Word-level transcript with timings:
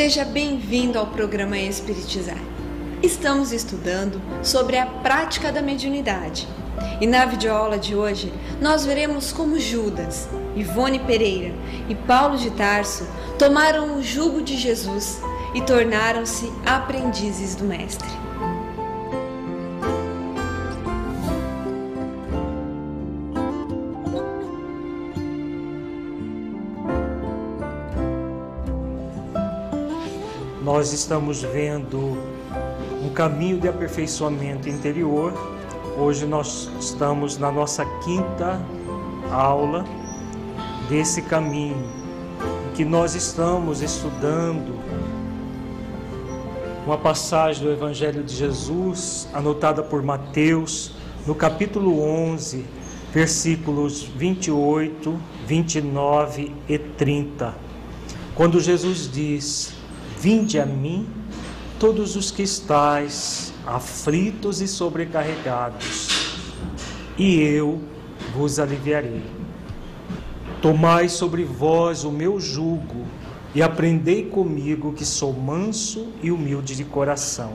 seja 0.00 0.24
bem-vindo 0.24 0.98
ao 0.98 1.08
programa 1.08 1.58
Espiritizar. 1.58 2.38
Estamos 3.02 3.52
estudando 3.52 4.18
sobre 4.42 4.78
a 4.78 4.86
prática 4.86 5.52
da 5.52 5.60
mediunidade. 5.60 6.48
E 7.02 7.06
na 7.06 7.26
videoaula 7.26 7.78
de 7.78 7.94
hoje, 7.94 8.32
nós 8.62 8.86
veremos 8.86 9.30
como 9.30 9.60
Judas, 9.60 10.26
Ivone 10.56 11.00
Pereira 11.00 11.54
e 11.86 11.94
Paulo 11.94 12.38
de 12.38 12.50
Tarso 12.52 13.06
tomaram 13.38 13.98
o 13.98 14.02
jugo 14.02 14.40
de 14.40 14.56
Jesus 14.56 15.20
e 15.54 15.60
tornaram-se 15.60 16.50
aprendizes 16.64 17.54
do 17.54 17.64
Mestre. 17.64 18.08
Nós 30.80 30.94
estamos 30.94 31.42
vendo 31.42 32.16
um 33.04 33.10
caminho 33.10 33.60
de 33.60 33.68
aperfeiçoamento 33.68 34.66
interior. 34.66 35.34
Hoje 35.98 36.24
nós 36.24 36.70
estamos 36.80 37.36
na 37.36 37.52
nossa 37.52 37.84
quinta 38.02 38.58
aula 39.30 39.84
desse 40.88 41.20
caminho, 41.20 41.86
que 42.74 42.82
nós 42.82 43.14
estamos 43.14 43.82
estudando 43.82 44.80
uma 46.86 46.96
passagem 46.96 47.62
do 47.62 47.70
Evangelho 47.70 48.24
de 48.24 48.34
Jesus, 48.34 49.28
anotada 49.34 49.82
por 49.82 50.02
Mateus, 50.02 50.92
no 51.26 51.34
capítulo 51.34 52.02
11, 52.02 52.64
versículos 53.12 54.04
28, 54.04 55.20
29 55.46 56.54
e 56.66 56.78
30. 56.78 57.54
Quando 58.34 58.58
Jesus 58.58 59.10
diz: 59.12 59.78
Vinde 60.20 60.60
a 60.60 60.66
mim, 60.66 61.08
todos 61.78 62.14
os 62.14 62.30
que 62.30 62.42
estáis 62.42 63.54
aflitos 63.66 64.60
e 64.60 64.68
sobrecarregados, 64.68 66.36
e 67.16 67.40
eu 67.40 67.80
vos 68.34 68.58
aliviarei. 68.58 69.22
Tomai 70.60 71.08
sobre 71.08 71.42
vós 71.42 72.04
o 72.04 72.10
meu 72.10 72.38
jugo 72.38 73.06
e 73.54 73.62
aprendei 73.62 74.26
comigo, 74.26 74.92
que 74.92 75.06
sou 75.06 75.32
manso 75.32 76.08
e 76.22 76.30
humilde 76.30 76.76
de 76.76 76.84
coração. 76.84 77.54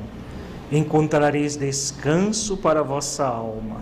Encontrareis 0.72 1.56
descanso 1.56 2.58
para 2.58 2.80
a 2.80 2.84
vossa 2.84 3.28
alma. 3.28 3.80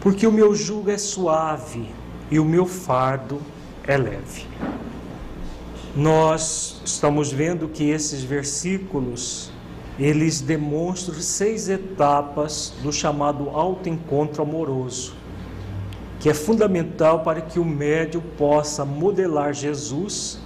Porque 0.00 0.26
o 0.26 0.32
meu 0.32 0.56
jugo 0.56 0.90
é 0.90 0.98
suave 0.98 1.88
e 2.32 2.40
o 2.40 2.44
meu 2.44 2.66
fardo 2.66 3.40
é 3.86 3.96
leve. 3.96 4.44
Nós 5.94 6.75
estamos 6.90 7.32
vendo 7.32 7.68
que 7.68 7.90
esses 7.90 8.22
versículos 8.22 9.50
eles 9.98 10.40
demonstram 10.40 11.18
seis 11.20 11.68
etapas 11.68 12.74
do 12.82 12.92
chamado 12.92 13.48
autoencontro 13.50 14.42
amoroso, 14.42 15.14
que 16.20 16.28
é 16.28 16.34
fundamental 16.34 17.20
para 17.20 17.40
que 17.40 17.58
o 17.58 17.64
médio 17.64 18.20
possa 18.36 18.84
modelar 18.84 19.54
Jesus, 19.54 20.38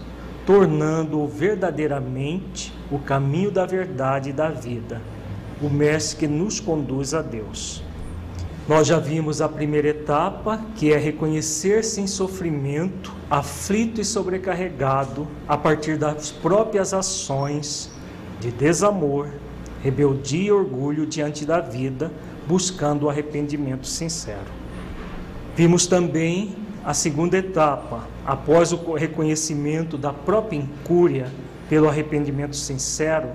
tornando-o 0.46 1.26
verdadeiramente 1.26 2.72
o 2.90 2.98
caminho 2.98 3.50
da 3.50 3.66
verdade 3.66 4.30
e 4.30 4.32
da 4.32 4.48
vida, 4.48 5.02
o 5.60 5.68
mestre 5.68 6.18
que 6.18 6.28
nos 6.28 6.60
conduz 6.60 7.12
a 7.12 7.22
Deus. 7.22 7.82
Nós 8.70 8.86
já 8.86 9.00
vimos 9.00 9.40
a 9.40 9.48
primeira 9.48 9.88
etapa, 9.88 10.60
que 10.76 10.92
é 10.92 10.96
reconhecer-se 10.96 12.00
em 12.00 12.06
sofrimento, 12.06 13.12
aflito 13.28 14.00
e 14.00 14.04
sobrecarregado 14.04 15.26
a 15.48 15.56
partir 15.56 15.96
das 15.96 16.30
próprias 16.30 16.94
ações 16.94 17.90
de 18.38 18.52
desamor, 18.52 19.26
rebeldia 19.82 20.50
e 20.50 20.52
orgulho 20.52 21.04
diante 21.04 21.44
da 21.44 21.58
vida, 21.58 22.12
buscando 22.46 23.06
o 23.06 23.10
arrependimento 23.10 23.88
sincero. 23.88 24.46
Vimos 25.56 25.88
também 25.88 26.54
a 26.84 26.94
segunda 26.94 27.36
etapa, 27.38 28.06
após 28.24 28.70
o 28.70 28.94
reconhecimento 28.94 29.98
da 29.98 30.12
própria 30.12 30.58
incúria 30.58 31.26
pelo 31.68 31.88
arrependimento 31.88 32.54
sincero, 32.54 33.30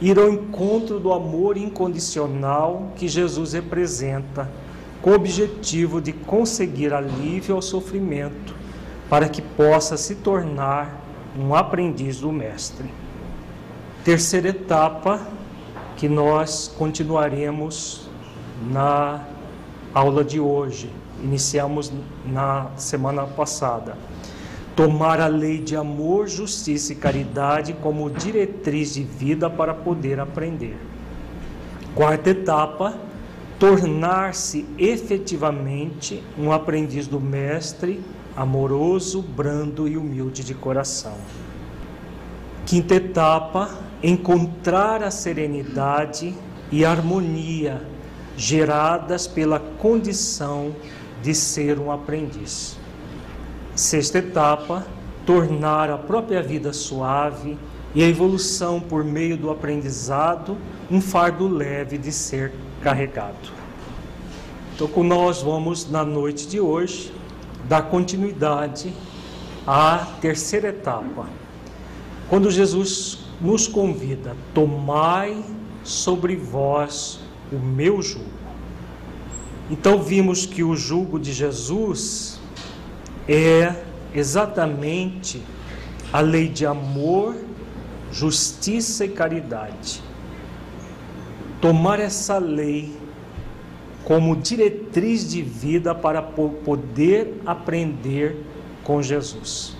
ir 0.00 0.16
ao 0.16 0.30
encontro 0.30 1.00
do 1.00 1.12
amor 1.12 1.56
incondicional 1.56 2.92
que 2.94 3.08
Jesus 3.08 3.52
representa 3.52 4.48
com 5.02 5.10
o 5.10 5.14
objetivo 5.14 6.00
de 6.00 6.12
conseguir 6.12 6.92
alívio 6.92 7.54
ao 7.54 7.62
sofrimento, 7.62 8.54
para 9.08 9.28
que 9.28 9.40
possa 9.40 9.96
se 9.96 10.16
tornar 10.16 11.00
um 11.38 11.54
aprendiz 11.54 12.20
do 12.20 12.32
Mestre. 12.32 12.90
Terceira 14.04 14.48
etapa, 14.48 15.20
que 15.96 16.08
nós 16.08 16.72
continuaremos 16.76 18.08
na 18.70 19.24
aula 19.94 20.24
de 20.24 20.38
hoje, 20.40 20.90
iniciamos 21.22 21.92
na 22.24 22.68
semana 22.76 23.26
passada. 23.26 23.96
Tomar 24.74 25.20
a 25.20 25.26
lei 25.26 25.58
de 25.58 25.74
amor, 25.74 26.28
justiça 26.28 26.92
e 26.92 26.96
caridade 26.96 27.72
como 27.74 28.10
diretriz 28.10 28.92
de 28.92 29.02
vida 29.02 29.48
para 29.48 29.72
poder 29.72 30.20
aprender. 30.20 30.76
Quarta 31.94 32.28
etapa, 32.28 32.94
tornar-se 33.58 34.66
efetivamente 34.78 36.22
um 36.38 36.52
aprendiz 36.52 37.06
do 37.06 37.20
Mestre, 37.20 38.02
amoroso, 38.36 39.22
brando 39.22 39.88
e 39.88 39.96
humilde 39.96 40.44
de 40.44 40.54
coração. 40.54 41.16
Quinta 42.66 42.96
etapa, 42.96 43.70
encontrar 44.02 45.02
a 45.02 45.10
serenidade 45.10 46.34
e 46.70 46.84
harmonia 46.84 47.82
geradas 48.36 49.26
pela 49.26 49.58
condição 49.58 50.74
de 51.22 51.34
ser 51.34 51.78
um 51.78 51.90
aprendiz. 51.90 52.76
Sexta 53.74 54.18
etapa, 54.18 54.86
tornar 55.24 55.90
a 55.90 55.96
própria 55.96 56.42
vida 56.42 56.72
suave 56.72 57.56
e 57.94 58.02
a 58.02 58.08
evolução 58.08 58.80
por 58.80 59.02
meio 59.02 59.36
do 59.36 59.50
aprendizado 59.50 60.56
um 60.90 61.00
fardo 61.00 61.48
leve 61.48 61.96
de 61.96 62.12
ser 62.12 62.52
carregado. 62.82 63.55
Então, 64.76 65.02
nós 65.02 65.40
vamos 65.40 65.90
na 65.90 66.04
noite 66.04 66.46
de 66.46 66.60
hoje 66.60 67.10
dar 67.64 67.82
continuidade 67.88 68.92
à 69.66 70.06
terceira 70.20 70.68
etapa. 70.68 71.26
Quando 72.28 72.50
Jesus 72.50 73.20
nos 73.40 73.66
convida, 73.66 74.36
tomai 74.52 75.42
sobre 75.82 76.36
vós 76.36 77.20
o 77.50 77.56
meu 77.56 78.02
jugo. 78.02 78.36
Então 79.70 80.02
vimos 80.02 80.44
que 80.44 80.62
o 80.62 80.76
jugo 80.76 81.18
de 81.18 81.32
Jesus 81.32 82.38
é 83.26 83.74
exatamente 84.14 85.42
a 86.12 86.20
lei 86.20 86.48
de 86.48 86.66
amor, 86.66 87.34
justiça 88.12 89.04
e 89.04 89.08
caridade 89.08 90.02
tomar 91.60 91.98
essa 91.98 92.38
lei 92.38 92.96
como 94.06 94.36
diretriz 94.36 95.28
de 95.28 95.42
vida 95.42 95.92
para 95.92 96.22
poder 96.22 97.42
aprender 97.44 98.40
com 98.84 99.02
Jesus. 99.02 99.76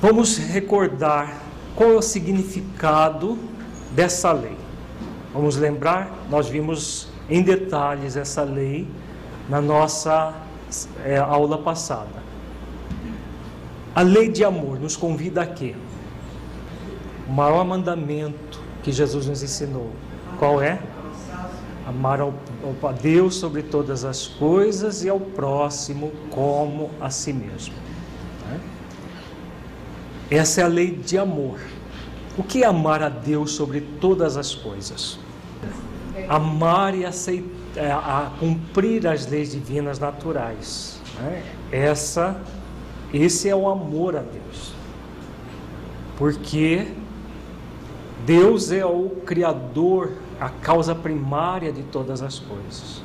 Vamos 0.00 0.38
recordar 0.38 1.42
qual 1.76 1.90
é 1.90 1.96
o 1.96 2.00
significado 2.00 3.38
dessa 3.94 4.32
lei. 4.32 4.56
Vamos 5.34 5.56
lembrar, 5.56 6.10
nós 6.30 6.48
vimos 6.48 7.08
em 7.28 7.42
detalhes 7.42 8.16
essa 8.16 8.42
lei 8.44 8.88
na 9.46 9.60
nossa 9.60 10.32
é, 11.04 11.18
aula 11.18 11.58
passada. 11.58 12.22
A 13.94 14.00
lei 14.00 14.30
de 14.30 14.42
amor 14.42 14.80
nos 14.80 14.96
convida 14.96 15.42
a 15.42 15.46
quê? 15.46 15.74
O 17.28 17.32
maior 17.32 17.62
mandamento 17.62 18.58
que 18.82 18.90
Jesus 18.90 19.26
nos 19.26 19.42
ensinou. 19.42 19.90
Qual 20.38 20.62
é? 20.62 20.80
Amar 21.86 22.22
ao, 22.22 22.32
ao 22.62 22.92
Deus 22.92 23.36
sobre 23.36 23.62
todas 23.62 24.04
as 24.04 24.26
coisas 24.26 25.02
e 25.04 25.08
ao 25.08 25.20
próximo 25.20 26.12
como 26.30 26.90
a 27.00 27.10
si 27.10 27.32
mesmo. 27.32 27.74
Né? 28.48 28.60
Essa 30.30 30.60
é 30.60 30.64
a 30.64 30.68
lei 30.68 30.94
de 30.94 31.18
amor. 31.18 31.58
O 32.36 32.42
que 32.42 32.62
é 32.62 32.66
amar 32.66 33.02
a 33.02 33.08
Deus 33.08 33.52
sobre 33.52 33.80
todas 33.80 34.36
as 34.36 34.54
coisas? 34.54 35.18
Amar 36.28 36.94
e 36.94 37.04
aceitar, 37.04 37.50
é, 37.76 37.90
a 37.90 38.32
cumprir 38.38 39.06
as 39.06 39.26
leis 39.26 39.52
divinas 39.52 39.98
naturais. 39.98 41.00
Né? 41.20 41.42
Essa, 41.70 42.40
esse 43.12 43.48
é 43.48 43.54
o 43.54 43.68
amor 43.68 44.16
a 44.16 44.22
Deus. 44.22 44.72
Porque 46.16 46.88
Deus 48.24 48.70
é 48.70 48.84
o 48.84 49.10
Criador, 49.24 50.12
a 50.38 50.48
causa 50.48 50.94
primária 50.94 51.72
de 51.72 51.82
todas 51.84 52.22
as 52.22 52.38
coisas. 52.38 53.02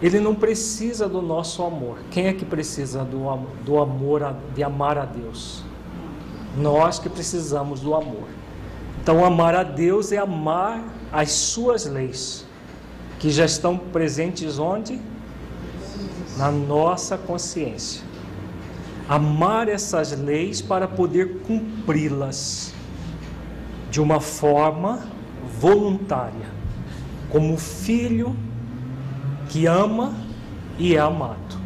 Ele 0.00 0.20
não 0.20 0.34
precisa 0.34 1.08
do 1.08 1.20
nosso 1.20 1.62
amor. 1.62 1.98
Quem 2.10 2.26
é 2.26 2.32
que 2.32 2.44
precisa 2.44 3.04
do, 3.04 3.18
do 3.64 3.78
amor, 3.78 4.36
de 4.54 4.62
amar 4.62 4.96
a 4.96 5.04
Deus? 5.04 5.64
Nós 6.56 6.98
que 6.98 7.08
precisamos 7.08 7.80
do 7.80 7.94
amor. 7.94 8.28
Então, 9.02 9.24
amar 9.24 9.54
a 9.54 9.62
Deus 9.62 10.12
é 10.12 10.18
amar 10.18 10.82
as 11.12 11.32
suas 11.32 11.86
leis, 11.86 12.44
que 13.18 13.30
já 13.30 13.44
estão 13.44 13.76
presentes 13.76 14.58
onde? 14.58 15.00
Na 16.36 16.52
nossa 16.52 17.16
consciência. 17.16 18.02
Amar 19.08 19.68
essas 19.68 20.12
leis 20.12 20.60
para 20.60 20.86
poder 20.86 21.38
cumpri-las 21.38 22.74
de 23.90 24.00
uma 24.00 24.20
forma 24.20 25.00
voluntária, 25.60 26.46
como 27.30 27.56
filho 27.56 28.36
que 29.48 29.66
ama 29.66 30.14
e 30.78 30.94
é 30.94 30.98
amado. 30.98 31.58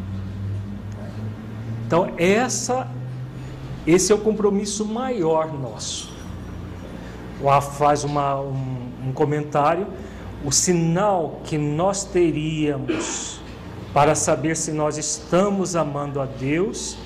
Então, 1.85 2.13
essa, 2.17 2.87
esse 3.85 4.11
é 4.11 4.15
o 4.15 4.17
compromisso 4.17 4.85
maior 4.85 5.53
nosso. 5.53 6.11
O 7.41 7.61
faz 7.61 8.03
uma, 8.03 8.39
um, 8.39 9.09
um 9.09 9.11
comentário. 9.13 9.85
O 10.43 10.51
sinal 10.51 11.41
que 11.43 11.57
nós 11.57 12.03
teríamos 12.03 13.39
para 13.93 14.15
saber 14.15 14.57
se 14.57 14.71
nós 14.71 14.97
estamos 14.97 15.75
amando 15.75 16.19
a 16.19 16.25
Deus 16.25 16.97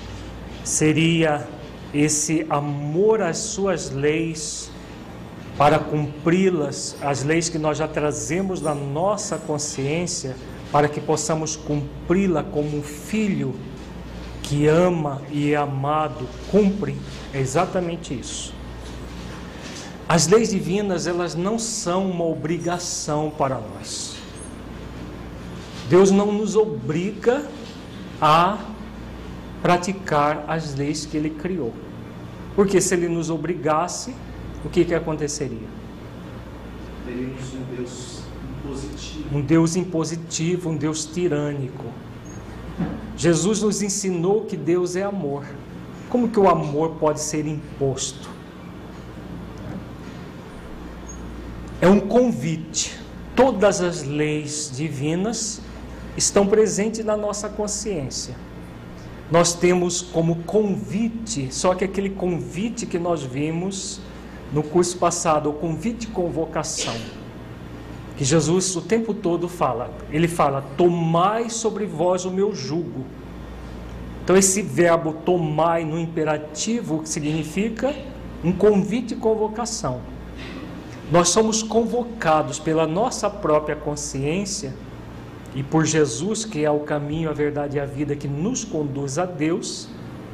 seria 0.64 1.46
esse 1.92 2.46
amor 2.48 3.20
às 3.20 3.38
suas 3.38 3.90
leis 3.90 4.70
para 5.58 5.80
cumpri-las, 5.80 6.96
as 7.02 7.24
leis 7.24 7.48
que 7.48 7.58
nós 7.58 7.76
já 7.76 7.88
trazemos 7.88 8.62
na 8.62 8.76
nossa 8.76 9.36
consciência, 9.36 10.36
para 10.70 10.88
que 10.88 11.00
possamos 11.00 11.56
cumpri-la 11.56 12.44
como 12.44 12.78
um 12.78 12.82
filho 12.82 13.56
que 14.40 14.68
ama 14.68 15.20
e 15.30 15.52
é 15.52 15.56
amado, 15.56 16.28
cumpre, 16.52 16.96
é 17.34 17.40
exatamente 17.40 18.14
isso. 18.14 18.54
As 20.08 20.28
leis 20.28 20.50
divinas, 20.50 21.08
elas 21.08 21.34
não 21.34 21.58
são 21.58 22.08
uma 22.08 22.24
obrigação 22.24 23.28
para 23.28 23.56
nós. 23.58 24.16
Deus 25.90 26.12
não 26.12 26.30
nos 26.32 26.54
obriga 26.54 27.44
a 28.20 28.58
praticar 29.60 30.44
as 30.46 30.74
leis 30.74 31.04
que 31.04 31.16
Ele 31.16 31.30
criou. 31.30 31.74
Porque 32.54 32.80
se 32.80 32.94
Ele 32.94 33.08
nos 33.08 33.28
obrigasse, 33.28 34.14
o 34.64 34.68
que, 34.68 34.84
que 34.84 34.94
aconteceria? 34.94 35.68
Teríamos 37.04 37.54
um 37.54 37.76
Deus 37.76 38.22
impositivo. 38.58 39.36
Um 39.36 39.40
Deus 39.40 39.76
impositivo, 39.76 40.70
um 40.70 40.76
Deus 40.76 41.06
tirânico. 41.06 41.84
Jesus 43.16 43.62
nos 43.62 43.82
ensinou 43.82 44.44
que 44.44 44.56
Deus 44.56 44.96
é 44.96 45.02
amor. 45.02 45.44
Como 46.08 46.28
que 46.28 46.38
o 46.38 46.48
amor 46.48 46.96
pode 47.00 47.20
ser 47.20 47.46
imposto? 47.46 48.28
É 51.80 51.88
um 51.88 52.00
convite. 52.00 52.98
Todas 53.36 53.80
as 53.80 54.02
leis 54.02 54.72
divinas 54.74 55.60
estão 56.16 56.46
presentes 56.46 57.04
na 57.04 57.16
nossa 57.16 57.48
consciência. 57.48 58.34
Nós 59.30 59.54
temos 59.54 60.00
como 60.00 60.36
convite, 60.44 61.54
só 61.54 61.74
que 61.74 61.84
aquele 61.84 62.10
convite 62.10 62.86
que 62.86 62.98
nós 62.98 63.22
vimos 63.22 64.00
no 64.52 64.62
curso 64.62 64.96
passado, 64.96 65.50
o 65.50 65.52
convite 65.52 66.00
de 66.00 66.06
convocação, 66.08 66.94
que 68.16 68.24
Jesus 68.24 68.74
o 68.74 68.80
tempo 68.80 69.12
todo 69.12 69.48
fala, 69.48 69.90
ele 70.10 70.26
fala: 70.26 70.64
Tomai 70.76 71.50
sobre 71.50 71.86
vós 71.86 72.24
o 72.24 72.30
meu 72.30 72.54
jugo. 72.54 73.04
Então, 74.24 74.36
esse 74.36 74.60
verbo 74.60 75.12
tomai 75.24 75.84
no 75.84 75.98
imperativo 75.98 77.02
significa 77.04 77.94
um 78.44 78.52
convite 78.52 79.14
e 79.14 79.16
convocação. 79.16 80.00
Nós 81.10 81.30
somos 81.30 81.62
convocados 81.62 82.58
pela 82.58 82.86
nossa 82.86 83.30
própria 83.30 83.74
consciência 83.74 84.74
e 85.54 85.62
por 85.62 85.86
Jesus, 85.86 86.44
que 86.44 86.62
é 86.62 86.70
o 86.70 86.80
caminho, 86.80 87.30
a 87.30 87.32
verdade 87.32 87.78
e 87.78 87.80
a 87.80 87.86
vida 87.86 88.14
que 88.14 88.28
nos 88.28 88.64
conduz 88.64 89.18
a 89.18 89.24
Deus, 89.24 89.88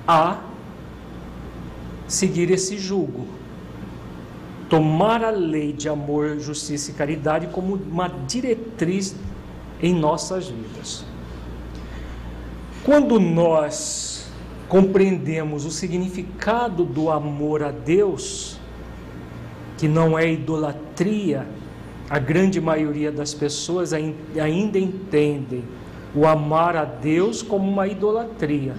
a 0.08 0.40
seguir 2.08 2.50
esse 2.50 2.76
jugo 2.76 3.26
tomar 4.75 5.23
a 5.23 5.31
lei 5.31 5.73
de 5.73 5.88
amor, 5.88 6.41
justiça 6.41 6.91
e 6.91 6.94
caridade 6.94 7.47
como 7.47 7.76
uma 7.76 8.09
diretriz 8.09 9.15
em 9.81 9.94
nossas 9.94 10.49
vidas. 10.49 11.05
Quando 12.82 13.21
nós 13.21 14.29
compreendemos 14.69 15.65
o 15.65 15.71
significado 15.71 16.85
do 16.85 17.09
amor 17.09 17.62
a 17.62 17.71
Deus, 17.71 18.59
que 19.78 19.87
não 19.87 20.19
é 20.19 20.33
idolatria, 20.33 21.47
a 22.11 22.19
grande 22.19 22.61
maioria 22.61 23.12
das 23.12 23.33
pessoas 23.33 23.93
ainda 23.93 24.76
entendem 24.76 25.62
o 26.12 26.26
amar 26.26 26.75
a 26.75 26.85
Deus 26.85 27.43
como 27.43 27.71
uma 27.71 27.87
idolatria. 27.87 28.75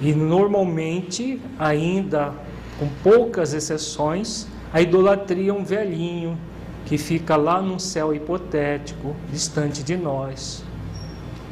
E 0.00 0.12
normalmente, 0.12 1.40
ainda 1.56 2.34
com 2.80 2.88
poucas 3.04 3.54
exceções, 3.54 4.48
a 4.72 4.80
idolatria 4.80 5.50
é 5.50 5.52
um 5.52 5.64
velhinho 5.64 6.38
que 6.84 6.96
fica 6.98 7.36
lá 7.36 7.60
num 7.60 7.78
céu 7.78 8.14
hipotético, 8.14 9.14
distante 9.32 9.82
de 9.82 9.96
nós, 9.96 10.64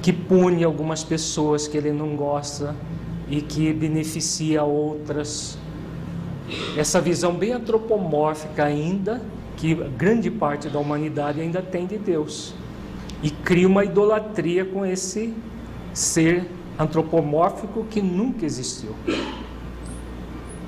que 0.00 0.12
pune 0.12 0.62
algumas 0.62 1.02
pessoas 1.02 1.66
que 1.66 1.76
ele 1.76 1.92
não 1.92 2.14
gosta 2.14 2.74
e 3.28 3.40
que 3.40 3.72
beneficia 3.72 4.62
outras. 4.62 5.58
Essa 6.76 7.00
visão 7.00 7.34
bem 7.34 7.52
antropomórfica 7.52 8.64
ainda, 8.64 9.20
que 9.56 9.74
grande 9.74 10.30
parte 10.30 10.68
da 10.68 10.78
humanidade 10.78 11.40
ainda 11.40 11.62
tem 11.62 11.86
de 11.86 11.98
Deus. 11.98 12.54
E 13.22 13.30
cria 13.30 13.66
uma 13.66 13.84
idolatria 13.84 14.64
com 14.64 14.84
esse 14.84 15.34
ser 15.92 16.46
antropomórfico 16.78 17.84
que 17.88 18.02
nunca 18.02 18.44
existiu. 18.44 18.94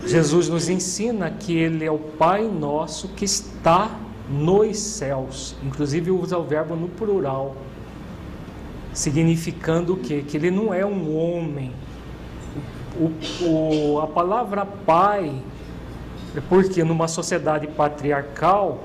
Jesus 0.07 0.49
nos 0.49 0.69
ensina 0.69 1.31
que 1.31 1.57
Ele 1.57 1.85
é 1.85 1.91
o 1.91 1.99
Pai 1.99 2.47
nosso 2.47 3.09
que 3.09 3.25
está 3.25 3.91
nos 4.29 4.79
céus. 4.79 5.57
Inclusive 5.63 6.11
usa 6.11 6.39
o 6.39 6.45
verbo 6.45 6.77
no 6.77 6.89
plural, 6.89 7.57
significando 8.93 9.95
o 9.95 9.97
quê? 9.97 10.25
Que 10.27 10.37
Ele 10.37 10.51
não 10.51 10.73
é 10.73 10.87
um 10.87 11.17
homem. 11.17 11.73
O, 12.99 13.45
o, 13.45 14.01
a 14.01 14.07
palavra 14.07 14.65
Pai 14.65 15.43
é 16.37 16.41
porque 16.49 16.85
numa 16.85 17.09
sociedade 17.09 17.67
patriarcal, 17.67 18.85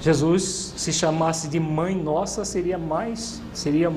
Jesus 0.00 0.74
se 0.76 0.92
chamasse 0.92 1.48
de 1.48 1.60
mãe 1.60 1.94
nossa 1.94 2.44
seria 2.44 2.76
mais, 2.76 3.40
seria 3.52 3.92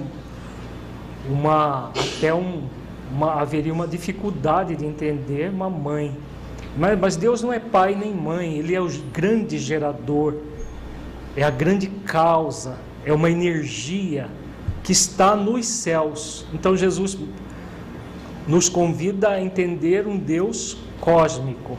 uma 1.30 1.90
até 1.90 2.34
um, 2.34 2.64
uma, 3.12 3.42
haveria 3.42 3.74
uma 3.74 3.88
dificuldade 3.88 4.76
de 4.76 4.86
entender 4.86 5.50
uma 5.50 5.70
mãe. 5.70 6.16
Mas, 6.77 7.00
mas 7.00 7.15
Deus 7.15 7.41
não 7.41 7.53
é 7.53 7.60
pai 7.60 7.96
nem 7.96 8.13
mãe, 8.13 8.58
Ele 8.58 8.75
é 8.75 8.82
o 8.82 8.89
grande 9.13 9.58
gerador, 9.58 10.36
é 11.36 11.44
a 11.44 11.50
grande 11.50 11.88
causa, 11.88 12.77
é 13.05 13.13
uma 13.13 13.29
energia 13.29 14.27
que 14.84 14.91
está 14.91 15.36
nos 15.36 15.65
céus. 15.65 16.46
Então 16.53 16.75
Jesus 16.75 17.17
nos 18.48 18.70
convida 18.70 19.29
a 19.29 19.41
entender 19.41 20.08
um 20.08 20.17
Deus 20.17 20.77
cósmico. 21.00 21.77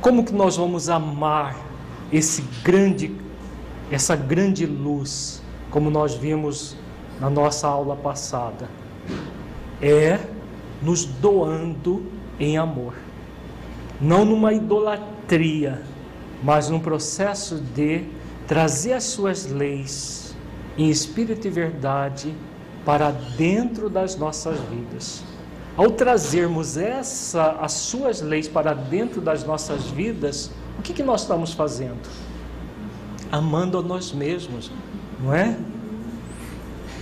Como 0.00 0.24
que 0.24 0.32
nós 0.32 0.56
vamos 0.56 0.88
amar 0.88 1.56
esse 2.12 2.42
grande 2.62 3.14
essa 3.90 4.16
grande 4.16 4.66
luz, 4.66 5.40
como 5.70 5.90
nós 5.90 6.14
vimos 6.14 6.76
na 7.20 7.30
nossa 7.30 7.68
aula 7.68 7.94
passada? 7.94 8.68
É 9.80 10.18
nos 10.82 11.04
doando 11.04 12.04
em 12.38 12.58
amor. 12.58 13.05
Não 14.00 14.24
numa 14.24 14.52
idolatria, 14.52 15.82
mas 16.42 16.68
num 16.68 16.80
processo 16.80 17.56
de 17.74 18.04
trazer 18.46 18.92
as 18.92 19.04
suas 19.04 19.46
leis 19.46 20.34
em 20.76 20.90
espírito 20.90 21.46
e 21.46 21.50
verdade 21.50 22.34
para 22.84 23.10
dentro 23.10 23.88
das 23.88 24.16
nossas 24.16 24.58
vidas. 24.60 25.24
Ao 25.76 25.90
trazermos 25.90 26.76
essa, 26.76 27.56
as 27.60 27.72
suas 27.72 28.22
leis 28.22 28.48
para 28.48 28.72
dentro 28.72 29.20
das 29.20 29.44
nossas 29.44 29.84
vidas, 29.86 30.50
o 30.78 30.82
que, 30.82 30.92
que 30.92 31.02
nós 31.02 31.22
estamos 31.22 31.52
fazendo? 31.52 32.08
Amando 33.30 33.78
a 33.78 33.82
nós 33.82 34.12
mesmos, 34.12 34.70
não 35.20 35.34
é? 35.34 35.58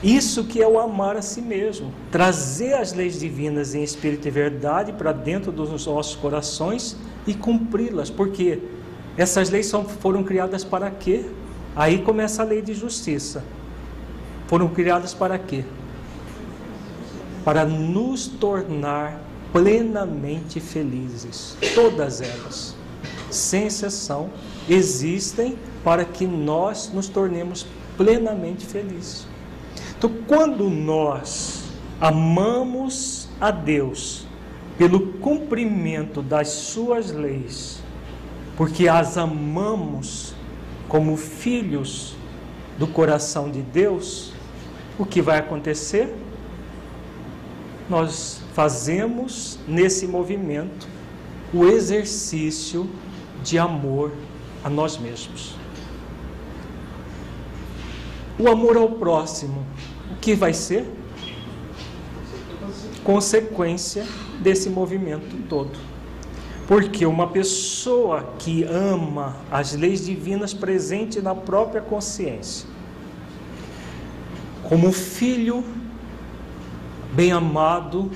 Isso 0.05 0.45
que 0.45 0.61
é 0.61 0.69
o 0.69 0.79
amar 0.79 1.17
a 1.17 1.23
si 1.23 1.41
mesmo, 1.41 1.91
trazer 2.11 2.75
as 2.75 2.93
leis 2.93 3.19
divinas 3.19 3.75
em 3.75 3.83
espírito 3.83 4.29
e 4.29 4.31
verdade 4.31 4.93
para 4.93 5.13
dentro 5.13 5.51
dos 5.51 5.71
nossos 5.87 6.15
corações 6.15 6.95
e 7.27 7.33
cumpri-las, 7.33 8.11
porque 8.11 8.61
essas 9.17 9.49
leis 9.49 9.65
são, 9.65 9.83
foram 9.83 10.23
criadas 10.23 10.63
para 10.63 10.91
quê? 10.91 11.25
Aí 11.75 12.03
começa 12.03 12.43
a 12.43 12.45
lei 12.45 12.61
de 12.61 12.75
justiça. 12.75 13.43
Foram 14.47 14.69
criadas 14.69 15.15
para 15.15 15.39
quê? 15.39 15.65
Para 17.43 17.65
nos 17.65 18.27
tornar 18.27 19.19
plenamente 19.55 20.61
felizes. 20.61 21.57
Todas 21.75 22.21
elas, 22.21 22.77
sem 23.31 23.69
exceção, 23.69 24.29
existem 24.69 25.57
para 25.83 26.05
que 26.05 26.27
nós 26.27 26.91
nos 26.93 27.09
tornemos 27.09 27.67
plenamente 27.97 28.67
felizes. 28.67 29.33
Então, 29.97 30.11
quando 30.27 30.69
nós 30.69 31.65
amamos 32.01 33.29
a 33.41 33.51
Deus 33.51 34.27
pelo 34.77 35.15
cumprimento 35.19 36.21
das 36.21 36.49
suas 36.49 37.13
leis, 37.13 37.83
porque 38.57 38.89
as 38.89 39.17
amamos 39.17 40.35
como 40.89 41.17
filhos 41.17 42.17
do 42.79 42.87
coração 42.87 43.51
de 43.51 43.63
Deus, 43.63 44.33
o 44.99 45.05
que 45.05 45.23
vai 45.23 45.39
acontecer? 45.39 46.15
Nós 47.89 48.41
fazemos 48.55 49.59
nesse 49.67 50.07
movimento 50.07 50.87
o 51.53 51.67
exercício 51.67 52.89
de 53.43 53.59
amor 53.59 54.13
a 54.63 54.71
nós 54.71 54.97
mesmos. 54.97 55.55
O 58.39 58.49
amor 58.49 58.77
ao 58.77 58.89
próximo, 58.91 59.65
o 60.11 60.17
que 60.17 60.35
vai 60.35 60.53
ser? 60.53 60.85
Consequência 63.05 64.05
desse 64.41 64.69
movimento 64.69 65.37
todo. 65.49 65.79
Porque 66.67 67.07
uma 67.07 67.29
pessoa 67.29 68.35
que 68.39 68.65
ama 68.65 69.37
as 69.51 69.75
leis 69.75 70.05
divinas 70.05 70.53
presente 70.53 71.21
na 71.21 71.35
própria 71.35 71.81
consciência, 71.81 72.67
como 74.63 74.91
filho 74.91 75.63
bem 77.13 77.31
amado 77.31 78.11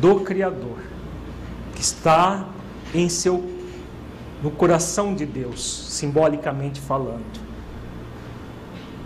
do 0.00 0.20
Criador, 0.20 0.78
que 1.74 1.82
está 1.82 2.48
em 2.94 3.08
seu 3.08 3.48
no 4.42 4.50
coração 4.50 5.14
de 5.14 5.24
Deus, 5.24 5.86
simbolicamente 5.88 6.80
falando. 6.80 7.41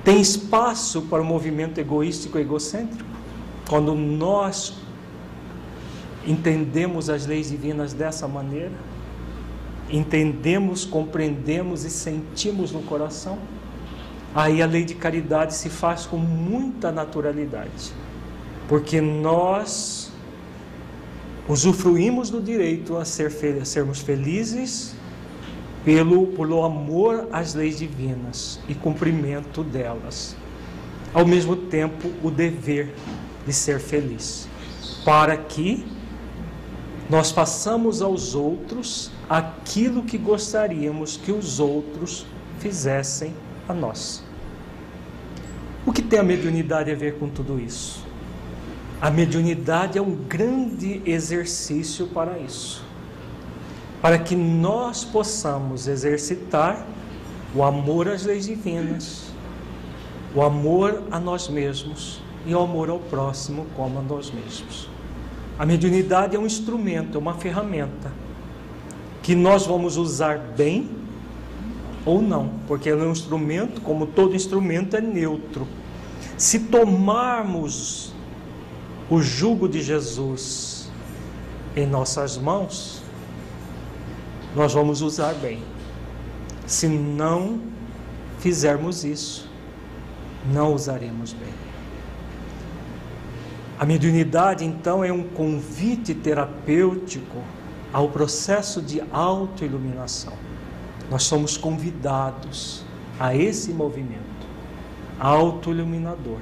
Tem 0.06 0.20
espaço 0.20 1.02
para 1.02 1.20
o 1.20 1.24
movimento 1.24 1.80
egoístico 1.80 2.38
e 2.38 2.42
egocêntrico? 2.42 3.10
Quando 3.68 3.92
nós 3.92 4.74
entendemos 6.24 7.10
as 7.10 7.26
leis 7.26 7.50
divinas 7.50 7.92
dessa 7.92 8.28
maneira, 8.28 8.70
entendemos, 9.90 10.84
compreendemos 10.84 11.84
e 11.84 11.90
sentimos 11.90 12.70
no 12.70 12.82
coração, 12.82 13.36
aí 14.32 14.62
a 14.62 14.66
lei 14.66 14.84
de 14.84 14.94
caridade 14.94 15.54
se 15.54 15.68
faz 15.68 16.06
com 16.06 16.18
muita 16.18 16.92
naturalidade, 16.92 17.92
porque 18.68 19.00
nós 19.00 20.12
usufruímos 21.48 22.30
do 22.30 22.40
direito 22.40 22.96
a, 22.96 23.04
ser, 23.04 23.32
a 23.60 23.64
sermos 23.64 24.02
felizes 24.02 24.94
pelo, 25.86 26.26
pelo 26.26 26.64
amor 26.64 27.28
às 27.30 27.54
leis 27.54 27.78
divinas 27.78 28.58
e 28.68 28.74
cumprimento 28.74 29.62
delas. 29.62 30.36
Ao 31.14 31.24
mesmo 31.24 31.54
tempo, 31.54 32.10
o 32.24 32.28
dever 32.28 32.92
de 33.46 33.52
ser 33.52 33.78
feliz, 33.78 34.48
para 35.04 35.36
que 35.36 35.86
nós 37.08 37.30
façamos 37.30 38.02
aos 38.02 38.34
outros 38.34 39.12
aquilo 39.30 40.02
que 40.02 40.18
gostaríamos 40.18 41.16
que 41.16 41.30
os 41.30 41.60
outros 41.60 42.26
fizessem 42.58 43.32
a 43.68 43.72
nós. 43.72 44.24
O 45.86 45.92
que 45.92 46.02
tem 46.02 46.18
a 46.18 46.24
mediunidade 46.24 46.90
a 46.90 46.96
ver 46.96 47.14
com 47.14 47.28
tudo 47.28 47.60
isso? 47.60 48.04
A 49.00 49.08
mediunidade 49.08 49.98
é 49.98 50.02
um 50.02 50.16
grande 50.16 51.00
exercício 51.06 52.08
para 52.08 52.40
isso 52.40 52.85
para 54.06 54.18
que 54.18 54.36
nós 54.36 55.02
possamos 55.02 55.88
exercitar 55.88 56.86
o 57.52 57.64
amor 57.64 58.06
às 58.06 58.24
leis 58.24 58.46
divinas, 58.46 59.32
o 60.32 60.42
amor 60.42 61.02
a 61.10 61.18
nós 61.18 61.48
mesmos 61.48 62.22
e 62.46 62.54
o 62.54 62.60
amor 62.60 62.88
ao 62.88 63.00
próximo 63.00 63.66
como 63.74 63.98
a 63.98 64.02
nós 64.02 64.30
mesmos. 64.30 64.88
A 65.58 65.66
mediunidade 65.66 66.36
é 66.36 66.38
um 66.38 66.46
instrumento, 66.46 67.18
é 67.18 67.20
uma 67.20 67.34
ferramenta 67.34 68.12
que 69.24 69.34
nós 69.34 69.66
vamos 69.66 69.96
usar 69.96 70.38
bem 70.38 70.88
ou 72.04 72.22
não, 72.22 72.52
porque 72.68 72.90
é 72.90 72.94
um 72.94 73.10
instrumento, 73.10 73.80
como 73.80 74.06
todo 74.06 74.36
instrumento, 74.36 74.96
é 74.96 75.00
neutro. 75.00 75.66
Se 76.38 76.60
tomarmos 76.60 78.12
o 79.10 79.20
jugo 79.20 79.68
de 79.68 79.82
Jesus 79.82 80.92
em 81.74 81.88
nossas 81.88 82.38
mãos, 82.38 83.04
nós 84.56 84.72
vamos 84.72 85.02
usar 85.02 85.34
bem. 85.34 85.62
Se 86.66 86.88
não 86.88 87.60
fizermos 88.38 89.04
isso, 89.04 89.48
não 90.50 90.72
usaremos 90.72 91.34
bem. 91.34 91.52
A 93.78 93.84
mediunidade, 93.84 94.64
então, 94.64 95.04
é 95.04 95.12
um 95.12 95.22
convite 95.22 96.14
terapêutico 96.14 97.42
ao 97.92 98.08
processo 98.08 98.80
de 98.80 99.02
autoiluminação. 99.12 100.32
Nós 101.10 101.24
somos 101.24 101.58
convidados 101.58 102.82
a 103.20 103.36
esse 103.36 103.72
movimento 103.72 104.24
autoiluminador, 105.20 106.40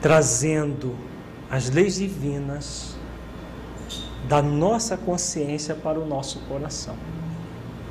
trazendo 0.00 0.94
as 1.50 1.70
leis 1.70 1.96
divinas 1.96 2.91
da 4.28 4.40
nossa 4.40 4.96
consciência 4.96 5.74
para 5.74 5.98
o 5.98 6.06
nosso 6.06 6.40
coração. 6.40 6.96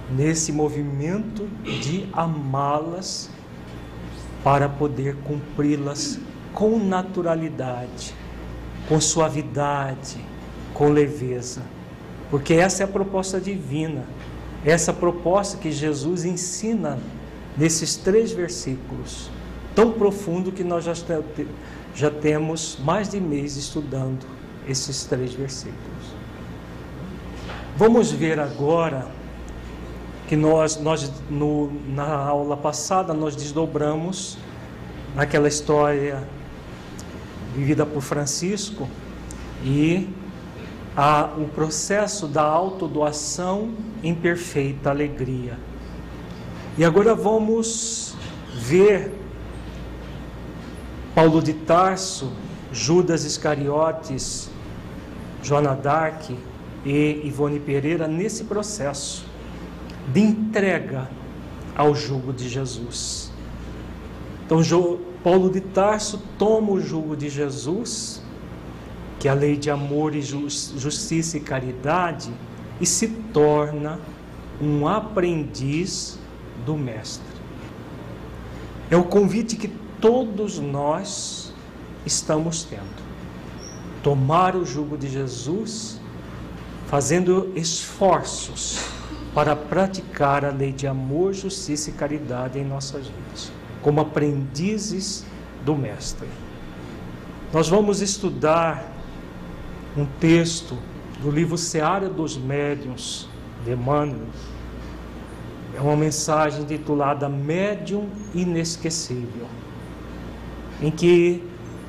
Nesse 0.09 0.51
movimento 0.51 1.47
de 1.81 2.07
amá-las 2.13 3.29
para 4.43 4.67
poder 4.67 5.15
cumpri-las 5.23 6.19
com 6.53 6.77
naturalidade, 6.77 8.13
com 8.88 9.00
suavidade, 9.00 10.17
com 10.73 10.89
leveza. 10.89 11.61
Porque 12.29 12.53
essa 12.53 12.83
é 12.83 12.85
a 12.85 12.88
proposta 12.88 13.39
divina, 13.39 14.05
essa 14.65 14.93
proposta 14.93 15.57
que 15.57 15.71
Jesus 15.71 16.25
ensina 16.25 17.00
nesses 17.57 17.95
três 17.95 18.31
versículos, 18.31 19.29
tão 19.75 19.91
profundo 19.91 20.51
que 20.51 20.63
nós 20.63 20.83
já, 20.83 20.93
já 21.93 22.09
temos 22.09 22.77
mais 22.83 23.09
de 23.09 23.19
mês 23.19 23.57
estudando 23.57 24.25
esses 24.67 25.03
três 25.05 25.33
versículos. 25.33 25.90
Vamos 27.81 28.11
ver 28.11 28.39
agora 28.39 29.07
que 30.27 30.35
nós, 30.35 30.79
nós 30.79 31.11
no, 31.31 31.71
na 31.88 32.15
aula 32.15 32.55
passada 32.55 33.11
nós 33.11 33.35
desdobramos 33.35 34.38
naquela 35.15 35.47
história 35.47 36.21
vivida 37.55 37.83
por 37.83 38.03
Francisco 38.03 38.88
e 39.63 40.07
a, 40.95 41.31
o 41.35 41.47
processo 41.47 42.27
da 42.27 42.43
autodoação 42.43 43.73
em 44.03 44.13
perfeita 44.13 44.91
alegria. 44.91 45.57
E 46.77 46.85
agora 46.85 47.15
vamos 47.15 48.13
ver 48.53 49.11
Paulo 51.15 51.41
de 51.41 51.53
Tarso 51.53 52.31
Judas 52.71 53.23
Iscariotes, 53.23 54.51
Joana 55.41 55.73
Dark 55.73 56.29
e 56.85 57.21
Ivone 57.25 57.59
Pereira 57.59 58.07
nesse 58.07 58.45
processo 58.45 59.25
de 60.11 60.19
entrega 60.19 61.09
ao 61.75 61.93
jugo 61.95 62.33
de 62.33 62.50
Jesus. 62.50 63.31
Então, 64.45 64.61
Paulo 65.23 65.50
de 65.50 65.61
Tarso 65.61 66.21
toma 66.38 66.71
o 66.71 66.81
jugo 66.81 67.15
de 67.15 67.29
Jesus, 67.29 68.23
que 69.19 69.27
é 69.27 69.31
a 69.31 69.35
lei 69.35 69.55
de 69.55 69.69
amor 69.69 70.15
e 70.15 70.21
justiça 70.21 71.38
e 71.38 71.39
caridade, 71.39 72.33
e 72.79 72.85
se 72.85 73.07
torna 73.07 74.00
um 74.59 74.88
aprendiz 74.88 76.17
do 76.65 76.75
Mestre. 76.75 77.23
É 78.89 78.97
o 78.97 79.03
convite 79.03 79.55
que 79.55 79.67
todos 80.01 80.57
nós 80.57 81.53
estamos 82.05 82.63
tendo. 82.63 83.01
Tomar 84.01 84.55
o 84.55 84.65
jugo 84.65 84.97
de 84.97 85.07
Jesus, 85.07 86.00
fazendo 86.91 87.53
esforços 87.55 88.86
para 89.33 89.55
praticar 89.55 90.43
a 90.43 90.50
lei 90.50 90.74
de 90.74 90.86
amor, 90.86 91.33
justiça 91.33 91.89
e 91.89 91.93
caridade 91.93 92.60
em 92.60 92.65
nossas 92.65 93.07
vidas, 93.07 93.50
como 93.81 94.01
aprendizes 94.01 95.25
do 95.63 95.74
Mestre. 95.74 96.27
Nós 97.53 97.69
vamos 97.69 98.01
estudar 98.01 98.91
um 99.95 100.05
texto 100.19 100.77
do 101.21 101.31
livro 101.31 101.57
Seara 101.57 102.10
dos 102.10 102.36
Médiuns, 102.36 103.29
de 103.63 103.71
Emmanuel. 103.71 104.27
É 105.74 105.79
uma 105.79 105.95
mensagem 105.95 106.65
titulada 106.65 107.29
Médium 107.29 108.10
Inesquecível, 108.36 109.48
em 110.81 110.91
que 110.91 111.41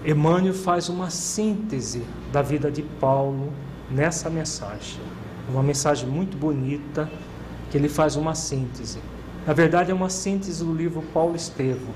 Emmanuel 0.06 0.54
faz 0.54 0.88
uma 0.88 1.10
síntese 1.10 2.04
da 2.30 2.40
vida 2.40 2.70
de 2.70 2.82
Paulo 2.82 3.52
nessa 3.92 4.30
mensagem. 4.30 5.00
Uma 5.48 5.62
mensagem 5.62 6.08
muito 6.08 6.36
bonita 6.36 7.10
que 7.70 7.76
ele 7.76 7.88
faz 7.88 8.16
uma 8.16 8.34
síntese. 8.34 8.98
Na 9.46 9.52
verdade, 9.52 9.90
é 9.90 9.94
uma 9.94 10.08
síntese 10.08 10.64
do 10.64 10.74
livro 10.74 11.02
Paulo 11.12 11.34
Estevam, 11.34 11.92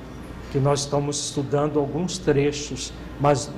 que 0.51 0.59
nós 0.59 0.81
estamos 0.81 1.19
estudando 1.27 1.79
alguns 1.79 2.19
trechos, 2.19 2.93
mas 3.21 3.51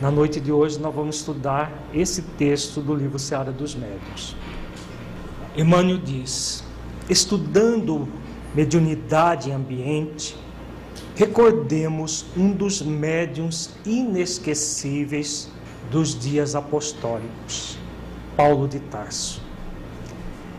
na 0.00 0.10
noite 0.10 0.40
de 0.40 0.52
hoje 0.52 0.78
nós 0.78 0.94
vamos 0.94 1.16
estudar 1.16 1.72
esse 1.92 2.22
texto 2.22 2.80
do 2.80 2.94
livro 2.94 3.18
Seara 3.18 3.52
dos 3.52 3.74
Médios. 3.74 4.36
Emmanuel 5.56 5.98
diz: 5.98 6.64
estudando 7.08 8.08
mediunidade 8.54 9.50
em 9.50 9.52
ambiente, 9.52 10.36
recordemos 11.14 12.26
um 12.36 12.52
dos 12.52 12.80
médiums 12.80 13.70
inesquecíveis 13.84 15.50
dos 15.90 16.18
dias 16.18 16.54
apostólicos, 16.54 17.78
Paulo 18.36 18.68
de 18.68 18.80
Tarso. 18.80 19.40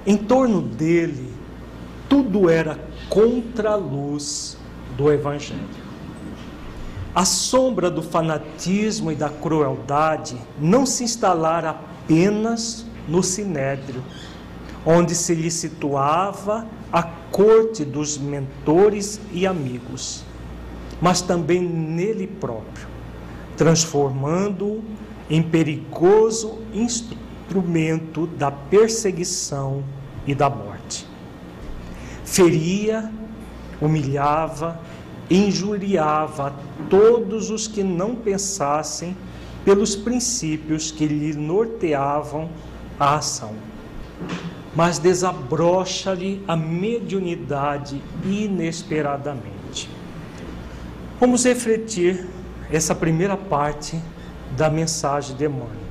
Em 0.06 0.16
torno 0.16 0.62
dele, 0.62 1.34
tudo 2.08 2.50
era 2.50 2.80
contra 3.10 3.72
a 3.72 3.76
luz 3.76 4.58
do 4.96 5.12
Evangelho. 5.12 5.88
A 7.14 7.26
sombra 7.26 7.90
do 7.90 8.02
fanatismo 8.02 9.12
e 9.12 9.16
da 9.16 9.30
crueldade 9.30 10.38
não 10.60 10.86
se 10.86 11.04
instalara 11.04 11.72
apenas 11.72 12.86
no 13.08 13.24
sinédrio, 13.24 14.04
onde 14.86 15.16
se 15.16 15.34
lhe 15.34 15.52
situava 15.52 16.66
a 16.94 17.04
corte 17.04 17.84
dos 17.84 18.18
mentores 18.18 19.20
e 19.32 19.46
amigos, 19.46 20.24
mas 21.02 21.22
também 21.22 21.62
nele 21.62 22.28
próprio, 22.28 22.88
transformando-o 23.58 24.84
em 25.30 25.42
perigoso 25.42 26.60
instrumento 26.74 28.28
da 28.28 28.52
perseguição 28.52 29.84
e 30.26 30.34
da 30.34 30.50
morte. 30.50 31.06
Feria, 32.24 33.12
humilhava, 33.82 34.80
injuriava 35.30 36.54
todos 36.90 37.50
os 37.50 37.68
que 37.68 37.84
não 37.84 38.16
pensassem 38.16 39.16
pelos 39.66 39.96
princípios 39.96 40.92
que 40.92 41.06
lhe 41.06 41.34
norteavam 41.34 42.50
a 43.00 43.16
ação. 43.16 43.54
Mas 44.74 45.00
desabrocha-lhe 45.00 46.44
a 46.48 46.56
mediunidade 46.56 48.02
inesperadamente. 48.24 49.90
Vamos 51.20 51.44
refletir 51.44 52.28
essa 52.72 52.94
primeira 52.94 53.36
parte 53.36 54.00
da 54.56 54.70
mensagem 54.70 55.36
de 55.36 55.46
Emmanuel. 55.46 55.88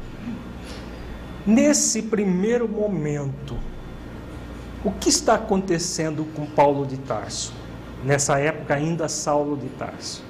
Nesse 1.47 2.03
primeiro 2.03 2.69
momento, 2.69 3.57
o 4.85 4.91
que 4.91 5.09
está 5.09 5.35
acontecendo 5.35 6.25
com 6.35 6.47
Paulo 6.47 6.87
de 6.87 6.97
Tarso? 6.97 7.53
Nessa 8.05 8.39
época, 8.39 8.75
ainda 8.75 9.09
Saulo 9.09 9.57
de 9.57 9.69
Tarso. 9.71 10.25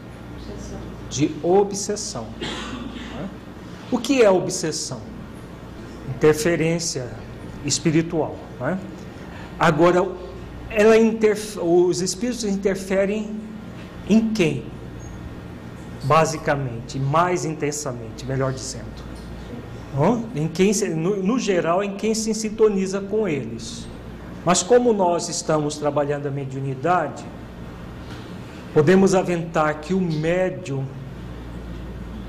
De 1.08 1.34
obsessão. 1.42 2.26
O 3.90 3.98
que 3.98 4.22
é 4.22 4.30
obsessão? 4.30 5.00
Interferência 6.08 7.10
espiritual. 7.64 8.36
Agora, 9.58 10.06
ela 10.70 10.94
os 11.62 12.00
espíritos 12.00 12.44
interferem 12.44 13.34
em 14.08 14.32
quem? 14.32 14.75
Basicamente, 16.06 16.98
mais 16.98 17.44
intensamente, 17.44 18.24
melhor 18.24 18.52
dizendo. 18.52 19.04
Em 20.34 20.46
quem, 20.46 20.72
no, 20.94 21.16
no 21.22 21.38
geral, 21.38 21.82
em 21.82 21.96
quem 21.96 22.14
se 22.14 22.32
sintoniza 22.34 23.00
com 23.00 23.26
eles. 23.26 23.86
Mas 24.44 24.62
como 24.62 24.92
nós 24.92 25.28
estamos 25.28 25.76
trabalhando 25.76 26.26
a 26.26 26.30
mediunidade, 26.30 27.24
podemos 28.72 29.14
aventar 29.14 29.80
que 29.80 29.92
o 29.92 30.00
médium 30.00 30.84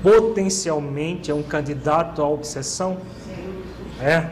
potencialmente 0.02 1.30
é 1.30 1.34
um 1.34 1.42
candidato 1.42 2.22
à 2.22 2.28
obsessão? 2.28 2.98
É. 4.00 4.30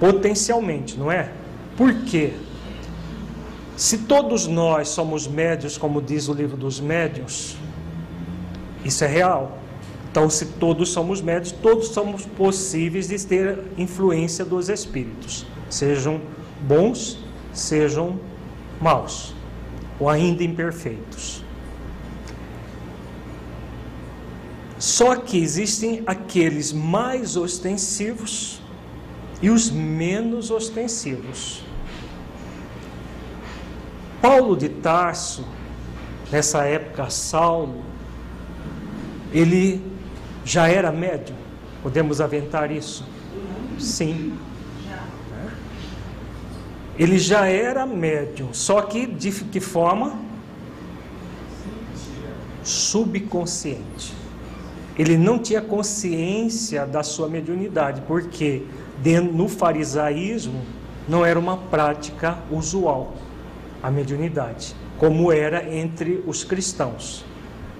Potencialmente, 0.00 0.98
não 0.98 1.12
é? 1.12 1.30
Por 1.76 1.92
quê? 2.04 2.32
Se 3.76 3.98
todos 3.98 4.46
nós 4.46 4.88
somos 4.88 5.26
médios, 5.26 5.78
como 5.78 6.00
diz 6.00 6.28
o 6.28 6.32
livro 6.32 6.56
dos 6.56 6.80
médios, 6.80 7.56
isso 8.84 9.04
é 9.04 9.06
real. 9.06 9.58
Então, 10.10 10.28
se 10.28 10.44
todos 10.44 10.90
somos 10.90 11.22
médios, 11.22 11.52
todos 11.52 11.88
somos 11.88 12.26
possíveis 12.26 13.08
de 13.08 13.26
ter 13.26 13.58
influência 13.78 14.44
dos 14.44 14.68
espíritos, 14.68 15.46
sejam 15.70 16.20
bons, 16.60 17.18
sejam 17.52 18.20
maus, 18.80 19.34
ou 19.98 20.10
ainda 20.10 20.44
imperfeitos. 20.44 21.42
Só 24.78 25.16
que 25.16 25.40
existem 25.40 26.02
aqueles 26.06 26.72
mais 26.72 27.36
ostensivos 27.36 28.60
e 29.40 29.48
os 29.48 29.70
menos 29.70 30.50
ostensivos. 30.50 31.62
Paulo 34.20 34.56
de 34.56 34.68
Tarso, 34.68 35.46
nessa 36.30 36.64
época, 36.64 37.08
Saulo, 37.10 37.82
ele 39.32 39.82
já 40.44 40.68
era 40.68 40.92
médium? 40.92 41.36
Podemos 41.82 42.20
aventar 42.20 42.70
isso? 42.70 43.06
Sim. 43.78 44.36
Ele 46.98 47.18
já 47.18 47.46
era 47.46 47.86
médium, 47.86 48.52
só 48.52 48.82
que 48.82 49.06
de 49.06 49.30
que 49.30 49.60
forma? 49.60 50.20
Subconsciente. 52.62 54.14
Ele 54.96 55.16
não 55.16 55.38
tinha 55.38 55.60
consciência 55.60 56.86
da 56.86 57.02
sua 57.02 57.28
mediunidade, 57.28 58.02
porque 58.02 58.62
no 59.32 59.48
farisaísmo 59.48 60.62
não 61.08 61.24
era 61.24 61.38
uma 61.38 61.56
prática 61.56 62.38
usual 62.50 63.14
a 63.82 63.90
mediunidade, 63.90 64.76
como 64.96 65.32
era 65.32 65.74
entre 65.74 66.22
os 66.26 66.44
cristãos, 66.44 67.24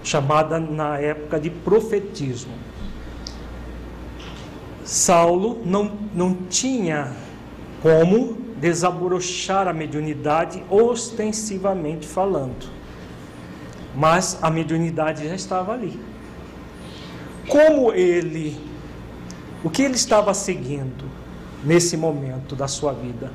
chamada 0.03 0.59
na 0.59 0.99
época 0.99 1.39
de 1.39 1.51
profetismo. 1.51 2.53
Saulo 4.85 5.63
não, 5.65 5.93
não 6.15 6.35
tinha 6.49 7.13
como 7.81 8.37
desabrochar 8.61 9.67
a 9.67 9.73
mediunidade 9.73 10.63
ostensivamente 10.71 12.07
falando. 12.07 12.71
Mas 13.95 14.39
a 14.41 14.51
mediunidade 14.51 15.27
já 15.27 15.35
estava 15.35 15.73
ali. 15.73 15.99
Como 17.49 17.93
ele, 17.93 18.57
o 19.65 19.71
que 19.71 19.83
ele 19.83 19.95
estava 19.95 20.33
seguindo 20.33 21.05
nesse 21.65 21.97
momento 21.97 22.55
da 22.55 22.69
sua 22.69 22.93
vida? 22.93 23.33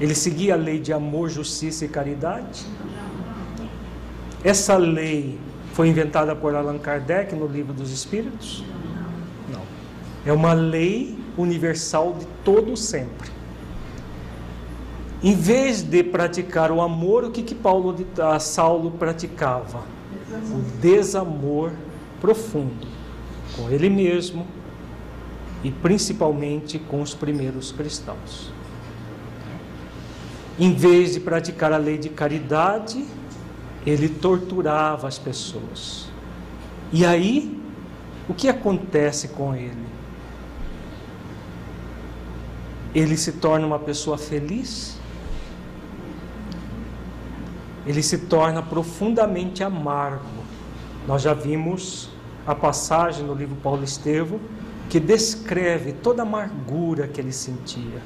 Ele 0.00 0.14
seguia 0.14 0.54
a 0.54 0.56
lei 0.56 0.78
de 0.78 0.92
amor, 0.92 1.28
justiça 1.28 1.84
e 1.84 1.88
caridade? 1.88 2.64
Essa 4.44 4.76
lei 4.76 5.38
Foi 5.72 5.88
inventada 5.88 6.36
por 6.36 6.54
Allan 6.54 6.78
Kardec 6.78 7.34
no 7.34 7.46
Livro 7.46 7.72
dos 7.72 7.90
Espíritos? 7.90 8.62
Não. 9.50 9.62
É 10.26 10.32
uma 10.32 10.52
lei 10.52 11.18
universal 11.36 12.14
de 12.18 12.26
todo 12.44 12.76
sempre. 12.76 13.30
Em 15.22 15.34
vez 15.34 15.82
de 15.82 16.02
praticar 16.02 16.70
o 16.70 16.80
amor, 16.80 17.24
o 17.24 17.30
que 17.30 17.42
que 17.42 17.54
Paulo 17.54 17.94
de 17.94 18.04
ah, 18.20 18.38
Saulo 18.38 18.90
praticava? 18.90 19.82
O 20.50 20.80
desamor 20.80 21.72
profundo 22.20 22.86
com 23.56 23.70
ele 23.70 23.88
mesmo 23.88 24.46
e 25.62 25.70
principalmente 25.70 26.78
com 26.78 27.00
os 27.00 27.14
primeiros 27.14 27.70
cristãos. 27.70 28.50
Em 30.58 30.74
vez 30.74 31.14
de 31.14 31.20
praticar 31.20 31.72
a 31.72 31.76
lei 31.76 31.96
de 31.96 32.08
caridade, 32.08 33.04
ele 33.86 34.08
torturava 34.08 35.08
as 35.08 35.18
pessoas. 35.18 36.08
E 36.92 37.04
aí, 37.04 37.60
o 38.28 38.34
que 38.34 38.48
acontece 38.48 39.28
com 39.28 39.54
ele? 39.54 39.86
Ele 42.94 43.16
se 43.16 43.32
torna 43.32 43.66
uma 43.66 43.78
pessoa 43.78 44.18
feliz? 44.18 44.98
Ele 47.86 48.02
se 48.02 48.18
torna 48.18 48.62
profundamente 48.62 49.64
amargo. 49.64 50.42
Nós 51.06 51.22
já 51.22 51.34
vimos 51.34 52.10
a 52.46 52.54
passagem 52.54 53.24
no 53.24 53.34
livro 53.34 53.56
Paulo 53.56 53.82
Estevo 53.82 54.40
que 54.88 55.00
descreve 55.00 55.92
toda 55.92 56.22
a 56.22 56.26
amargura 56.26 57.08
que 57.08 57.20
ele 57.20 57.32
sentia, 57.32 58.02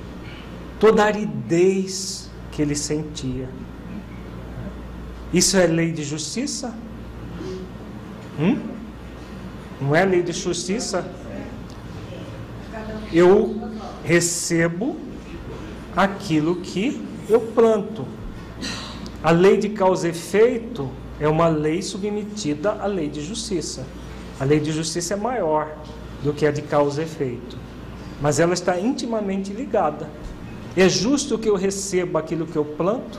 toda 0.78 1.02
a 1.02 1.06
aridez 1.06 2.30
que 2.52 2.62
ele 2.62 2.76
sentia. 2.76 3.48
Isso 5.32 5.56
é 5.56 5.66
lei 5.66 5.92
de 5.92 6.04
justiça? 6.04 6.74
Hum? 8.38 8.58
Não 9.80 9.94
é 9.94 10.04
lei 10.04 10.22
de 10.22 10.32
justiça? 10.32 11.10
Eu 13.12 13.70
recebo 14.04 14.96
aquilo 15.96 16.56
que 16.56 17.02
eu 17.28 17.40
planto. 17.40 18.06
A 19.22 19.30
lei 19.30 19.56
de 19.56 19.70
causa 19.70 20.06
e 20.06 20.10
efeito 20.10 20.90
é 21.18 21.28
uma 21.28 21.48
lei 21.48 21.82
submetida 21.82 22.72
à 22.72 22.86
lei 22.86 23.08
de 23.08 23.22
justiça. 23.22 23.86
A 24.38 24.44
lei 24.44 24.60
de 24.60 24.70
justiça 24.70 25.14
é 25.14 25.16
maior 25.16 25.74
do 26.22 26.32
que 26.32 26.46
a 26.46 26.50
de 26.50 26.62
causa 26.62 27.02
e 27.02 27.04
efeito, 27.04 27.56
mas 28.20 28.38
ela 28.38 28.54
está 28.54 28.78
intimamente 28.78 29.52
ligada. 29.52 30.08
É 30.76 30.88
justo 30.88 31.38
que 31.38 31.48
eu 31.48 31.56
receba 31.56 32.18
aquilo 32.18 32.46
que 32.46 32.56
eu 32.56 32.64
planto? 32.64 33.18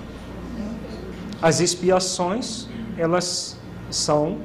As 1.42 1.60
expiações, 1.60 2.68
elas 2.98 3.58
são 3.90 4.40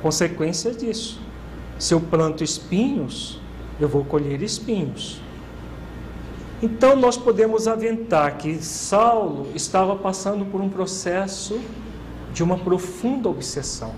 consequência 0.00 0.72
disso. 0.72 1.20
Se 1.78 1.94
eu 1.94 2.00
planto 2.00 2.42
espinhos, 2.42 3.40
eu 3.78 3.88
vou 3.88 4.04
colher 4.04 4.42
espinhos. 4.42 5.20
Então 6.62 6.94
nós 6.94 7.16
podemos 7.16 7.66
aventar 7.66 8.38
que 8.38 8.62
Saulo 8.62 9.48
estava 9.54 9.96
passando 9.96 10.44
por 10.44 10.60
um 10.60 10.68
processo 10.68 11.60
de 12.32 12.42
uma 12.42 12.56
profunda 12.56 13.28
obsessão. 13.28 13.92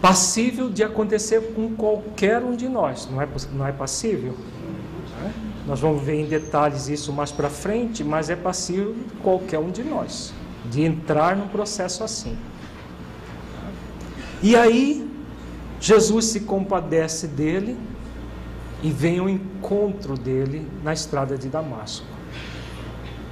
Passível 0.00 0.68
de 0.68 0.82
acontecer 0.82 1.54
com 1.54 1.74
qualquer 1.76 2.42
um 2.42 2.56
de 2.56 2.68
nós, 2.68 3.08
não 3.10 3.22
é, 3.22 3.28
não 3.52 3.66
é 3.66 3.72
passível? 3.72 4.34
Nós 5.66 5.80
vamos 5.80 6.02
ver 6.02 6.20
em 6.20 6.26
detalhes 6.26 6.88
isso 6.88 7.12
mais 7.12 7.30
para 7.30 7.48
frente, 7.48 8.02
mas 8.02 8.30
é 8.30 8.36
passível 8.36 8.94
de 8.94 9.14
qualquer 9.22 9.58
um 9.58 9.70
de 9.70 9.82
nós 9.82 10.32
de 10.64 10.82
entrar 10.82 11.36
num 11.36 11.48
processo 11.48 12.04
assim. 12.04 12.36
E 14.42 14.56
aí, 14.56 15.08
Jesus 15.80 16.26
se 16.26 16.40
compadece 16.40 17.26
dele 17.26 17.76
e 18.82 18.90
vem 18.90 19.18
ao 19.18 19.28
encontro 19.28 20.16
dele 20.16 20.66
na 20.82 20.92
estrada 20.92 21.36
de 21.36 21.48
Damasco. 21.48 22.06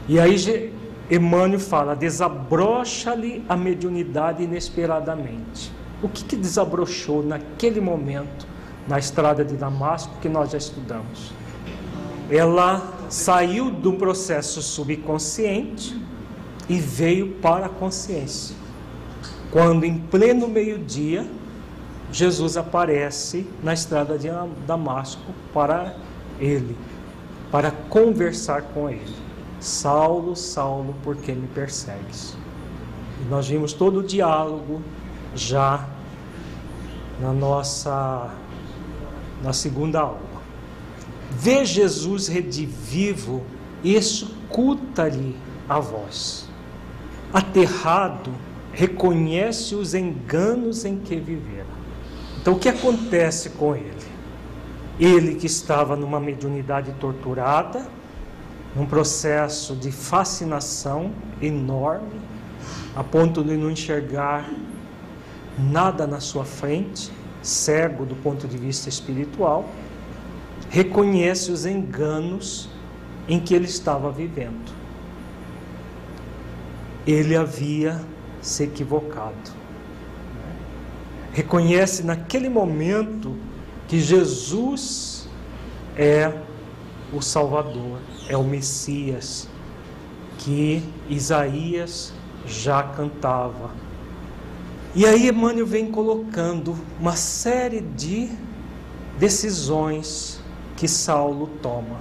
E 0.08 0.18
aí 0.18 0.72
Emmanuel 1.10 1.60
fala: 1.60 1.94
desabrocha-lhe 1.94 3.44
a 3.48 3.56
mediunidade 3.56 4.42
inesperadamente. 4.42 5.72
O 6.02 6.08
que, 6.08 6.24
que 6.24 6.36
desabrochou 6.36 7.22
naquele 7.22 7.80
momento 7.80 8.46
na 8.88 8.98
estrada 8.98 9.44
de 9.44 9.56
Damasco 9.56 10.12
que 10.20 10.28
nós 10.28 10.50
já 10.50 10.58
estudamos? 10.58 11.32
Ela 12.30 12.92
saiu 13.08 13.70
do 13.70 13.94
processo 13.94 14.62
subconsciente 14.62 16.00
e 16.68 16.78
veio 16.78 17.32
para 17.42 17.66
a 17.66 17.68
consciência. 17.68 18.54
Quando 19.50 19.84
em 19.84 19.98
pleno 19.98 20.46
meio-dia, 20.46 21.28
Jesus 22.12 22.56
aparece 22.56 23.46
na 23.62 23.74
estrada 23.74 24.16
de 24.16 24.28
Damasco 24.66 25.32
para 25.52 25.96
ele, 26.38 26.76
para 27.50 27.70
conversar 27.70 28.62
com 28.62 28.88
ele. 28.88 29.14
Saulo, 29.58 30.36
Saulo, 30.36 30.94
por 31.02 31.16
que 31.16 31.32
me 31.32 31.48
persegues? 31.48 32.36
E 33.20 33.28
nós 33.28 33.48
vimos 33.48 33.72
todo 33.72 33.98
o 33.98 34.02
diálogo 34.02 34.80
já 35.34 35.86
na 37.20 37.32
nossa 37.32 38.30
na 39.42 39.52
segunda 39.52 40.00
aula. 40.00 40.29
Vê 41.30 41.64
Jesus 41.64 42.28
redivivo 42.28 43.42
e 43.82 43.94
escuta-lhe 43.94 45.36
a 45.68 45.78
voz. 45.78 46.48
Aterrado, 47.32 48.32
reconhece 48.72 49.74
os 49.74 49.94
enganos 49.94 50.84
em 50.84 50.98
que 50.98 51.16
vivera. 51.16 51.66
Então, 52.40 52.54
o 52.54 52.58
que 52.58 52.68
acontece 52.68 53.50
com 53.50 53.74
ele? 53.74 53.94
Ele 54.98 55.34
que 55.34 55.46
estava 55.46 55.96
numa 55.96 56.20
mediunidade 56.20 56.92
torturada, 57.00 57.86
num 58.74 58.86
processo 58.86 59.74
de 59.74 59.90
fascinação 59.90 61.12
enorme, 61.40 62.20
a 62.94 63.02
ponto 63.02 63.42
de 63.42 63.56
não 63.56 63.70
enxergar 63.70 64.48
nada 65.58 66.06
na 66.06 66.20
sua 66.20 66.44
frente, 66.44 67.10
cego 67.42 68.04
do 68.04 68.14
ponto 68.16 68.46
de 68.46 68.56
vista 68.56 68.88
espiritual, 68.88 69.68
reconhece 70.70 71.50
os 71.50 71.66
enganos 71.66 72.70
em 73.28 73.40
que 73.40 73.54
ele 73.54 73.66
estava 73.66 74.10
vivendo. 74.10 74.72
Ele 77.06 77.36
havia 77.36 78.00
se 78.40 78.62
equivocado. 78.62 79.60
Reconhece 81.32 82.04
naquele 82.04 82.48
momento 82.48 83.36
que 83.88 84.00
Jesus 84.00 85.28
é 85.96 86.32
o 87.12 87.20
Salvador, 87.20 87.98
é 88.28 88.36
o 88.36 88.44
Messias 88.44 89.48
que 90.38 90.82
Isaías 91.08 92.12
já 92.46 92.82
cantava. 92.82 93.70
E 94.94 95.04
aí 95.04 95.28
Emmanuel 95.28 95.66
vem 95.66 95.90
colocando 95.90 96.76
uma 96.98 97.16
série 97.16 97.80
de 97.80 98.30
decisões 99.18 100.39
que 100.80 100.88
Saulo 100.88 101.46
toma. 101.60 101.98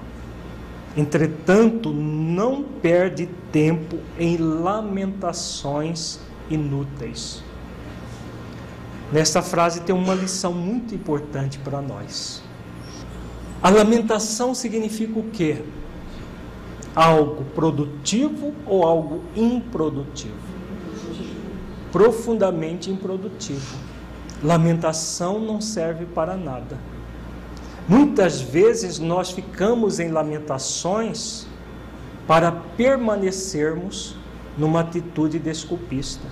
Entretanto, 0.96 1.92
não 1.92 2.64
perde 2.64 3.28
tempo 3.52 3.98
em 4.18 4.38
lamentações 4.38 6.18
inúteis. 6.50 7.44
Nesta 9.12 9.42
frase 9.42 9.82
tem 9.82 9.94
uma 9.94 10.16
lição 10.16 10.54
muito 10.54 10.96
importante 10.96 11.60
para 11.60 11.82
nós. 11.82 12.42
A 13.62 13.70
lamentação 13.70 14.56
significa 14.56 15.20
o 15.20 15.24
quê? 15.24 15.62
Algo 16.96 17.44
produtivo 17.54 18.54
ou 18.66 18.86
algo 18.86 19.26
improdutivo? 19.36 20.38
Profundamente 21.92 22.90
improdutivo. 22.90 23.78
Lamentação 24.42 25.38
não 25.38 25.60
serve 25.60 26.06
para 26.06 26.38
nada. 26.38 26.78
Muitas 27.90 28.40
vezes 28.40 29.00
nós 29.00 29.32
ficamos 29.32 30.00
em 30.00 30.10
lamentações 30.10 31.48
para 32.28 32.52
permanecermos 32.52 34.16
numa 34.56 34.82
atitude 34.82 35.40
desculpista. 35.40 36.28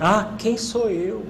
Ah, 0.00 0.32
quem 0.38 0.56
sou 0.56 0.88
eu? 0.88 1.26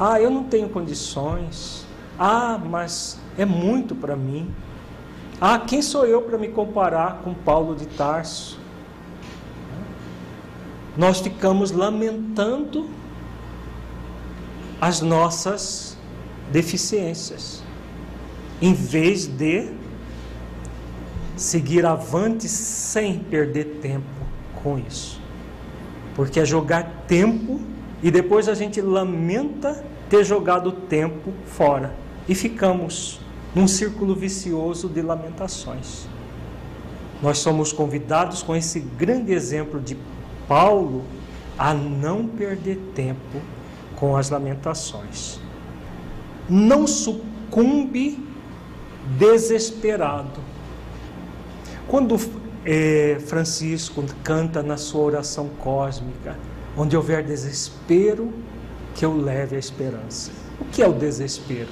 Ah, 0.00 0.18
eu 0.18 0.30
não 0.30 0.44
tenho 0.44 0.70
condições. 0.70 1.86
Ah, 2.18 2.58
mas 2.58 3.18
é 3.36 3.44
muito 3.44 3.94
para 3.94 4.16
mim. 4.16 4.50
Ah, 5.38 5.58
quem 5.58 5.82
sou 5.82 6.06
eu 6.06 6.22
para 6.22 6.38
me 6.38 6.48
comparar 6.48 7.20
com 7.22 7.34
Paulo 7.34 7.74
de 7.74 7.86
Tarso? 7.86 8.58
Nós 10.96 11.20
ficamos 11.20 11.72
lamentando 11.72 12.88
as 14.80 15.00
nossas 15.00 15.98
deficiências, 16.52 17.63
em 18.64 18.72
vez 18.72 19.26
de 19.26 19.68
seguir 21.36 21.84
avante 21.84 22.48
sem 22.48 23.18
perder 23.18 23.78
tempo 23.82 24.06
com 24.62 24.78
isso. 24.78 25.20
Porque 26.14 26.40
é 26.40 26.46
jogar 26.46 27.04
tempo 27.06 27.60
e 28.02 28.10
depois 28.10 28.48
a 28.48 28.54
gente 28.54 28.80
lamenta 28.80 29.84
ter 30.08 30.24
jogado 30.24 30.72
tempo 30.72 31.30
fora 31.44 31.94
e 32.26 32.34
ficamos 32.34 33.20
num 33.54 33.68
círculo 33.68 34.14
vicioso 34.14 34.88
de 34.88 35.02
lamentações. 35.02 36.06
Nós 37.20 37.36
somos 37.36 37.70
convidados 37.70 38.42
com 38.42 38.56
esse 38.56 38.80
grande 38.80 39.30
exemplo 39.34 39.78
de 39.78 39.94
Paulo 40.48 41.04
a 41.58 41.74
não 41.74 42.26
perder 42.26 42.78
tempo 42.94 43.42
com 43.94 44.16
as 44.16 44.30
lamentações. 44.30 45.38
Não 46.48 46.86
sucumbe 46.86 48.23
desesperado. 49.18 50.40
Quando 51.86 52.18
é, 52.64 53.18
Francisco 53.26 54.04
canta 54.22 54.62
na 54.62 54.76
sua 54.76 55.02
oração 55.02 55.48
cósmica, 55.58 56.36
onde 56.76 56.96
houver 56.96 57.22
desespero, 57.22 58.32
que 58.94 59.04
eu 59.04 59.16
leve 59.16 59.56
a 59.56 59.58
esperança. 59.58 60.30
O 60.60 60.64
que 60.66 60.82
é 60.82 60.88
o 60.88 60.92
desespero? 60.92 61.70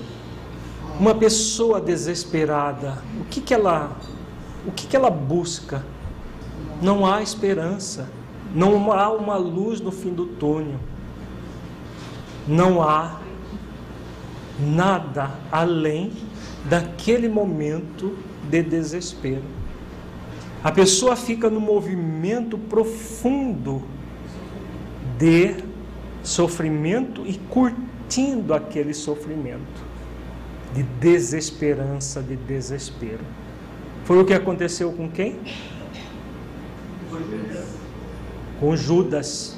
Uma 0.99 1.15
pessoa 1.15 1.81
desesperada, 1.81 2.99
o 3.21 3.25
que, 3.25 3.41
que 3.41 3.55
ela, 3.55 3.97
o 4.67 4.73
que, 4.73 4.87
que 4.87 4.97
ela 4.97 5.11
busca? 5.11 5.85
Não 6.81 7.07
há 7.07 7.23
esperança, 7.23 8.09
não 8.55 8.93
há 8.93 9.11
uma 9.11 9.37
luz 9.37 9.81
no 9.81 9.93
fim 9.93 10.13
do 10.13 10.27
túnel, 10.27 10.79
não 12.47 12.83
há 12.83 13.21
nada 14.61 15.31
além 15.51 16.13
daquele 16.69 17.29
momento 17.29 18.17
de 18.49 18.63
desespero. 18.63 19.43
A 20.63 20.71
pessoa 20.71 21.17
fica 21.17 21.51
no 21.51 21.61
movimento 21.61 22.57
profundo 22.57 23.83
de 25.19 25.57
sofrimento 26.23 27.27
e 27.27 27.35
curtindo 27.49 28.55
aquele 28.55 28.95
sofrimento 28.95 29.93
de 30.73 30.83
desesperança, 30.83 32.23
de 32.23 32.37
desespero. 32.37 33.25
Foi 34.05 34.21
o 34.21 34.25
que 34.25 34.33
aconteceu 34.33 34.93
com 34.93 35.11
quem? 35.11 35.39
Com 38.59 38.77
Judas. 38.77 39.57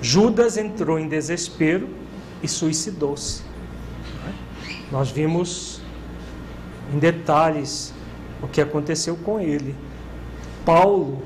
Judas 0.00 0.56
entrou 0.56 0.98
em 0.98 1.08
desespero 1.08 1.88
e 2.42 2.48
suicidou-se. 2.48 3.42
Nós 4.90 5.10
vimos 5.10 5.77
em 6.92 6.98
detalhes 6.98 7.92
o 8.42 8.48
que 8.48 8.60
aconteceu 8.60 9.16
com 9.16 9.40
ele. 9.40 9.74
Paulo 10.64 11.22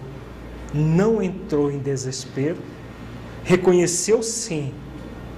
não 0.72 1.22
entrou 1.22 1.70
em 1.70 1.79
desespero, 1.79 2.59
reconheceu 3.44 4.22
sim 4.22 4.72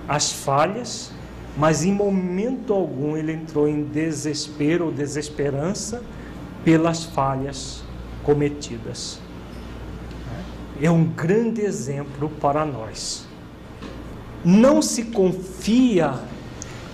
as 0.08 0.32
falhas, 0.32 1.10
mas 1.56 1.84
em 1.84 1.92
momento 1.92 2.72
algum 2.72 3.16
ele 3.16 3.32
entrou 3.32 3.68
em 3.68 3.84
desespero 3.84 4.86
ou 4.86 4.92
desesperança 4.92 6.02
pelas 6.64 7.04
falhas 7.04 7.82
cometidas. 8.22 9.20
É 10.80 10.90
um 10.90 11.04
grande 11.04 11.60
exemplo 11.60 12.28
para 12.40 12.64
nós. 12.64 13.26
Não 14.44 14.82
se 14.82 15.04
confia 15.04 16.20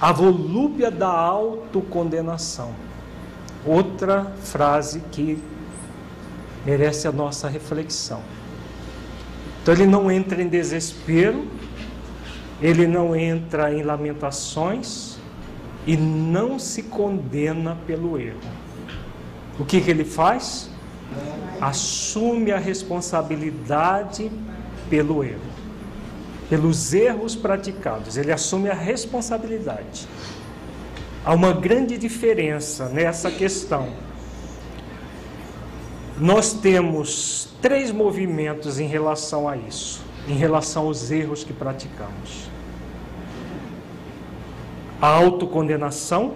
a 0.01 0.13
volúpia 0.13 0.91
da 0.91 1.09
autocondenação. 1.09 2.73
Outra 3.65 4.33
frase 4.43 5.01
que 5.13 5.43
merece 6.65 7.07
a 7.07 7.13
nossa 7.13 7.49
reflexão. 7.49 8.23
Então 9.63 9.75
ele 9.75 9.87
não 9.87 10.11
entra 10.11 10.43
em 10.43 10.49
desespero, 10.49 11.47
ele 12.61 12.87
não 12.87 13.15
entra 13.15 13.73
em 13.73 13.83
lamentações 13.83 15.19
e 15.87 15.97
não 15.97 16.59
se 16.59 16.85
condena 16.85 17.77
pelo 17.87 18.19
erro. 18.19 18.41
O 19.59 19.65
que, 19.65 19.81
que 19.81 19.91
ele 19.91 20.05
faz? 20.05 20.71
Assume 21.61 22.53
a 22.53 22.59
responsabilidade 22.59 24.31
pelo 24.89 25.23
erro 25.23 25.61
pelos 26.51 26.93
erros 26.93 27.37
praticados, 27.37 28.17
ele 28.17 28.33
assume 28.33 28.69
a 28.69 28.75
responsabilidade. 28.75 30.09
Há 31.25 31.35
uma 31.35 31.53
grande 31.53 31.99
diferença 31.99 32.89
nessa 32.89 33.31
questão. 33.31 33.89
Nós 36.19 36.53
temos 36.53 37.49
três 37.61 37.91
movimentos 37.91 38.79
em 38.79 38.87
relação 38.87 39.49
a 39.49 39.57
isso, 39.57 40.03
em 40.27 40.35
relação 40.35 40.87
aos 40.87 41.11
erros 41.11 41.45
que 41.45 41.53
praticamos: 41.53 42.49
a 45.01 45.09
autocondenação, 45.09 46.35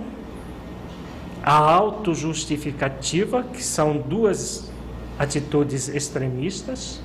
a 1.43 1.55
autojustificativa, 1.55 3.43
que 3.43 3.63
são 3.63 3.99
duas 3.99 4.71
atitudes 5.19 5.89
extremistas, 5.89 7.01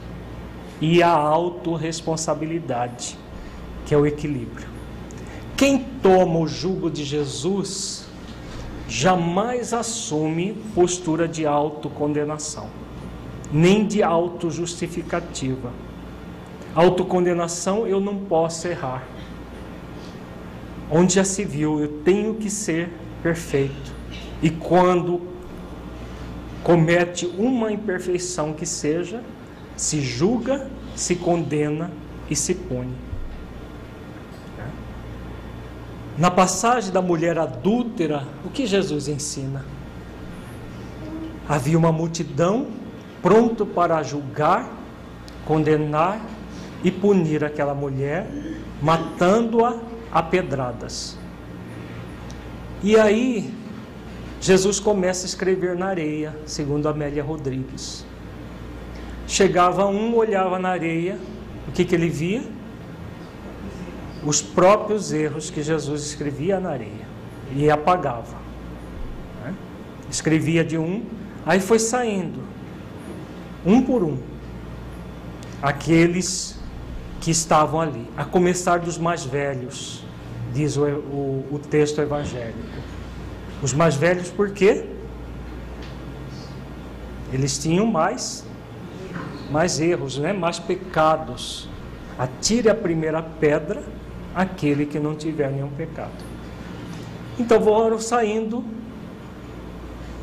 e 0.81 1.03
a 1.03 1.11
autorresponsabilidade, 1.11 3.17
que 3.85 3.93
é 3.93 3.97
o 3.97 4.05
equilíbrio. 4.05 4.68
Quem 5.59 5.77
toma 6.01 6.39
o 6.39 6.47
jugo 6.47 6.89
de 6.89 7.03
Jesus 7.03 8.05
jamais 8.87 9.73
assume 9.73 10.55
postura 10.73 11.27
de 11.27 11.45
autocondenação, 11.45 12.69
nem 13.51 13.85
de 13.85 14.01
autojustificativa. 14.01 15.73
Autocondenação 16.73 17.85
eu 17.85 17.99
não 17.99 18.19
posso 18.19 18.69
errar. 18.69 19.05
Onde 20.89 21.15
já 21.15 21.25
se 21.25 21.43
viu, 21.43 21.81
eu 21.81 21.89
tenho 22.05 22.35
que 22.35 22.49
ser 22.49 22.93
perfeito. 23.21 23.93
E 24.41 24.49
quando 24.49 25.19
comete 26.63 27.25
uma 27.37 27.69
imperfeição 27.69 28.53
que 28.53 28.65
seja, 28.65 29.21
se 29.75 29.99
julga, 29.99 30.71
se 30.95 31.17
condena 31.17 31.91
e 32.29 32.35
se 32.35 32.55
pune. 32.55 33.08
Na 36.19 36.29
passagem 36.29 36.91
da 36.91 37.01
mulher 37.01 37.39
adúltera, 37.39 38.27
o 38.43 38.49
que 38.49 38.67
Jesus 38.67 39.07
ensina? 39.07 39.65
Havia 41.47 41.77
uma 41.77 41.93
multidão 41.93 42.67
pronto 43.21 43.65
para 43.65 44.03
julgar, 44.03 44.69
condenar 45.45 46.19
e 46.83 46.91
punir 46.91 47.45
aquela 47.45 47.73
mulher, 47.73 48.29
matando-a 48.81 49.79
a 50.11 50.21
pedradas. 50.21 51.17
E 52.83 52.99
aí, 52.99 53.53
Jesus 54.41 54.77
começa 54.77 55.25
a 55.25 55.27
escrever 55.27 55.73
na 55.77 55.85
areia, 55.85 56.37
segundo 56.45 56.89
Amélia 56.89 57.23
Rodrigues. 57.23 58.05
Chegava 59.25 59.85
um, 59.85 60.13
olhava 60.17 60.59
na 60.59 60.67
areia, 60.67 61.17
o 61.65 61.71
que, 61.71 61.85
que 61.85 61.95
ele 61.95 62.09
via? 62.09 62.58
Os 64.23 64.41
próprios 64.41 65.11
erros 65.13 65.49
que 65.49 65.63
Jesus 65.63 66.05
escrevia 66.05 66.59
na 66.59 66.71
areia 66.71 67.07
e 67.55 67.69
apagava. 67.69 68.37
Né? 69.43 69.53
Escrevia 70.09 70.63
de 70.63 70.77
um, 70.77 71.05
aí 71.45 71.59
foi 71.59 71.79
saindo, 71.79 72.41
um 73.65 73.81
por 73.81 74.03
um, 74.03 74.17
aqueles 75.61 76.59
que 77.21 77.31
estavam 77.31 77.81
ali, 77.81 78.07
a 78.15 78.23
começar 78.23 78.79
dos 78.79 78.97
mais 78.97 79.25
velhos, 79.25 80.03
diz 80.53 80.77
o, 80.77 80.83
o, 80.85 81.45
o 81.51 81.59
texto 81.59 82.01
evangélico. 82.01 82.59
Os 83.61 83.73
mais 83.73 83.95
velhos 83.95 84.29
por 84.29 84.51
quê? 84.51 84.85
Eles 87.31 87.57
tinham 87.57 87.85
mais 87.85 88.45
mais 89.49 89.79
erros, 89.79 90.17
né? 90.17 90.31
mais 90.31 90.59
pecados. 90.59 91.67
Atire 92.17 92.69
a 92.69 92.75
primeira 92.75 93.21
pedra 93.21 93.81
aquele 94.39 94.85
que 94.85 94.97
não 94.97 95.15
tiver 95.15 95.51
nenhum 95.51 95.67
pecado. 95.67 96.13
Então 97.37 97.61
foram 97.61 97.99
saindo, 97.99 98.63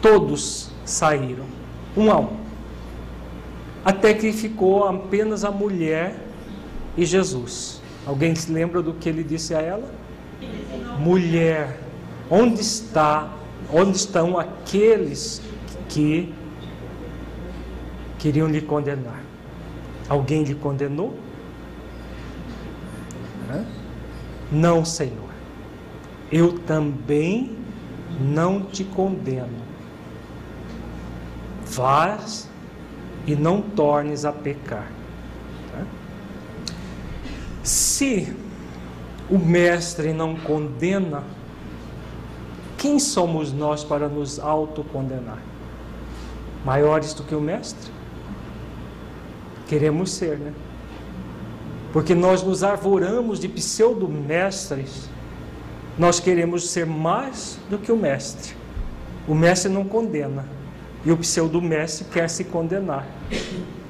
todos 0.01 0.71
saíram, 0.87 1.45
um 1.95 2.11
a 2.11 2.21
um. 2.21 2.39
Até 3.85 4.15
que 4.15 4.33
ficou 4.33 4.89
apenas 4.89 5.45
a 5.45 5.51
mulher 5.51 6.19
e 6.97 7.05
Jesus. 7.05 7.83
Alguém 8.07 8.35
se 8.35 8.51
lembra 8.51 8.81
do 8.81 8.95
que 8.95 9.07
ele 9.07 9.23
disse 9.23 9.55
a 9.55 9.61
ela? 9.61 9.95
Mulher, 10.99 11.79
onde 12.31 12.63
está, 12.63 13.31
onde 13.71 13.99
estão 13.99 14.39
aqueles 14.39 15.43
que 15.91 16.33
queriam 18.19 18.49
lhe 18.49 18.63
condenar. 18.63 19.23
Alguém 20.09 20.43
lhe 20.43 20.55
condenou? 20.55 21.15
Não, 24.51 24.85
Senhor. 24.85 25.31
Eu 26.31 26.59
também 26.61 27.57
não 28.21 28.63
te 28.63 28.85
condeno. 28.85 29.67
Vás 31.65 32.49
e 33.27 33.35
não 33.35 33.61
tornes 33.61 34.25
a 34.25 34.33
pecar. 34.33 34.91
Se 37.67 38.33
o 39.29 39.37
mestre 39.37 40.13
não 40.13 40.37
condena, 40.37 41.25
quem 42.79 43.01
somos 43.01 43.53
nós 43.53 43.83
para 43.83 44.09
nos 44.09 44.39
autocondenar? 44.39 45.43
Maiores 46.65 47.13
do 47.13 47.25
que 47.25 47.35
o 47.35 47.41
mestre? 47.41 47.91
Queremos 49.67 50.13
ser, 50.13 50.39
né? 50.39 50.53
Porque 51.97 52.15
nós 52.15 52.43
nos 52.43 52.63
arvoramos 52.63 53.41
de 53.41 53.49
pseudo-mestres, 53.49 55.09
nós 55.97 56.21
queremos 56.21 56.69
ser 56.69 56.85
mais 56.85 57.59
do 57.71 57.79
que 57.79 57.91
o 57.91 57.97
mestre. 57.97 58.55
O 59.27 59.35
mestre 59.35 59.73
não 59.73 59.83
condena, 59.83 60.45
e 61.07 61.11
o 61.11 61.17
pseudo-mestre 61.17 62.05
quer 62.13 62.29
se 62.29 62.45
condenar. 62.45 63.07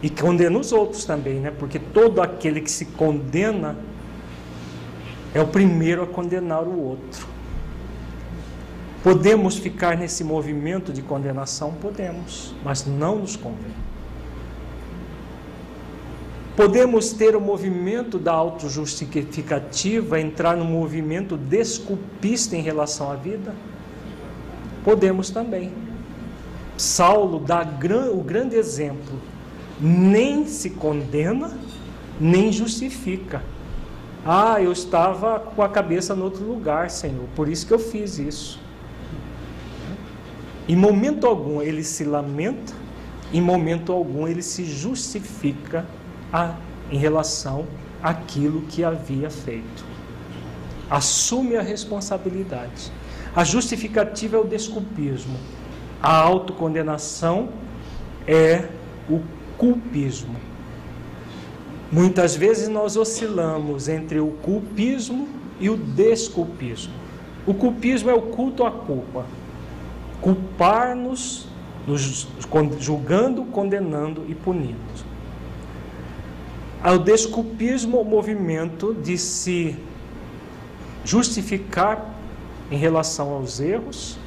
E 0.00 0.08
condena 0.08 0.56
os 0.56 0.70
outros 0.70 1.04
também, 1.04 1.40
né? 1.40 1.50
Porque 1.50 1.80
todo 1.80 2.22
aquele 2.22 2.60
que 2.60 2.70
se 2.70 2.84
condena 2.84 3.76
é 5.34 5.40
o 5.40 5.48
primeiro 5.48 6.04
a 6.04 6.06
condenar 6.06 6.62
o 6.62 6.80
outro. 6.80 7.26
Podemos 9.02 9.56
ficar 9.56 9.96
nesse 9.96 10.22
movimento 10.22 10.92
de 10.92 11.02
condenação? 11.02 11.72
Podemos, 11.72 12.54
mas 12.62 12.86
não 12.86 13.16
nos 13.16 13.34
convém. 13.34 13.85
Podemos 16.56 17.12
ter 17.12 17.36
o 17.36 17.40
movimento 17.40 18.18
da 18.18 18.32
autojustificativa, 18.32 20.18
entrar 20.18 20.56
no 20.56 20.64
movimento 20.64 21.36
desculpista 21.36 22.56
em 22.56 22.62
relação 22.62 23.12
à 23.12 23.14
vida? 23.14 23.54
Podemos 24.82 25.28
também. 25.28 25.70
Saulo 26.78 27.38
dá 27.38 27.60
o 28.10 28.22
grande 28.22 28.56
exemplo: 28.56 29.20
nem 29.78 30.46
se 30.46 30.70
condena, 30.70 31.58
nem 32.18 32.50
justifica. 32.50 33.42
Ah, 34.24 34.58
eu 34.58 34.72
estava 34.72 35.38
com 35.38 35.62
a 35.62 35.68
cabeça 35.68 36.14
no 36.14 36.24
outro 36.24 36.42
lugar, 36.42 36.88
Senhor, 36.88 37.26
por 37.36 37.50
isso 37.50 37.66
que 37.66 37.74
eu 37.74 37.78
fiz 37.78 38.18
isso. 38.18 38.58
Em 40.66 40.74
momento 40.74 41.26
algum 41.26 41.60
ele 41.60 41.84
se 41.84 42.02
lamenta, 42.02 42.72
em 43.30 43.42
momento 43.42 43.92
algum 43.92 44.26
ele 44.26 44.42
se 44.42 44.64
justifica 44.64 45.84
a, 46.32 46.54
em 46.90 46.98
relação 46.98 47.66
àquilo 48.02 48.62
que 48.62 48.84
havia 48.84 49.30
feito. 49.30 49.84
Assume 50.90 51.56
a 51.56 51.62
responsabilidade. 51.62 52.92
A 53.34 53.44
justificativa 53.44 54.36
é 54.36 54.40
o 54.40 54.44
desculpismo. 54.44 55.36
A 56.02 56.14
autocondenação 56.16 57.48
é 58.26 58.68
o 59.08 59.20
culpismo. 59.58 60.36
Muitas 61.90 62.34
vezes 62.34 62.68
nós 62.68 62.96
oscilamos 62.96 63.88
entre 63.88 64.20
o 64.20 64.28
culpismo 64.42 65.28
e 65.60 65.70
o 65.70 65.76
desculpismo. 65.76 66.92
O 67.46 67.54
culpismo 67.54 68.10
é 68.10 68.14
o 68.14 68.22
culto 68.22 68.64
à 68.64 68.70
culpa. 68.70 69.24
Culpar-nos, 70.20 71.46
nos 71.86 72.26
julgando, 72.80 73.44
condenando 73.44 74.24
e 74.28 74.34
punindo. 74.34 75.05
O 76.84 76.98
desculpismo 76.98 78.00
o 78.00 78.04
movimento 78.04 78.94
de 78.94 79.18
se 79.18 79.76
justificar 81.04 82.14
em 82.70 82.76
relação 82.76 83.30
aos 83.30 83.60
erros, 83.60 84.18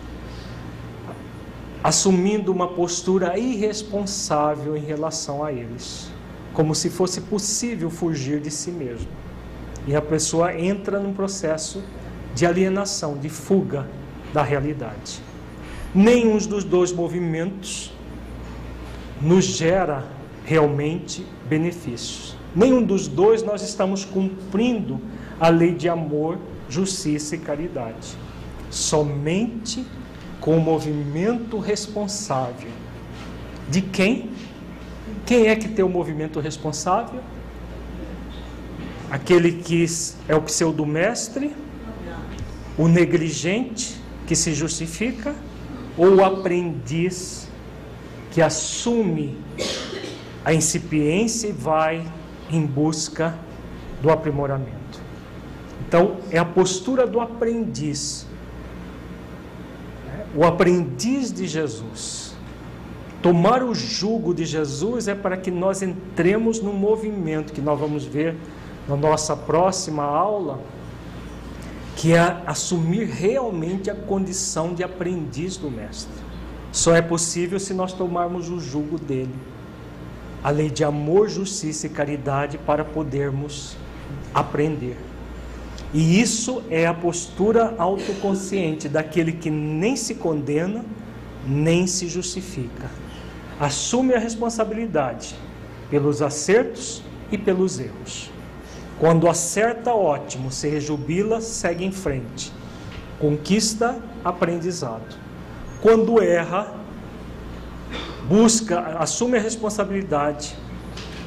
assumindo 1.84 2.52
uma 2.52 2.68
postura 2.68 3.38
irresponsável 3.38 4.76
em 4.76 4.82
relação 4.82 5.44
a 5.44 5.52
eles, 5.52 6.10
como 6.54 6.74
se 6.74 6.90
fosse 6.90 7.22
possível 7.22 7.90
fugir 7.90 8.40
de 8.40 8.52
si 8.52 8.72
mesmo. 8.72 9.08
E 9.88 9.96
a 9.96 10.02
pessoa 10.02 10.54
entra 10.58 11.00
num 11.00 11.14
processo 11.14 11.82
de 12.36 12.46
alienação, 12.46 13.18
de 13.18 13.30
fuga 13.30 13.88
da 14.34 14.44
realidade. 14.44 15.22
Nenhum 15.94 16.38
dos 16.38 16.64
dois 16.64 16.92
movimentos 16.92 17.94
nos 19.22 19.46
gera 19.46 20.06
realmente 20.46 21.26
benefícios. 21.48 22.39
Nenhum 22.56 22.84
dos 22.84 23.08
dois 23.08 23.44
nós 23.44 23.62
estamos 23.62 24.04
cumprindo 24.04 25.00
a 25.40 25.50
lei 25.50 25.74
de 25.74 25.88
amor, 25.88 26.38
justiça 26.68 27.36
e 27.36 27.40
caridade. 27.40 28.18
Somente 28.70 29.86
com 30.40 30.58
o 30.58 30.62
movimento 30.62 31.60
responsável. 31.60 32.70
De 33.70 33.82
quem? 33.82 34.32
Quem 35.26 35.48
é 35.48 35.56
que 35.56 35.68
tem 35.68 35.86
o 35.86 35.90
movimento 35.90 36.40
responsável? 36.40 37.22
Aquele 39.12 39.52
que 39.52 39.86
é 40.28 40.36
o 40.36 40.42
pseudo-mestre, 40.42 41.56
o 42.78 42.88
negligente 42.88 44.00
que 44.26 44.36
se 44.36 44.54
justifica, 44.54 45.36
ou 45.98 46.16
o 46.16 46.24
aprendiz 46.24 47.48
que 48.32 48.42
assume 48.42 49.38
a 50.46 50.54
incipiência 50.54 51.48
e 51.48 51.52
vai 51.52 52.06
em 52.50 52.66
busca 52.66 53.36
do 54.02 54.10
aprimoramento. 54.10 55.00
Então, 55.88 56.18
é 56.30 56.38
a 56.38 56.46
postura 56.46 57.06
do 57.08 57.20
aprendiz 57.20 58.28
o 60.36 60.44
aprendiz 60.44 61.32
de 61.32 61.48
Jesus. 61.48 62.36
Tomar 63.22 63.64
o 63.64 63.74
jugo 63.74 64.34
de 64.34 64.46
Jesus 64.46 65.08
é 65.08 65.16
para 65.16 65.36
que 65.36 65.52
nós 65.52 65.82
entremos 65.82 66.62
no 66.62 66.72
movimento 66.72 67.52
que 67.52 67.62
nós 67.62 67.80
vamos 67.80 68.06
ver 68.06 68.36
na 68.88 68.96
nossa 68.96 69.36
próxima 69.36 70.04
aula, 70.04 70.60
que 71.96 72.14
é 72.14 72.42
assumir 72.46 73.06
realmente 73.06 73.90
a 73.90 73.96
condição 73.96 74.74
de 74.74 74.84
aprendiz 74.84 75.58
do 75.58 75.70
Mestre. 75.70 76.14
Só 76.72 76.96
é 76.96 77.02
possível 77.02 77.60
se 77.60 77.74
nós 77.74 77.92
tomarmos 77.92 78.50
o 78.50 78.60
jugo 78.60 78.98
dele, 78.98 79.34
a 80.44 80.50
lei 80.50 80.70
de 80.70 80.84
amor, 80.84 81.30
justiça 81.30 81.88
e 81.88 81.90
caridade 81.90 82.58
para 82.58 82.84
podermos 82.84 83.76
aprender. 84.34 84.98
E 85.94 86.22
isso 86.22 86.62
é 86.70 86.86
a 86.86 86.94
postura 86.94 87.74
autoconsciente 87.78 88.88
daquele 88.88 89.32
que 89.34 89.50
nem 89.50 89.96
se 89.96 90.16
condena, 90.16 90.86
nem 91.46 91.88
se 91.88 92.08
justifica. 92.08 92.90
Assume 93.60 94.14
a 94.14 94.20
responsabilidade 94.20 95.36
pelos 95.90 96.22
acertos 96.22 97.02
e 97.32 97.38
pelos 97.38 97.80
erros. 97.80 98.32
Quando 99.00 99.28
acerta, 99.28 99.94
ótimo, 99.94 100.52
se 100.52 100.68
rejubila, 100.70 101.42
segue 101.42 101.86
em 101.86 101.92
frente. 101.92 102.52
Conquista 103.20 103.98
aprendizado. 104.24 105.18
Quando 105.82 106.22
erra, 106.22 106.79
busca, 108.30 108.80
assume 109.00 109.40
a 109.40 109.42
responsabilidade, 109.42 110.56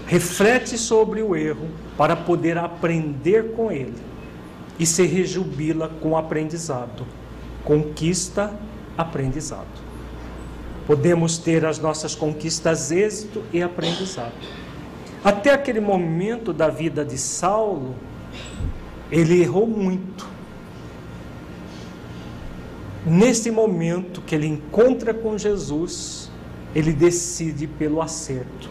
reflete 0.06 0.78
sobre 0.78 1.20
o 1.20 1.34
erro 1.34 1.68
para 1.98 2.14
poder 2.14 2.56
aprender 2.56 3.52
com 3.56 3.72
ele 3.72 4.00
e 4.78 4.86
se 4.86 5.04
rejubila 5.04 5.90
com 6.00 6.16
aprendizado. 6.16 7.04
Conquista 7.64 8.54
aprendizado. 8.96 9.82
Podemos 10.86 11.38
ter 11.38 11.64
as 11.66 11.78
nossas 11.78 12.14
conquistas 12.14 12.92
êxito 12.92 13.42
e 13.52 13.60
aprendizado. 13.60 14.32
Até 15.24 15.52
aquele 15.52 15.80
momento 15.80 16.52
da 16.52 16.68
vida 16.68 17.04
de 17.04 17.18
Saulo, 17.18 17.94
ele 19.10 19.40
errou 19.40 19.66
muito. 19.66 20.26
Nesse 23.04 23.50
momento 23.50 24.20
que 24.20 24.34
ele 24.34 24.46
encontra 24.46 25.12
com 25.12 25.36
Jesus, 25.38 26.21
ele 26.74 26.92
decide 26.92 27.66
pelo 27.66 28.00
acerto. 28.00 28.70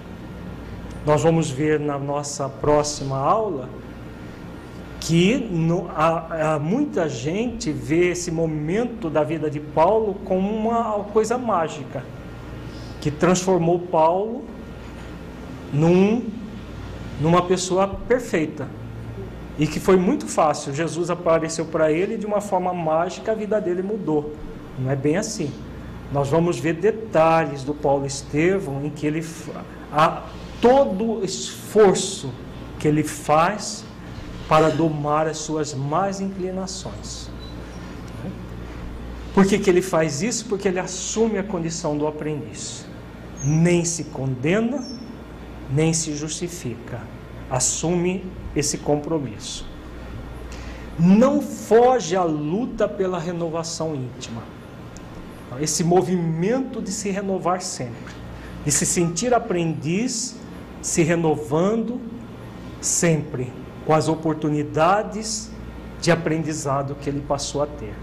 Nós 1.05 1.23
vamos 1.23 1.49
ver 1.49 1.79
na 1.79 1.97
nossa 1.97 2.47
próxima 2.47 3.17
aula 3.17 3.69
que 4.99 5.35
no, 5.35 5.89
a, 5.89 6.53
a, 6.53 6.59
muita 6.59 7.09
gente 7.09 7.71
vê 7.71 8.11
esse 8.11 8.31
momento 8.31 9.09
da 9.09 9.23
vida 9.23 9.49
de 9.49 9.59
Paulo 9.59 10.15
como 10.25 10.47
uma 10.47 11.03
coisa 11.05 11.39
mágica, 11.39 12.03
que 13.01 13.09
transformou 13.09 13.79
Paulo 13.79 14.45
num, 15.73 16.23
numa 17.19 17.41
pessoa 17.41 17.87
perfeita. 17.87 18.67
E 19.57 19.67
que 19.67 19.79
foi 19.79 19.97
muito 19.97 20.27
fácil. 20.27 20.73
Jesus 20.73 21.09
apareceu 21.09 21.65
para 21.65 21.91
ele 21.91 22.15
de 22.15 22.25
uma 22.25 22.39
forma 22.39 22.73
mágica, 22.73 23.31
a 23.31 23.35
vida 23.35 23.59
dele 23.59 23.81
mudou. 23.81 24.35
Não 24.79 24.89
é 24.89 24.95
bem 24.95 25.17
assim. 25.17 25.51
Nós 26.11 26.29
vamos 26.29 26.59
ver 26.59 26.73
detalhes 26.73 27.63
do 27.63 27.73
Paulo 27.73 28.05
Estevão 28.05 28.85
em 28.85 28.89
que 28.89 29.07
ele 29.07 29.25
a 29.91 30.23
todo 30.59 31.23
esforço 31.23 32.31
que 32.79 32.87
ele 32.87 33.03
faz 33.03 33.83
para 34.47 34.69
domar 34.69 35.27
as 35.27 35.37
suas 35.37 35.73
más 35.73 36.19
inclinações. 36.19 37.29
Por 39.33 39.45
que, 39.45 39.57
que 39.57 39.69
ele 39.69 39.81
faz 39.81 40.21
isso? 40.21 40.45
Porque 40.45 40.67
ele 40.67 40.79
assume 40.79 41.37
a 41.37 41.43
condição 41.43 41.97
do 41.97 42.05
aprendiz. 42.05 42.85
Nem 43.43 43.85
se 43.85 44.05
condena, 44.05 44.85
nem 45.69 45.93
se 45.93 46.13
justifica. 46.15 46.99
Assume 47.49 48.25
esse 48.55 48.77
compromisso. 48.79 49.65
não 50.99 51.41
foge 51.41 52.15
à 52.15 52.23
luta 52.23 52.87
pela 52.87 53.17
renovação 53.17 53.95
íntima. 53.95 54.43
Esse 55.59 55.83
movimento 55.83 56.81
de 56.81 56.91
se 56.91 57.09
renovar 57.09 57.61
sempre, 57.61 58.13
de 58.63 58.71
se 58.71 58.85
sentir 58.85 59.33
aprendiz, 59.33 60.35
se 60.81 61.03
renovando 61.03 61.99
sempre 62.79 63.51
com 63.85 63.93
as 63.93 64.07
oportunidades 64.07 65.51
de 65.99 66.11
aprendizado 66.11 66.95
que 66.95 67.09
ele 67.09 67.21
passou 67.21 67.61
a 67.61 67.67
ter. 67.67 67.93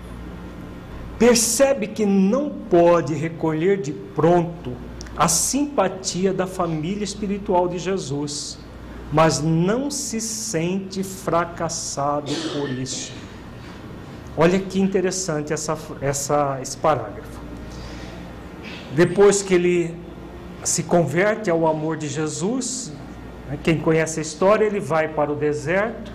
Percebe 1.19 1.89
que 1.89 2.07
não 2.07 2.51
pode 2.51 3.15
recolher 3.15 3.81
de 3.81 3.93
pronto 3.93 4.73
a 5.17 5.27
simpatia 5.27 6.33
da 6.33 6.47
família 6.47 7.03
espiritual 7.03 7.67
de 7.67 7.77
Jesus, 7.79 8.59
mas 9.13 9.43
não 9.43 9.91
se 9.91 10.21
sente 10.21 11.03
fracassado 11.03 12.31
por 12.53 12.71
isso. 12.71 13.13
Olha 14.37 14.61
que 14.61 14.81
interessante 14.81 15.53
essa, 15.53 15.77
essa, 16.01 16.61
esse 16.63 16.77
parágrafo. 16.77 17.38
Depois 18.95 19.43
que 19.43 19.55
ele 19.55 19.95
se 20.65 20.83
converte 20.83 21.51
ao 21.51 21.67
amor 21.67 21.97
de 21.97 22.09
Jesus, 22.09 22.93
né, 23.49 23.59
quem 23.63 23.79
conhece 23.79 24.19
a 24.19 24.23
história, 24.23 24.65
ele 24.65 24.81
vai 24.81 25.09
para 25.09 25.33
o 25.33 25.37
deserto, 25.37 26.13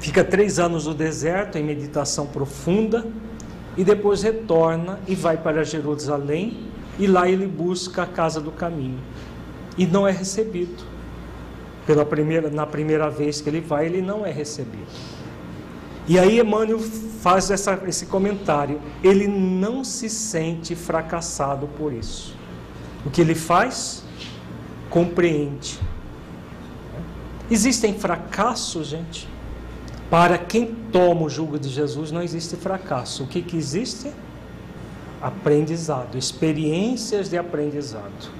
fica 0.00 0.24
três 0.24 0.58
anos 0.58 0.86
no 0.86 0.94
deserto 0.94 1.58
em 1.58 1.62
meditação 1.62 2.26
profunda, 2.26 3.06
e 3.76 3.82
depois 3.82 4.22
retorna 4.22 5.00
e 5.06 5.14
vai 5.14 5.36
para 5.36 5.64
Jerusalém, 5.64 6.68
e 6.98 7.06
lá 7.06 7.28
ele 7.28 7.46
busca 7.46 8.04
a 8.04 8.06
casa 8.06 8.40
do 8.40 8.52
caminho, 8.52 9.00
e 9.76 9.86
não 9.86 10.06
é 10.06 10.12
recebido. 10.12 10.84
Pela 11.86 12.04
primeira, 12.04 12.48
na 12.48 12.66
primeira 12.66 13.10
vez 13.10 13.40
que 13.40 13.48
ele 13.48 13.60
vai, 13.60 13.86
ele 13.86 14.00
não 14.00 14.24
é 14.24 14.30
recebido. 14.30 14.86
E 16.06 16.18
aí 16.18 16.38
Emmanuel 16.38 16.78
faz 17.20 17.50
essa, 17.50 17.80
esse 17.86 18.06
comentário. 18.06 18.80
Ele 19.02 19.26
não 19.26 19.82
se 19.82 20.10
sente 20.10 20.74
fracassado 20.74 21.66
por 21.78 21.92
isso. 21.92 22.36
O 23.06 23.10
que 23.10 23.20
ele 23.20 23.34
faz? 23.34 24.04
Compreende. 24.90 25.78
Existem 27.50 27.94
fracassos, 27.94 28.88
gente. 28.88 29.28
Para 30.10 30.38
quem 30.38 30.74
toma 30.92 31.22
o 31.22 31.30
jugo 31.30 31.58
de 31.58 31.68
Jesus, 31.68 32.12
não 32.12 32.22
existe 32.22 32.56
fracasso. 32.56 33.24
O 33.24 33.26
que, 33.26 33.42
que 33.42 33.56
existe? 33.56 34.12
Aprendizado, 35.20 36.18
experiências 36.18 37.30
de 37.30 37.38
aprendizado. 37.38 38.30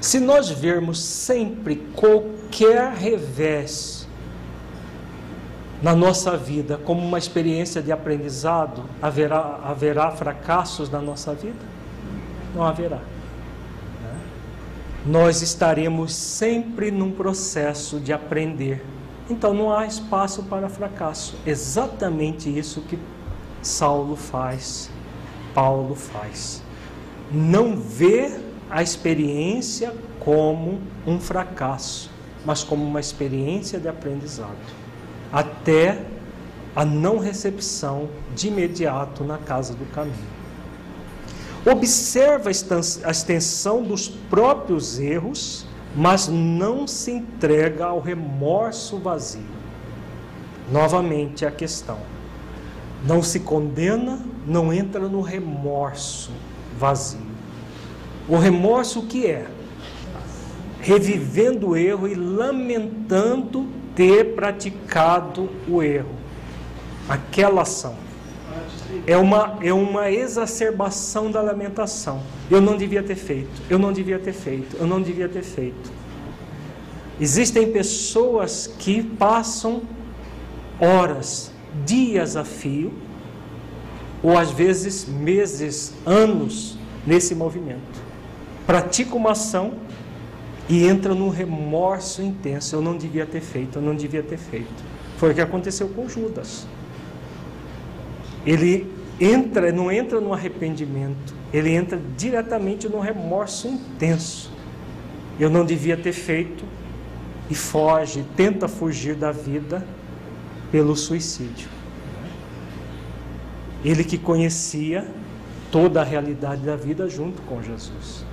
Se 0.00 0.18
nós 0.18 0.50
vermos 0.50 1.00
sempre 1.00 1.76
qualquer 1.94 2.92
revés 2.92 4.03
na 5.84 5.94
nossa 5.94 6.34
vida 6.34 6.78
como 6.78 7.06
uma 7.06 7.18
experiência 7.18 7.82
de 7.82 7.92
aprendizado, 7.92 8.84
haverá, 9.02 9.60
haverá 9.62 10.10
fracassos 10.10 10.88
na 10.88 10.98
nossa 10.98 11.34
vida? 11.34 11.60
Não 12.54 12.64
haverá. 12.64 13.02
Nós 15.04 15.42
estaremos 15.42 16.14
sempre 16.14 16.90
num 16.90 17.12
processo 17.12 18.00
de 18.00 18.14
aprender. 18.14 18.82
Então 19.28 19.52
não 19.52 19.70
há 19.70 19.86
espaço 19.86 20.44
para 20.44 20.70
fracasso. 20.70 21.36
Exatamente 21.44 22.48
isso 22.48 22.80
que 22.80 22.98
Saulo 23.60 24.16
faz, 24.16 24.88
Paulo 25.52 25.94
faz. 25.94 26.62
Não 27.30 27.76
vê 27.76 28.40
a 28.70 28.82
experiência 28.82 29.94
como 30.18 30.80
um 31.06 31.20
fracasso, 31.20 32.10
mas 32.42 32.64
como 32.64 32.82
uma 32.82 33.00
experiência 33.00 33.78
de 33.78 33.86
aprendizado, 33.86 34.83
até 35.34 36.00
a 36.76 36.84
não 36.84 37.18
recepção 37.18 38.08
de 38.36 38.46
imediato 38.46 39.24
na 39.24 39.36
casa 39.36 39.74
do 39.74 39.84
caminho. 39.86 40.14
Observa 41.66 42.50
a 42.50 43.10
extensão 43.10 43.82
dos 43.82 44.06
próprios 44.08 45.00
erros, 45.00 45.66
mas 45.96 46.28
não 46.28 46.86
se 46.86 47.10
entrega 47.10 47.86
ao 47.86 47.98
remorso 47.98 48.98
vazio. 48.98 49.42
Novamente 50.70 51.44
a 51.44 51.50
questão. 51.50 51.98
Não 53.04 53.20
se 53.20 53.40
condena, 53.40 54.20
não 54.46 54.72
entra 54.72 55.08
no 55.08 55.20
remorso 55.20 56.30
vazio. 56.78 57.34
O 58.28 58.36
remorso 58.36 59.00
o 59.00 59.06
que 59.06 59.26
é? 59.26 59.48
Revivendo 60.80 61.70
o 61.70 61.76
erro 61.76 62.06
e 62.06 62.14
lamentando 62.14 63.83
ter 63.94 64.34
praticado 64.34 65.48
o 65.68 65.82
erro. 65.82 66.14
Aquela 67.08 67.62
ação. 67.62 67.96
É 69.06 69.16
uma, 69.16 69.58
é 69.60 69.72
uma 69.72 70.10
exacerbação 70.10 71.30
da 71.30 71.40
lamentação. 71.40 72.22
Eu 72.50 72.60
não 72.60 72.76
devia 72.76 73.02
ter 73.02 73.16
feito, 73.16 73.62
eu 73.68 73.78
não 73.78 73.92
devia 73.92 74.18
ter 74.18 74.32
feito, 74.32 74.76
eu 74.76 74.86
não 74.86 75.02
devia 75.02 75.28
ter 75.28 75.42
feito. 75.42 75.92
Existem 77.20 77.70
pessoas 77.70 78.66
que 78.78 79.02
passam 79.02 79.82
horas, 80.80 81.50
dias 81.84 82.36
a 82.36 82.44
fio, 82.44 82.92
ou 84.22 84.38
às 84.38 84.50
vezes 84.50 85.06
meses, 85.06 85.92
anos 86.06 86.78
nesse 87.06 87.34
movimento 87.34 88.04
pratica 88.66 89.14
uma 89.14 89.32
ação 89.32 89.74
e 90.68 90.84
entra 90.84 91.14
num 91.14 91.28
remorso 91.28 92.22
intenso. 92.22 92.76
Eu 92.76 92.82
não 92.82 92.96
devia 92.96 93.26
ter 93.26 93.40
feito, 93.40 93.78
eu 93.78 93.82
não 93.82 93.94
devia 93.94 94.22
ter 94.22 94.38
feito. 94.38 94.84
Foi 95.16 95.32
o 95.32 95.34
que 95.34 95.40
aconteceu 95.40 95.88
com 95.88 96.08
Judas. 96.08 96.66
Ele 98.46 98.92
entra, 99.20 99.72
não 99.72 99.90
entra 99.90 100.20
no 100.20 100.32
arrependimento, 100.32 101.34
ele 101.52 101.70
entra 101.70 102.00
diretamente 102.16 102.88
no 102.88 103.00
remorso 103.00 103.68
intenso. 103.68 104.52
Eu 105.38 105.50
não 105.50 105.64
devia 105.64 105.96
ter 105.96 106.12
feito 106.12 106.64
e 107.50 107.54
foge, 107.54 108.24
tenta 108.36 108.68
fugir 108.68 109.14
da 109.14 109.32
vida 109.32 109.86
pelo 110.70 110.96
suicídio. 110.96 111.68
Ele 113.84 114.02
que 114.02 114.16
conhecia 114.16 115.06
toda 115.70 116.00
a 116.00 116.04
realidade 116.04 116.62
da 116.62 116.76
vida 116.76 117.08
junto 117.08 117.42
com 117.42 117.62
Jesus. 117.62 118.24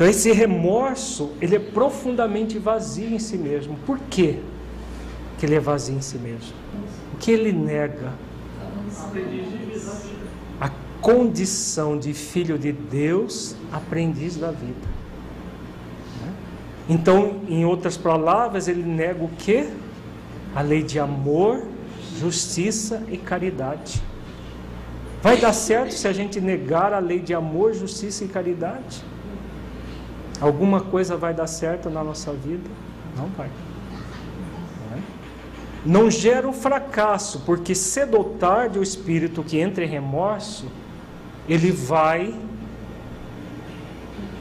Então 0.00 0.08
esse 0.08 0.32
remorso, 0.32 1.32
ele 1.42 1.56
é 1.56 1.58
profundamente 1.58 2.58
vazio 2.58 3.10
em 3.10 3.18
si 3.18 3.36
mesmo. 3.36 3.76
Por 3.84 3.98
quê 4.08 4.38
que 5.38 5.44
ele 5.44 5.56
é 5.56 5.60
vazio 5.60 5.94
em 5.94 6.00
si 6.00 6.16
mesmo? 6.16 6.54
O 7.12 7.18
que 7.18 7.30
ele 7.30 7.52
nega? 7.52 8.10
A 10.58 10.70
condição 11.02 11.98
de 11.98 12.14
filho 12.14 12.58
de 12.58 12.72
Deus, 12.72 13.54
aprendiz 13.70 14.36
da 14.36 14.50
vida. 14.50 14.88
Então, 16.88 17.42
em 17.46 17.66
outras 17.66 17.98
palavras, 17.98 18.68
ele 18.68 18.82
nega 18.82 19.22
o 19.22 19.28
que? 19.28 19.68
A 20.56 20.62
lei 20.62 20.82
de 20.82 20.98
amor, 20.98 21.62
justiça 22.18 23.02
e 23.10 23.18
caridade. 23.18 24.02
Vai 25.20 25.36
dar 25.36 25.52
certo 25.52 25.92
se 25.92 26.08
a 26.08 26.12
gente 26.14 26.40
negar 26.40 26.94
a 26.94 26.98
lei 26.98 27.18
de 27.18 27.34
amor, 27.34 27.74
justiça 27.74 28.24
e 28.24 28.28
caridade? 28.28 29.09
Alguma 30.40 30.80
coisa 30.80 31.16
vai 31.16 31.34
dar 31.34 31.46
certo 31.46 31.90
na 31.90 32.02
nossa 32.02 32.32
vida? 32.32 32.68
Não 33.16 33.26
vai. 33.28 33.50
Não, 35.84 36.10
gera 36.10 36.46
um 36.46 36.52
fracasso, 36.52 37.40
porque 37.46 37.74
cedo 37.74 38.16
ou 38.16 38.24
tarde 38.24 38.78
o 38.78 38.82
espírito 38.82 39.42
que 39.42 39.58
entra 39.58 39.84
em 39.84 39.88
remorso, 39.88 40.66
ele 41.48 41.72
vai 41.72 42.34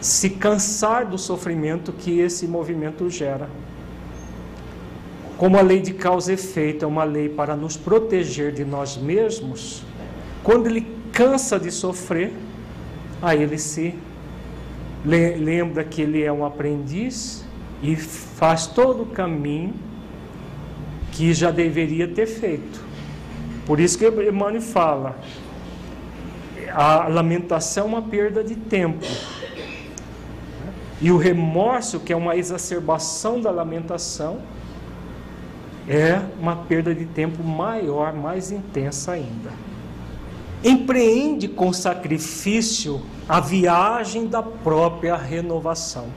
se 0.02 0.32
cansar 0.32 1.06
do 1.06 1.18
sofrimento 1.18 1.94
que 1.94 2.20
esse 2.20 2.46
movimento 2.48 3.10
gera. 3.10 3.50
Como 5.38 5.58
a 5.58 5.62
lei 5.62 5.82
de 5.82 5.94
causa 5.94 6.32
e 6.32 6.36
efeito 6.36 6.84
é 6.84 6.88
uma 6.88 7.06
lei 7.06 7.30
para 7.30 7.56
nos 7.56 7.78
proteger 7.78 8.52
de 8.52 8.66
nós 8.66 8.98
mesmos, 8.98 9.84
quando 10.44 10.68
ele 10.68 10.86
cansa 11.14 11.58
de 11.58 11.72
sofrer, 11.72 12.34
aí 13.22 13.42
ele 13.42 13.58
se 13.58 13.98
lembra 15.06 15.84
que 15.84 16.02
ele 16.02 16.24
é 16.24 16.32
um 16.32 16.46
aprendiz 16.46 17.46
e 17.82 17.96
faz 17.96 18.68
todo 18.68 19.04
o 19.04 19.06
caminho 19.06 19.74
que 21.12 21.34
já 21.34 21.52
deveria 21.52 22.08
ter 22.08 22.26
feito. 22.26 22.82
Por 23.66 23.80
isso 23.80 23.98
que 23.98 24.08
Emmanuel 24.08 24.62
fala, 24.62 25.18
a 26.74 27.08
lamentação 27.08 27.86
é 27.86 27.88
uma 27.88 28.02
perda 28.02 28.44
de 28.44 28.56
tempo. 28.56 29.06
E 31.02 31.12
o 31.12 31.18
remorso, 31.18 32.00
que 32.00 32.12
é 32.12 32.16
uma 32.16 32.36
exacerbação 32.36 33.40
da 33.40 33.52
lamentação, 33.52 34.40
é 35.88 36.22
uma 36.40 36.56
perda 36.56 36.94
de 36.94 37.06
tempo 37.06 37.44
maior, 37.44 38.14
mais 38.14 38.52
intensa 38.52 39.14
ainda. 39.14 39.52
Empreende 40.64 41.48
com 41.48 41.72
sacrifício 41.72 43.02
a 43.28 43.40
viagem 43.40 44.28
da 44.28 44.44
própria 44.44 45.16
renovação. 45.16 46.08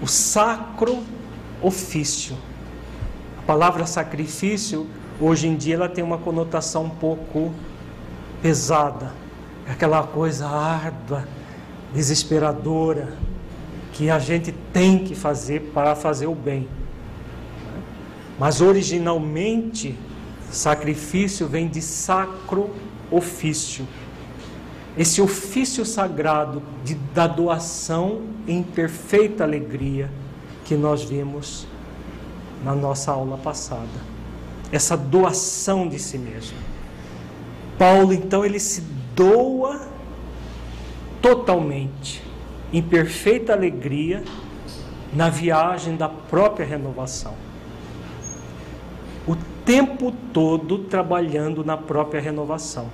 O 0.00 0.06
sacro 0.06 1.02
ofício 1.62 2.36
palavra 3.50 3.84
sacrifício, 3.84 4.86
hoje 5.20 5.48
em 5.48 5.56
dia, 5.56 5.74
ela 5.74 5.88
tem 5.88 6.04
uma 6.04 6.18
conotação 6.18 6.84
um 6.84 6.88
pouco 6.88 7.52
pesada. 8.40 9.12
É 9.66 9.72
aquela 9.72 10.04
coisa 10.04 10.46
árdua, 10.46 11.26
desesperadora, 11.92 13.12
que 13.92 14.08
a 14.08 14.20
gente 14.20 14.52
tem 14.72 15.00
que 15.00 15.16
fazer 15.16 15.72
para 15.74 15.96
fazer 15.96 16.28
o 16.28 16.34
bem. 16.34 16.68
Mas 18.38 18.60
originalmente, 18.60 19.98
sacrifício 20.50 21.46
vem 21.46 21.68
de 21.68 21.80
sacro 21.80 22.70
ofício. 23.10 23.86
Esse 24.96 25.22
ofício 25.22 25.84
sagrado 25.84 26.62
de, 26.84 26.94
da 26.94 27.26
doação 27.26 28.22
em 28.46 28.62
perfeita 28.62 29.44
alegria 29.44 30.10
que 30.64 30.74
nós 30.74 31.02
vimos 31.02 31.66
na 32.64 32.74
nossa 32.74 33.12
aula 33.12 33.38
passada. 33.38 33.88
Essa 34.72 34.96
doação 34.96 35.88
de 35.88 35.98
si 35.98 36.18
mesmo. 36.18 36.56
Paulo, 37.78 38.12
então, 38.12 38.44
ele 38.44 38.60
se 38.60 38.82
doa 39.14 39.80
totalmente, 41.22 42.22
em 42.72 42.82
perfeita 42.82 43.52
alegria, 43.52 44.22
na 45.12 45.28
viagem 45.28 45.96
da 45.96 46.08
própria 46.08 46.64
renovação. 46.64 47.34
Tempo 49.70 50.12
todo 50.32 50.78
trabalhando 50.78 51.64
na 51.64 51.76
própria 51.76 52.20
renovação. 52.20 52.88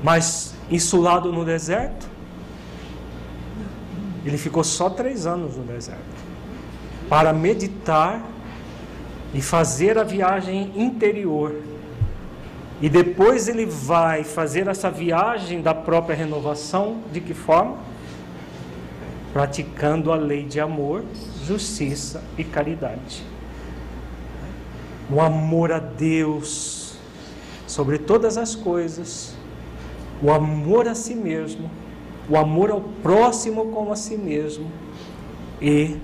Mas 0.00 0.54
insulado 0.70 1.32
no 1.32 1.44
deserto, 1.44 2.06
ele 4.24 4.38
ficou 4.38 4.62
só 4.62 4.88
três 4.88 5.26
anos 5.26 5.56
no 5.56 5.64
deserto 5.64 6.04
para 7.08 7.32
meditar 7.32 8.22
e 9.34 9.42
fazer 9.42 9.98
a 9.98 10.04
viagem 10.04 10.70
interior. 10.76 11.56
E 12.80 12.88
depois 12.88 13.48
ele 13.48 13.66
vai 13.66 14.22
fazer 14.22 14.68
essa 14.68 14.88
viagem 14.88 15.62
da 15.62 15.74
própria 15.74 16.14
renovação, 16.14 17.00
de 17.12 17.20
que 17.20 17.34
forma? 17.34 17.76
Praticando 19.32 20.12
a 20.12 20.14
lei 20.14 20.44
de 20.44 20.60
amor, 20.60 21.02
justiça 21.44 22.22
e 22.38 22.44
caridade. 22.44 23.29
O 25.12 25.20
amor 25.20 25.72
a 25.72 25.78
Deus 25.78 26.94
sobre 27.66 27.98
todas 27.98 28.36
as 28.36 28.54
coisas, 28.54 29.34
o 30.22 30.30
amor 30.30 30.86
a 30.88 30.94
si 30.94 31.14
mesmo, 31.14 31.70
o 32.28 32.36
amor 32.36 32.70
ao 32.70 32.80
próximo 33.02 33.66
como 33.72 33.92
a 33.92 33.96
si 33.96 34.16
mesmo 34.16 34.70
e 35.60 35.96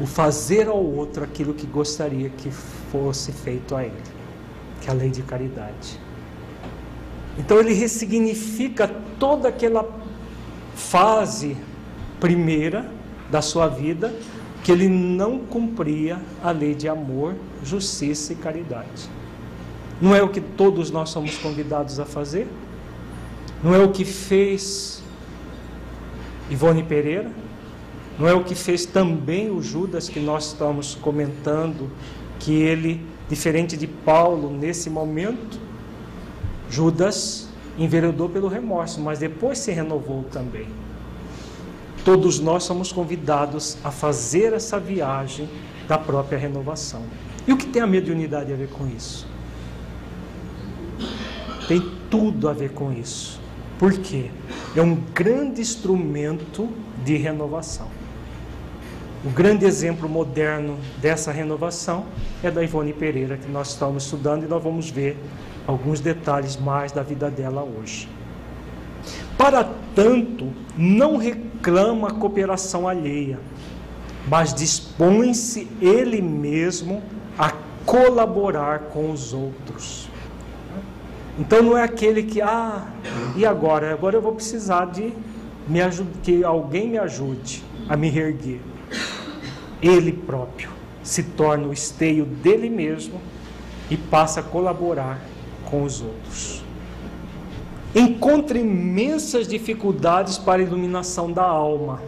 o 0.00 0.06
fazer 0.06 0.68
ao 0.68 0.82
outro 0.82 1.22
aquilo 1.22 1.52
que 1.52 1.66
gostaria 1.66 2.30
que 2.30 2.50
fosse 2.50 3.32
feito 3.32 3.74
a 3.76 3.84
ele, 3.84 4.02
que 4.80 4.88
é 4.88 4.90
a 4.90 4.94
lei 4.94 5.10
de 5.10 5.22
caridade. 5.22 6.00
Então 7.38 7.58
ele 7.58 7.72
ressignifica 7.72 8.88
toda 9.18 9.48
aquela 9.48 9.88
fase 10.74 11.56
primeira 12.20 12.90
da 13.30 13.40
sua 13.40 13.68
vida 13.68 14.12
que 14.62 14.70
ele 14.70 14.88
não 14.88 15.40
cumpria 15.40 16.20
a 16.42 16.50
lei 16.50 16.74
de 16.74 16.88
amor, 16.88 17.34
justiça 17.64 18.32
e 18.32 18.36
caridade. 18.36 19.10
Não 20.00 20.14
é 20.14 20.22
o 20.22 20.28
que 20.28 20.40
todos 20.40 20.90
nós 20.90 21.10
somos 21.10 21.36
convidados 21.38 21.98
a 21.98 22.04
fazer? 22.04 22.46
Não 23.62 23.74
é 23.74 23.78
o 23.78 23.90
que 23.90 24.04
fez 24.04 25.02
Ivone 26.50 26.82
Pereira? 26.82 27.30
Não 28.18 28.28
é 28.28 28.34
o 28.34 28.44
que 28.44 28.54
fez 28.54 28.84
também 28.84 29.50
o 29.50 29.62
Judas 29.62 30.08
que 30.08 30.20
nós 30.20 30.48
estamos 30.48 30.94
comentando, 30.94 31.90
que 32.38 32.52
ele, 32.52 33.00
diferente 33.28 33.76
de 33.76 33.86
Paulo 33.86 34.50
nesse 34.50 34.90
momento, 34.90 35.58
Judas 36.68 37.48
enveredou 37.78 38.28
pelo 38.28 38.48
remorso, 38.48 39.00
mas 39.00 39.18
depois 39.18 39.58
se 39.58 39.72
renovou 39.72 40.24
também. 40.24 40.66
Todos 42.04 42.40
nós 42.40 42.64
somos 42.64 42.92
convidados 42.92 43.78
a 43.84 43.90
fazer 43.90 44.52
essa 44.52 44.78
viagem 44.78 45.48
da 45.86 45.96
própria 45.96 46.38
renovação. 46.38 47.02
E 47.46 47.52
o 47.52 47.56
que 47.56 47.66
tem 47.66 47.82
a 47.82 47.86
mediunidade 47.86 48.52
a 48.52 48.56
ver 48.56 48.68
com 48.68 48.86
isso? 48.88 49.26
Tem 51.68 51.80
tudo 52.10 52.48
a 52.48 52.52
ver 52.52 52.70
com 52.70 52.92
isso. 52.92 53.40
Por 53.78 53.92
quê? 53.92 54.30
É 54.76 54.82
um 54.82 54.94
grande 54.94 55.60
instrumento 55.60 56.68
de 57.04 57.16
renovação. 57.16 57.88
O 59.24 59.30
grande 59.30 59.64
exemplo 59.64 60.08
moderno 60.08 60.78
dessa 61.00 61.30
renovação 61.30 62.06
é 62.42 62.50
da 62.50 62.62
Ivone 62.62 62.92
Pereira, 62.92 63.36
que 63.36 63.48
nós 63.48 63.68
estamos 63.68 64.04
estudando 64.04 64.44
e 64.44 64.48
nós 64.48 64.62
vamos 64.62 64.90
ver 64.90 65.16
alguns 65.66 66.00
detalhes 66.00 66.56
mais 66.56 66.90
da 66.90 67.02
vida 67.02 67.30
dela 67.30 67.62
hoje. 67.62 68.08
Para 69.38 69.68
tanto, 69.94 70.52
não 70.76 71.16
reclama 71.62 72.08
a 72.08 72.10
cooperação 72.12 72.88
alheia, 72.88 73.38
mas 74.26 74.52
dispõe-se 74.52 75.68
ele 75.80 76.20
mesmo 76.20 77.02
a 77.38 77.52
colaborar 77.86 78.80
com 78.92 79.12
os 79.12 79.32
outros. 79.32 80.08
Então 81.38 81.62
não 81.62 81.78
é 81.78 81.84
aquele 81.84 82.24
que, 82.24 82.42
ah, 82.42 82.86
e 83.36 83.46
agora? 83.46 83.92
Agora 83.92 84.16
eu 84.16 84.22
vou 84.22 84.32
precisar 84.32 84.86
de 84.86 85.12
me 85.68 85.78
que 86.22 86.42
alguém 86.42 86.88
me 86.88 86.98
ajude 86.98 87.62
a 87.88 87.96
me 87.96 88.08
reerguer 88.08 88.60
ele 89.82 90.12
próprio 90.12 90.70
se 91.02 91.24
torna 91.24 91.66
o 91.66 91.72
esteio 91.72 92.24
dele 92.24 92.70
mesmo 92.70 93.20
e 93.90 93.96
passa 93.96 94.38
a 94.38 94.42
colaborar 94.42 95.20
com 95.64 95.82
os 95.82 96.00
outros. 96.00 96.61
Encontra 97.94 98.58
imensas 98.58 99.46
dificuldades 99.46 100.38
para 100.38 100.62
a 100.62 100.64
iluminação 100.64 101.30
da 101.30 101.42
alma. 101.42 102.02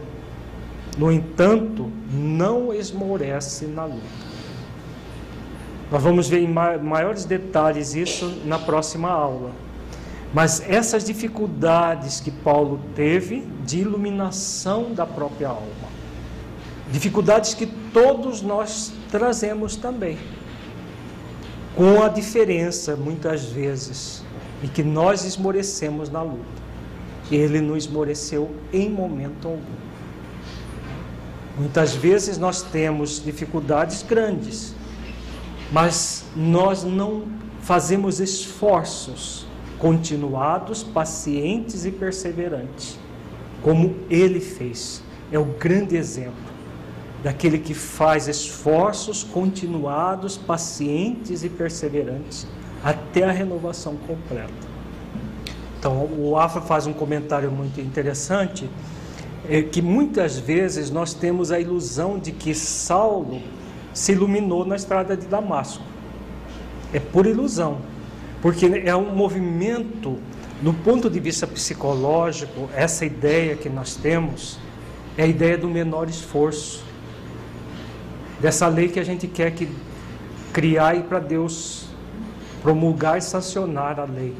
No 0.97 1.11
entanto, 1.11 1.91
não 2.11 2.73
esmorece 2.73 3.65
na 3.65 3.85
luta. 3.85 4.25
Nós 5.91 6.01
vamos 6.01 6.27
ver 6.27 6.39
em 6.39 6.47
maiores 6.47 7.25
detalhes 7.25 7.93
isso 7.93 8.41
na 8.45 8.57
próxima 8.57 9.09
aula. 9.09 9.51
Mas 10.33 10.61
essas 10.67 11.03
dificuldades 11.03 12.19
que 12.19 12.31
Paulo 12.31 12.79
teve 12.95 13.47
de 13.65 13.79
iluminação 13.79 14.93
da 14.93 15.05
própria 15.05 15.49
alma 15.49 15.95
Dificuldades 16.91 17.53
que 17.53 17.65
todos 17.65 18.41
nós 18.41 18.93
trazemos 19.09 19.75
também. 19.75 20.17
Com 21.75 22.01
a 22.03 22.07
diferença, 22.07 22.95
muitas 22.95 23.45
vezes, 23.45 24.23
e 24.65 24.67
que 24.67 24.81
nós 24.81 25.23
esmorecemos 25.23 26.09
na 26.09 26.23
luta. 26.23 26.65
Ele 27.31 27.61
não 27.61 27.77
esmoreceu 27.77 28.49
em 28.73 28.89
momento 28.89 29.47
algum. 29.47 29.61
Muitas 31.55 31.93
vezes 31.93 32.39
nós 32.39 32.63
temos 32.63 33.23
dificuldades 33.23 34.01
grandes, 34.01 34.73
mas 35.71 36.25
nós 36.35 36.83
não 36.83 37.25
fazemos 37.61 38.19
esforços 38.19 39.45
continuados, 39.77 40.81
pacientes 40.81 41.85
e 41.85 41.91
perseverantes, 41.91 42.97
como 43.61 43.95
ele 44.09 44.39
fez. 44.39 45.03
É 45.31 45.37
o 45.37 45.45
grande 45.45 45.95
exemplo 45.95 46.55
daquele 47.23 47.59
que 47.59 47.75
faz 47.75 48.27
esforços 48.27 49.23
continuados, 49.23 50.37
pacientes 50.37 51.43
e 51.43 51.49
perseverantes 51.49 52.47
até 52.85 53.23
a 53.23 53.31
renovação 53.31 53.95
completa. 53.95 54.53
Então, 55.79 56.07
o 56.19 56.37
Afra 56.37 56.61
faz 56.61 56.85
um 56.85 56.93
comentário 56.93 57.49
muito 57.49 57.81
interessante, 57.81 58.69
é 59.49 59.63
que 59.63 59.81
muitas 59.81 60.37
vezes 60.37 60.91
nós 60.91 61.11
temos 61.11 61.51
a 61.51 61.59
ilusão 61.59 62.19
de 62.19 62.31
que 62.31 62.53
Saulo 62.53 63.41
se 63.91 64.11
iluminou 64.11 64.63
na 64.63 64.75
estrada 64.75 65.17
de 65.17 65.25
Damasco. 65.25 65.83
É 66.93 66.99
por 66.99 67.25
ilusão, 67.25 67.79
porque 68.39 68.67
é 68.85 68.95
um 68.95 69.15
movimento, 69.15 70.19
no 70.61 70.71
ponto 70.71 71.09
de 71.09 71.19
vista 71.19 71.47
psicológico, 71.47 72.69
essa 72.75 73.03
ideia 73.03 73.55
que 73.55 73.67
nós 73.67 73.95
temos 73.95 74.59
é 75.17 75.23
a 75.23 75.27
ideia 75.27 75.57
do 75.57 75.67
menor 75.67 76.07
esforço 76.07 76.83
dessa 78.39 78.67
lei 78.67 78.89
que 78.89 78.99
a 78.99 79.03
gente 79.03 79.27
quer 79.27 79.51
que 79.51 79.67
criar 80.53 80.95
e 80.95 81.01
para 81.01 81.19
Deus 81.19 81.84
promulgar 82.65 83.19
e 83.19 83.21
sancionar 83.21 83.99
a 83.99 84.05
lei. 84.05 84.35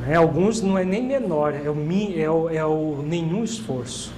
Né? 0.00 0.14
Alguns 0.14 0.60
não 0.60 0.76
é 0.76 0.84
nem 0.84 1.02
menor, 1.02 1.54
é 1.54 1.70
o, 1.70 2.20
é, 2.20 2.30
o, 2.30 2.50
é 2.50 2.66
o 2.66 3.02
nenhum 3.02 3.42
esforço. 3.42 4.12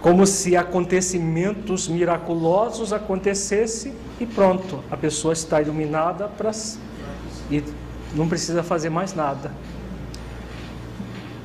Como 0.00 0.24
se 0.28 0.56
acontecimentos 0.56 1.88
miraculosos 1.88 2.92
acontecessem 2.92 3.94
e 4.20 4.26
pronto, 4.26 4.78
a 4.88 4.96
pessoa 4.96 5.32
está 5.32 5.60
iluminada 5.60 6.28
para 6.28 6.52
e 7.50 7.64
não 8.14 8.28
precisa 8.28 8.62
fazer 8.62 8.90
mais 8.90 9.12
nada. 9.12 9.50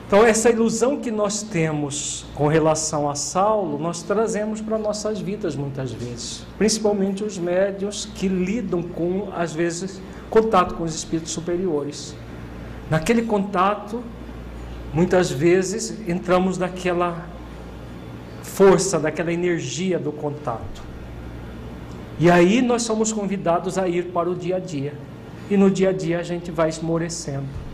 Então, 0.09 0.25
essa 0.25 0.49
ilusão 0.49 0.97
que 0.97 1.11
nós 1.11 1.43
temos 1.43 2.25
com 2.33 2.47
relação 2.47 3.07
a 3.07 3.13
Saulo, 3.13 3.77
nós 3.77 4.01
trazemos 4.01 4.59
para 4.59 4.75
nossas 4.75 5.19
vidas 5.19 5.55
muitas 5.55 5.91
vezes, 5.91 6.47
principalmente 6.57 7.23
os 7.23 7.37
médios 7.37 8.09
que 8.15 8.27
lidam 8.27 8.81
com, 8.81 9.29
às 9.35 9.53
vezes, 9.53 10.01
contato 10.27 10.73
com 10.73 10.83
os 10.83 10.95
espíritos 10.95 11.31
superiores. 11.31 12.15
Naquele 12.89 13.21
contato, 13.21 14.01
muitas 14.91 15.29
vezes 15.29 15.95
entramos 16.09 16.57
naquela 16.57 17.27
força, 18.41 18.99
daquela 18.99 19.31
energia 19.31 19.99
do 19.99 20.11
contato. 20.11 20.81
E 22.19 22.31
aí 22.31 22.63
nós 22.63 22.81
somos 22.81 23.13
convidados 23.13 23.77
a 23.77 23.87
ir 23.87 24.05
para 24.05 24.27
o 24.27 24.33
dia 24.33 24.55
a 24.55 24.59
dia. 24.59 24.95
E 25.51 25.55
no 25.55 25.69
dia 25.69 25.89
a 25.89 25.93
dia 25.93 26.17
a 26.19 26.23
gente 26.23 26.49
vai 26.49 26.67
esmorecendo 26.67 27.68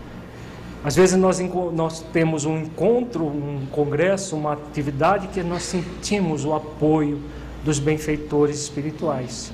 às 0.86 0.96
vezes 0.96 1.18
nós, 1.18 1.40
nós 1.74 2.02
temos 2.14 2.46
um 2.46 2.60
encontro, 2.60 3.26
um 3.26 3.66
congresso, 3.72 4.36
uma 4.36 4.54
atividade 4.54 5.30
que 5.30 5.42
nós 5.42 5.64
sentimos 5.64 6.46
o 6.46 6.54
apoio 6.54 7.20
dos 7.64 7.80
benfeitores 7.80 8.60
espirituais. 8.62 9.52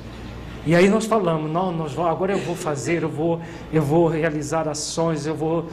E 0.65 0.75
aí 0.75 0.89
nós 0.89 1.05
falamos, 1.05 1.49
não, 1.49 1.71
nós, 1.71 1.97
agora 1.97 2.33
eu 2.33 2.39
vou 2.39 2.53
fazer, 2.53 3.03
eu 3.03 3.07
vou, 3.07 3.39
eu 3.71 3.81
vou 3.81 4.09
realizar 4.09 4.67
ações, 4.67 5.25
eu 5.25 5.33
vou 5.33 5.69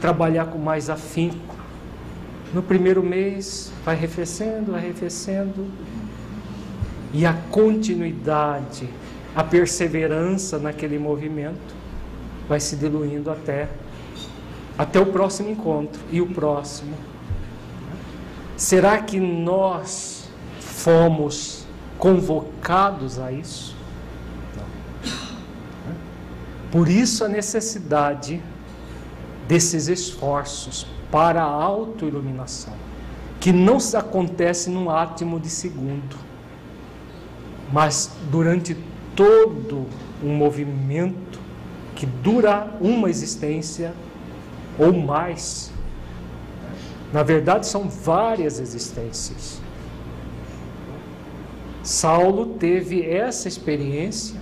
trabalhar 0.00 0.46
com 0.46 0.58
mais 0.58 0.88
afinco. 0.88 1.56
No 2.54 2.62
primeiro 2.62 3.02
mês 3.02 3.72
vai 3.84 3.96
arrefecendo, 3.96 4.76
arrefecendo, 4.76 5.66
e 7.12 7.26
a 7.26 7.32
continuidade, 7.50 8.88
a 9.34 9.42
perseverança 9.42 10.56
naquele 10.56 11.00
movimento 11.00 11.74
vai 12.48 12.60
se 12.60 12.76
diluindo 12.76 13.28
até 13.28 13.68
até 14.76 14.98
o 15.00 15.06
próximo 15.06 15.50
encontro 15.50 16.00
e 16.10 16.20
o 16.20 16.26
próximo. 16.26 16.94
Será 18.56 19.00
que 19.02 19.18
nós 19.18 20.28
fomos 20.60 21.64
convocados 21.98 23.18
a 23.18 23.32
isso? 23.32 23.76
Não. 24.56 25.94
Por 26.70 26.88
isso 26.88 27.24
a 27.24 27.28
necessidade 27.28 28.42
desses 29.48 29.88
esforços 29.88 30.86
para 31.10 31.42
a 31.42 31.50
autoiluminação, 31.50 32.74
que 33.40 33.52
não 33.52 33.78
acontece 33.94 34.70
num 34.70 34.88
átimo 34.88 35.40
de 35.40 35.50
segundo, 35.50 36.16
mas 37.72 38.12
durante 38.30 38.76
todo 39.16 39.86
um 40.22 40.34
movimento 40.34 41.40
que 41.96 42.06
dura 42.06 42.76
uma 42.80 43.10
existência 43.10 43.92
ou 44.80 44.92
mais. 44.92 45.70
Na 47.12 47.22
verdade, 47.22 47.66
são 47.66 47.88
várias 47.88 48.58
existências. 48.58 49.60
Saulo 51.82 52.54
teve 52.58 53.06
essa 53.06 53.48
experiência, 53.48 54.40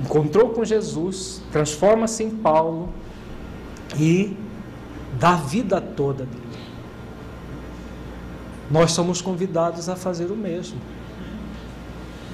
encontrou 0.00 0.50
com 0.50 0.64
Jesus, 0.64 1.42
transforma-se 1.52 2.22
em 2.22 2.30
Paulo 2.30 2.90
e 3.98 4.36
dá 5.18 5.36
vida 5.36 5.80
toda 5.80 6.24
dele. 6.24 6.42
Nós 8.70 8.92
somos 8.92 9.20
convidados 9.20 9.88
a 9.88 9.96
fazer 9.96 10.30
o 10.30 10.36
mesmo. 10.36 10.78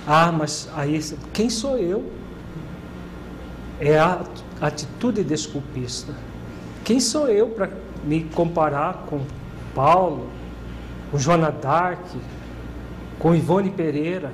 Ah, 0.07 0.33
mas 0.33 0.69
aí 0.75 1.01
quem 1.33 1.49
sou 1.49 1.79
eu? 1.79 2.11
É 3.79 3.99
a 3.99 4.25
atitude 4.61 5.23
desculpista. 5.23 6.15
Quem 6.85 6.99
sou 6.99 7.29
eu 7.29 7.49
para 7.49 7.71
me 8.05 8.25
comparar 8.25 9.07
com 9.09 9.21
Paulo, 9.75 10.29
com 11.11 11.19
Joana 11.19 11.51
Dark, 11.51 12.01
com 13.19 13.35
Ivone 13.35 13.71
Pereira? 13.71 14.33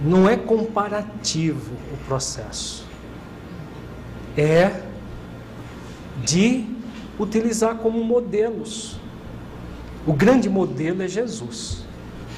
Não 0.00 0.28
é 0.28 0.36
comparativo 0.36 1.74
o 1.92 1.96
processo. 2.06 2.86
É 4.36 4.82
de 6.24 6.64
utilizar 7.18 7.76
como 7.76 8.02
modelos. 8.02 8.98
O 10.06 10.12
grande 10.12 10.48
modelo 10.48 11.02
é 11.02 11.08
Jesus. 11.08 11.84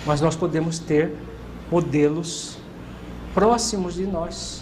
Mas 0.06 0.20
nós 0.20 0.34
podemos 0.34 0.78
ter 0.78 1.14
modelos 1.70 2.56
próximos 3.34 3.94
de 3.94 4.06
nós 4.06 4.59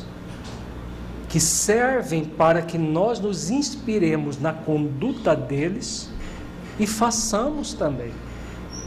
que 1.28 1.38
servem 1.38 2.24
para 2.24 2.62
que 2.62 2.78
nós 2.78 3.20
nos 3.20 3.50
inspiremos 3.50 4.40
na 4.40 4.52
conduta 4.52 5.36
deles 5.36 6.08
e 6.80 6.86
façamos 6.86 7.74
também. 7.74 8.12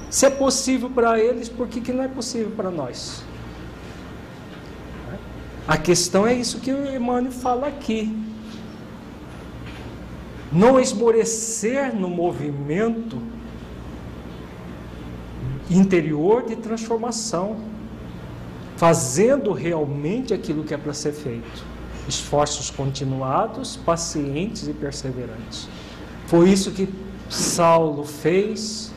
Se 0.09 0.25
é 0.25 0.29
possível 0.29 0.89
para 0.89 1.19
eles, 1.19 1.47
por 1.47 1.67
que, 1.67 1.79
que 1.79 1.93
não 1.93 2.03
é 2.03 2.07
possível 2.07 2.51
para 2.55 2.71
nós? 2.71 3.23
A 5.67 5.77
questão 5.77 6.25
é 6.25 6.33
isso 6.33 6.59
que 6.59 6.71
o 6.71 6.95
Emmanuel 6.95 7.31
fala 7.31 7.67
aqui. 7.67 8.17
Não 10.51 10.79
esmorecer 10.79 11.95
no 11.95 12.09
movimento 12.09 13.21
interior 15.69 16.43
de 16.43 16.57
transformação, 16.57 17.55
fazendo 18.75 19.53
realmente 19.53 20.33
aquilo 20.33 20.63
que 20.63 20.73
é 20.73 20.77
para 20.77 20.93
ser 20.93 21.13
feito 21.13 21.70
esforços 22.07 22.69
continuados, 22.69 23.75
pacientes 23.77 24.67
e 24.67 24.73
perseverantes. 24.73 25.67
Foi 26.27 26.49
isso 26.49 26.71
que 26.71 26.87
Saulo 27.29 28.03
fez, 28.03 28.91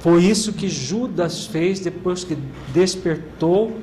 foi 0.00 0.24
isso 0.24 0.52
que 0.52 0.68
Judas 0.68 1.46
fez 1.46 1.80
depois 1.80 2.24
que 2.24 2.36
despertou, 2.72 3.76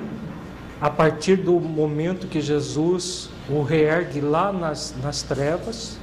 a 0.81 0.89
partir 0.89 1.35
do 1.35 1.59
momento 1.59 2.27
que 2.27 2.39
Jesus 2.39 3.29
o 3.49 3.63
reergue 3.63 4.21
lá 4.21 4.51
nas, 4.53 4.95
nas 5.03 5.21
trevas. 5.21 5.97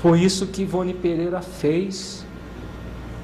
Foi 0.00 0.20
isso 0.20 0.46
que 0.46 0.62
Ivone 0.62 0.94
Pereira 0.94 1.42
fez 1.42 2.24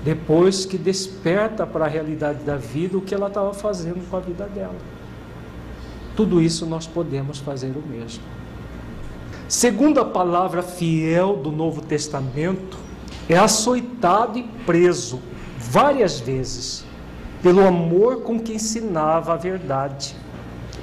depois 0.04 0.66
que 0.66 0.76
desperta 0.76 1.66
para 1.66 1.86
a 1.86 1.88
realidade 1.88 2.44
da 2.44 2.56
vida 2.56 2.98
o 2.98 3.00
que 3.00 3.14
ela 3.14 3.28
estava 3.28 3.54
fazendo 3.54 4.06
com 4.10 4.16
a 4.16 4.20
vida 4.20 4.44
dela. 4.46 4.76
Tudo 6.16 6.40
isso 6.40 6.64
nós 6.66 6.86
podemos 6.86 7.38
fazer 7.38 7.72
o 7.76 7.82
mesmo. 7.86 8.22
Segundo 9.48 10.00
a 10.00 10.04
palavra 10.04 10.62
fiel 10.62 11.36
do 11.36 11.50
Novo 11.50 11.80
Testamento, 11.80 12.78
é 13.28 13.36
açoitado 13.36 14.38
e 14.38 14.42
preso 14.64 15.20
várias 15.58 16.20
vezes 16.20 16.84
pelo 17.42 17.66
amor 17.66 18.22
com 18.22 18.40
que 18.40 18.54
ensinava 18.54 19.34
a 19.34 19.36
verdade. 19.36 20.16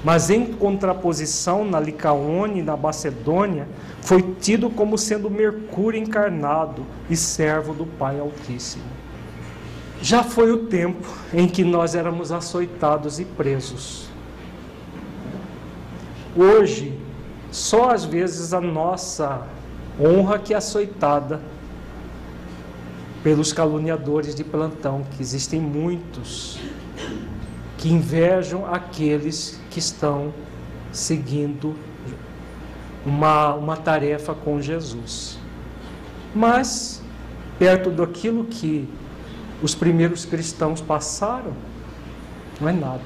Mas 0.04 0.30
em 0.30 0.46
contraposição 0.46 1.64
na 1.64 1.80
Licaônia 1.80 2.60
e 2.60 2.64
na 2.64 2.76
Macedônia, 2.76 3.68
foi 4.02 4.22
tido 4.40 4.70
como 4.70 4.98
sendo 4.98 5.30
Mercúrio 5.30 6.00
encarnado 6.00 6.86
e 7.10 7.16
servo 7.16 7.74
do 7.74 7.86
Pai 7.86 8.20
Altíssimo. 8.20 8.84
Já 10.02 10.24
foi 10.24 10.52
o 10.52 10.66
tempo 10.66 11.08
em 11.34 11.48
que 11.48 11.64
nós 11.64 11.94
éramos 11.94 12.32
açoitados 12.32 13.20
e 13.20 13.26
presos. 13.26 14.10
Hoje, 16.36 16.98
só 17.52 17.92
às 17.92 18.06
vezes 18.06 18.54
a 18.54 18.62
nossa 18.62 19.46
honra 20.00 20.40
que 20.40 20.54
é 20.54 20.58
açoitada 20.58 21.42
pelos 23.22 23.52
caluniadores 23.52 24.34
de 24.34 24.44
plantão, 24.44 25.04
que 25.12 25.22
existem 25.22 25.60
muitos 25.60 26.60
que 27.78 27.90
invejam 27.90 28.66
aqueles 28.66 29.60
que 29.70 29.80
estão 29.80 30.34
seguindo 30.92 31.76
uma, 33.06 33.54
uma 33.56 33.76
tarefa 33.76 34.34
com 34.34 34.62
Jesus. 34.62 35.38
Mas, 36.34 37.02
perto 37.60 37.90
daquilo 37.90 38.46
que 38.46 38.88
os 39.62 39.76
primeiros 39.76 40.26
cristãos 40.26 40.80
passaram, 40.80 41.54
não 42.60 42.70
é 42.70 42.74
nada. 42.74 43.02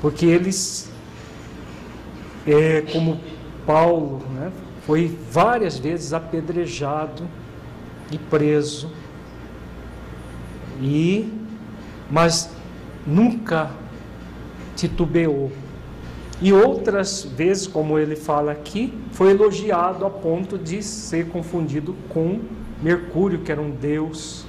Porque 0.00 0.26
eles 0.26 0.87
é, 2.48 2.82
como 2.92 3.20
Paulo, 3.66 4.22
né, 4.34 4.50
foi 4.86 5.14
várias 5.30 5.78
vezes 5.78 6.12
apedrejado 6.12 7.28
e 8.10 8.16
preso, 8.16 8.90
e 10.80 11.30
mas 12.10 12.50
nunca 13.06 13.70
titubeou. 14.74 15.52
E 16.40 16.52
outras 16.52 17.24
vezes, 17.24 17.66
como 17.66 17.98
ele 17.98 18.16
fala 18.16 18.52
aqui, 18.52 18.94
foi 19.12 19.30
elogiado 19.30 20.06
a 20.06 20.10
ponto 20.10 20.56
de 20.56 20.82
ser 20.82 21.28
confundido 21.28 21.96
com 22.08 22.40
Mercúrio, 22.80 23.40
que 23.40 23.50
era 23.50 23.60
um 23.60 23.70
deus, 23.70 24.46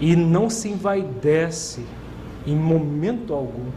e 0.00 0.14
não 0.14 0.48
se 0.48 0.68
envaidece 0.68 1.84
em 2.46 2.54
momento 2.54 3.34
algum 3.34 3.70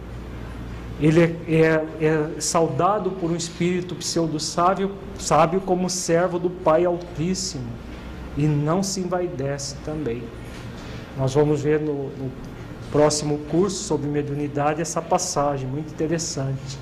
ele 0.99 1.21
é, 1.21 1.85
é, 2.01 2.05
é 2.05 2.41
saudado 2.41 3.11
por 3.11 3.31
um 3.31 3.35
espírito 3.35 3.95
pseudo-sábio 3.95 4.91
sábio 5.17 5.61
como 5.61 5.89
servo 5.89 6.37
do 6.37 6.49
Pai 6.49 6.85
Altíssimo 6.85 7.69
e 8.37 8.43
não 8.47 8.83
se 8.83 9.01
envaidece 9.01 9.75
também. 9.85 10.23
Nós 11.17 11.33
vamos 11.33 11.61
ver 11.61 11.79
no, 11.79 12.09
no 12.09 12.31
próximo 12.91 13.39
curso 13.49 13.83
sobre 13.83 14.07
mediunidade 14.07 14.81
essa 14.81 15.01
passagem 15.01 15.67
muito 15.67 15.91
interessante. 15.93 16.77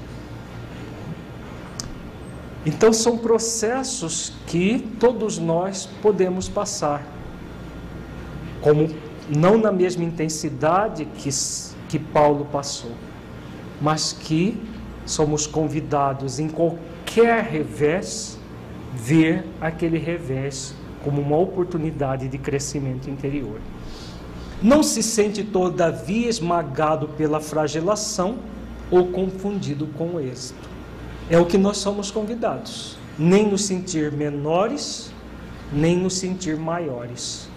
Então 2.66 2.92
são 2.92 3.18
processos 3.18 4.34
que 4.46 4.80
todos 5.00 5.38
nós 5.38 5.88
podemos 6.02 6.50
passar, 6.50 7.02
como 8.62 8.90
não 9.30 9.58
na 9.58 9.72
mesma 9.72 10.04
intensidade 10.04 11.06
que, 11.06 11.30
que 11.88 11.98
Paulo 11.98 12.46
passou, 12.52 12.92
mas 13.82 14.14
que 14.14 14.60
somos 15.06 15.48
convidados 15.48 16.40
em 16.40 16.50
qualquer 16.50 17.44
revés 17.44 18.38
ver 18.94 19.46
aquele 19.62 19.98
revés 19.98 20.74
como 21.04 21.22
uma 21.22 21.38
oportunidade 21.38 22.28
de 22.28 22.38
crescimento 22.38 23.10
interior. 23.10 23.60
Não 24.62 24.82
se 24.82 25.04
sente, 25.04 25.44
todavia, 25.44 26.28
esmagado 26.28 27.10
pela 27.10 27.40
flagelação 27.40 28.40
ou 28.90 29.08
confundido 29.08 29.88
com 29.98 30.16
o 30.16 30.20
êxito. 30.20 30.68
É 31.30 31.38
o 31.38 31.46
que 31.46 31.58
nós 31.58 31.78
somos 31.78 32.10
convidados. 32.10 32.98
Nem 33.20 33.48
nos 33.48 33.66
sentir 33.66 34.12
menores, 34.12 35.12
nem 35.72 35.98
nos 35.98 36.16
sentir 36.16 36.58
maiores. 36.58 37.48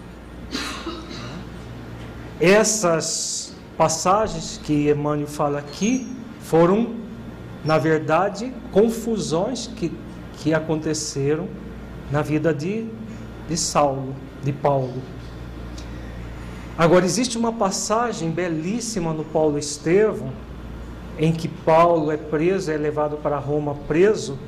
Essas 2.40 3.49
passagens 3.80 4.60
que 4.62 4.90
Emmanuel 4.90 5.26
fala 5.26 5.58
aqui 5.58 6.14
foram, 6.42 6.96
na 7.64 7.78
verdade, 7.78 8.52
confusões 8.70 9.68
que, 9.68 9.90
que 10.36 10.52
aconteceram 10.52 11.48
na 12.12 12.20
vida 12.20 12.52
de 12.52 12.86
de 13.48 13.56
Saulo, 13.56 14.14
de 14.44 14.52
Paulo. 14.52 15.02
Agora, 16.76 17.06
existe 17.06 17.38
uma 17.38 17.54
passagem 17.54 18.30
belíssima 18.30 19.14
no 19.14 19.24
Paulo 19.24 19.58
Estevão, 19.58 20.30
em 21.18 21.32
que 21.32 21.48
Paulo 21.48 22.12
é 22.12 22.18
preso, 22.18 22.70
é 22.70 22.76
levado 22.76 23.16
para 23.16 23.38
Roma 23.38 23.74
preso, 23.88 24.38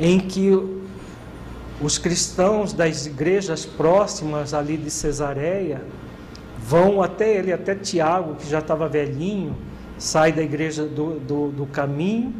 em 0.00 0.18
que 0.18 0.50
os 1.80 1.96
cristãos 1.96 2.72
das 2.72 3.06
igrejas 3.06 3.64
próximas 3.64 4.52
ali 4.52 4.76
de 4.76 4.90
Cesareia 4.90 5.80
vão 6.68 7.02
até 7.02 7.34
ele, 7.34 7.50
até 7.50 7.74
Tiago, 7.74 8.34
que 8.34 8.46
já 8.46 8.58
estava 8.58 8.86
velhinho, 8.86 9.56
sai 9.96 10.32
da 10.32 10.42
igreja 10.42 10.84
do, 10.84 11.18
do, 11.18 11.48
do 11.48 11.66
caminho, 11.66 12.34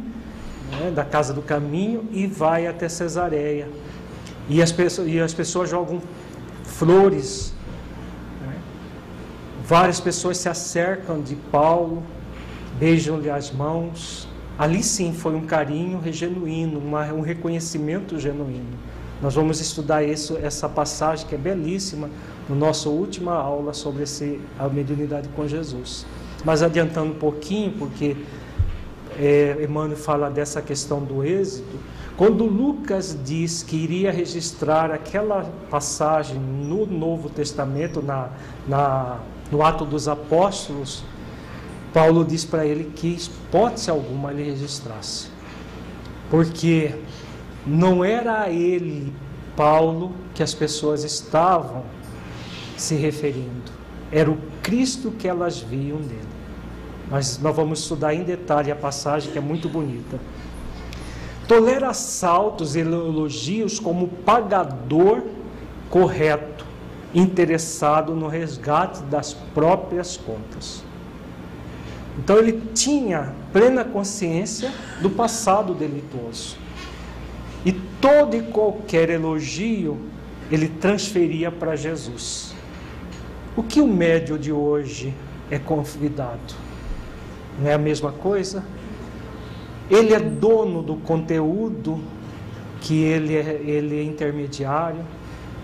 né, 0.69 0.91
da 0.91 1.03
casa 1.03 1.33
do 1.33 1.41
caminho, 1.41 2.07
e 2.11 2.27
vai 2.27 2.67
até 2.67 2.87
Cesareia. 2.87 3.67
E 4.47 4.61
as 4.61 4.71
pessoas, 4.71 5.07
e 5.07 5.19
as 5.19 5.33
pessoas 5.33 5.67
jogam 5.67 5.99
flores. 6.63 7.55
Né? 8.45 8.53
Várias 9.65 9.99
pessoas 9.99 10.37
se 10.37 10.47
acercam 10.47 11.23
de 11.23 11.35
Paulo, 11.35 12.03
beijam-lhe 12.77 13.31
as 13.31 13.51
mãos. 13.51 14.27
Ali 14.59 14.83
sim 14.83 15.11
foi 15.11 15.33
um 15.33 15.47
carinho 15.47 16.01
genuíno, 16.13 16.77
uma, 16.77 17.05
um 17.13 17.21
reconhecimento 17.21 18.19
genuíno. 18.19 18.77
Nós 19.21 19.35
vamos 19.35 19.59
estudar 19.59 20.03
isso, 20.03 20.37
essa 20.41 20.69
passagem 20.69 21.27
que 21.27 21.35
é 21.35 21.37
belíssima 21.37 22.09
no 22.47 22.55
nossa 22.55 22.87
última 22.87 23.33
aula 23.33 23.73
sobre 23.73 24.03
esse, 24.03 24.39
a 24.57 24.67
mediunidade 24.69 25.27
com 25.29 25.47
Jesus. 25.47 26.05
Mas 26.45 26.63
adiantando 26.63 27.11
um 27.11 27.15
pouquinho, 27.15 27.73
porque 27.77 28.15
é, 29.17 29.57
Emmanuel 29.61 29.97
fala 29.97 30.29
dessa 30.29 30.61
questão 30.61 31.03
do 31.03 31.23
êxito, 31.23 31.77
quando 32.15 32.45
Lucas 32.45 33.17
diz 33.25 33.63
que 33.63 33.75
iria 33.75 34.11
registrar 34.11 34.91
aquela 34.91 35.43
passagem 35.69 36.37
no 36.37 36.85
Novo 36.85 37.29
Testamento, 37.29 38.01
na, 38.01 38.29
na, 38.67 39.19
no 39.51 39.63
Ato 39.63 39.85
dos 39.85 40.07
Apóstolos, 40.07 41.03
Paulo 41.93 42.23
diz 42.23 42.45
para 42.45 42.65
ele 42.65 42.91
que 42.95 43.07
hipótese 43.07 43.89
alguma 43.89 44.31
ele 44.31 44.43
registrasse. 44.43 45.27
Porque 46.29 46.93
não 47.65 48.03
era 48.03 48.41
a 48.41 48.49
ele, 48.49 49.13
Paulo, 49.55 50.13
que 50.33 50.41
as 50.41 50.53
pessoas 50.53 51.03
estavam 51.03 51.83
se 52.77 52.95
referindo. 52.95 53.71
Era 54.11 54.29
o 54.31 54.37
Cristo 54.63 55.11
que 55.11 55.27
elas 55.27 55.59
viam 55.59 55.99
nele. 55.99 56.29
Mas 57.09 57.39
nós 57.39 57.55
vamos 57.55 57.79
estudar 57.79 58.13
em 58.13 58.23
detalhe 58.23 58.71
a 58.71 58.75
passagem 58.75 59.31
que 59.31 59.37
é 59.37 59.41
muito 59.41 59.67
bonita. 59.67 60.19
Tolera 61.47 61.89
assaltos 61.89 62.75
e 62.75 62.79
elogios 62.79 63.79
como 63.79 64.07
pagador 64.07 65.23
correto, 65.89 66.63
interessado 67.13 68.13
no 68.13 68.27
resgate 68.27 69.01
das 69.03 69.33
próprias 69.33 70.15
contas. 70.15 70.83
Então 72.19 72.37
ele 72.37 72.61
tinha 72.75 73.33
plena 73.51 73.83
consciência 73.83 74.71
do 75.01 75.09
passado 75.09 75.73
delituoso. 75.73 76.58
E 77.65 77.71
todo 78.01 78.35
e 78.35 78.41
qualquer 78.41 79.09
elogio 79.09 79.99
ele 80.51 80.67
transferia 80.67 81.51
para 81.51 81.75
Jesus. 81.75 82.55
O 83.55 83.63
que 83.63 83.81
o 83.81 83.87
médio 83.87 84.37
de 84.37 84.51
hoje 84.51 85.13
é 85.51 85.59
convidado? 85.59 86.55
Não 87.59 87.69
é 87.69 87.73
a 87.73 87.77
mesma 87.77 88.11
coisa? 88.11 88.63
Ele 89.89 90.13
é 90.13 90.19
dono 90.19 90.81
do 90.81 90.95
conteúdo 90.95 91.99
que 92.81 93.03
ele 93.03 93.35
é, 93.35 93.61
ele 93.65 93.99
é 93.99 94.03
intermediário, 94.03 95.03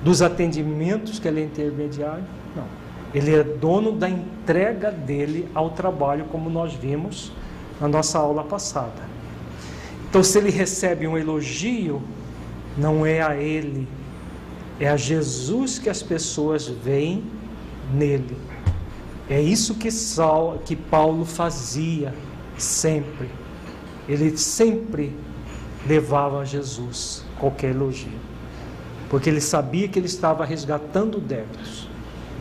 dos 0.03 0.21
atendimentos 0.21 1.19
que 1.19 1.27
ele 1.27 1.41
é 1.41 1.43
intermediário. 1.45 2.23
Não. 2.55 2.65
Ele 3.13 3.33
é 3.33 3.43
dono 3.43 3.93
da 3.93 4.09
entrega 4.09 4.91
dele 4.91 5.47
ao 5.53 5.69
trabalho, 5.69 6.25
como 6.25 6.49
nós 6.49 6.73
vimos 6.73 7.31
na 7.79 7.87
nossa 7.87 8.19
aula 8.19 8.43
passada. 8.43 9.14
Então, 10.15 10.23
se 10.23 10.37
ele 10.37 10.49
recebe 10.49 11.05
um 11.05 11.17
elogio, 11.17 12.01
não 12.77 13.05
é 13.05 13.21
a 13.21 13.35
ele, 13.35 13.85
é 14.79 14.87
a 14.87 14.95
Jesus 14.95 15.77
que 15.77 15.89
as 15.89 16.01
pessoas 16.01 16.69
veem 16.69 17.21
nele. 17.93 18.37
É 19.29 19.41
isso 19.41 19.75
que, 19.75 19.91
Saul, 19.91 20.59
que 20.59 20.73
Paulo 20.73 21.25
fazia 21.25 22.15
sempre. 22.57 23.29
Ele 24.07 24.37
sempre 24.37 25.13
levava 25.85 26.39
a 26.39 26.45
Jesus 26.45 27.25
qualquer 27.37 27.71
elogio, 27.71 28.17
porque 29.09 29.29
ele 29.29 29.41
sabia 29.41 29.89
que 29.89 29.99
ele 29.99 30.05
estava 30.05 30.45
resgatando 30.45 31.19
débitos, 31.19 31.89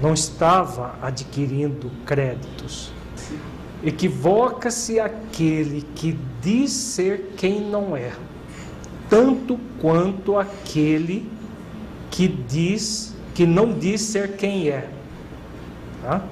não 0.01 0.15
estava 0.15 0.95
adquirindo 1.03 1.91
créditos. 2.07 2.94
Equivoca-se 3.85 4.99
aquele 4.99 5.83
que 5.95 6.19
diz 6.41 6.73
ser 6.73 7.35
quem 7.37 7.61
não 7.61 7.95
é, 7.97 8.13
tanto 9.11 9.59
quanto 9.81 10.39
aquele 10.39 11.31
que 12.11 12.27
diz 12.27 13.15
que 13.35 13.45
não 13.45 13.73
diz 13.73 14.01
ser 14.01 14.37
quem 14.37 14.69
é. 14.69 14.89
Tá? 16.03 16.23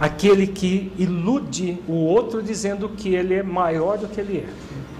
Aquele 0.00 0.46
que 0.46 0.90
ilude 0.98 1.78
o 1.86 1.92
outro 1.92 2.42
dizendo 2.42 2.88
que 2.88 3.14
ele 3.14 3.34
é 3.34 3.42
maior 3.42 3.98
do 3.98 4.08
que 4.08 4.20
ele 4.20 4.38
é 4.38 4.48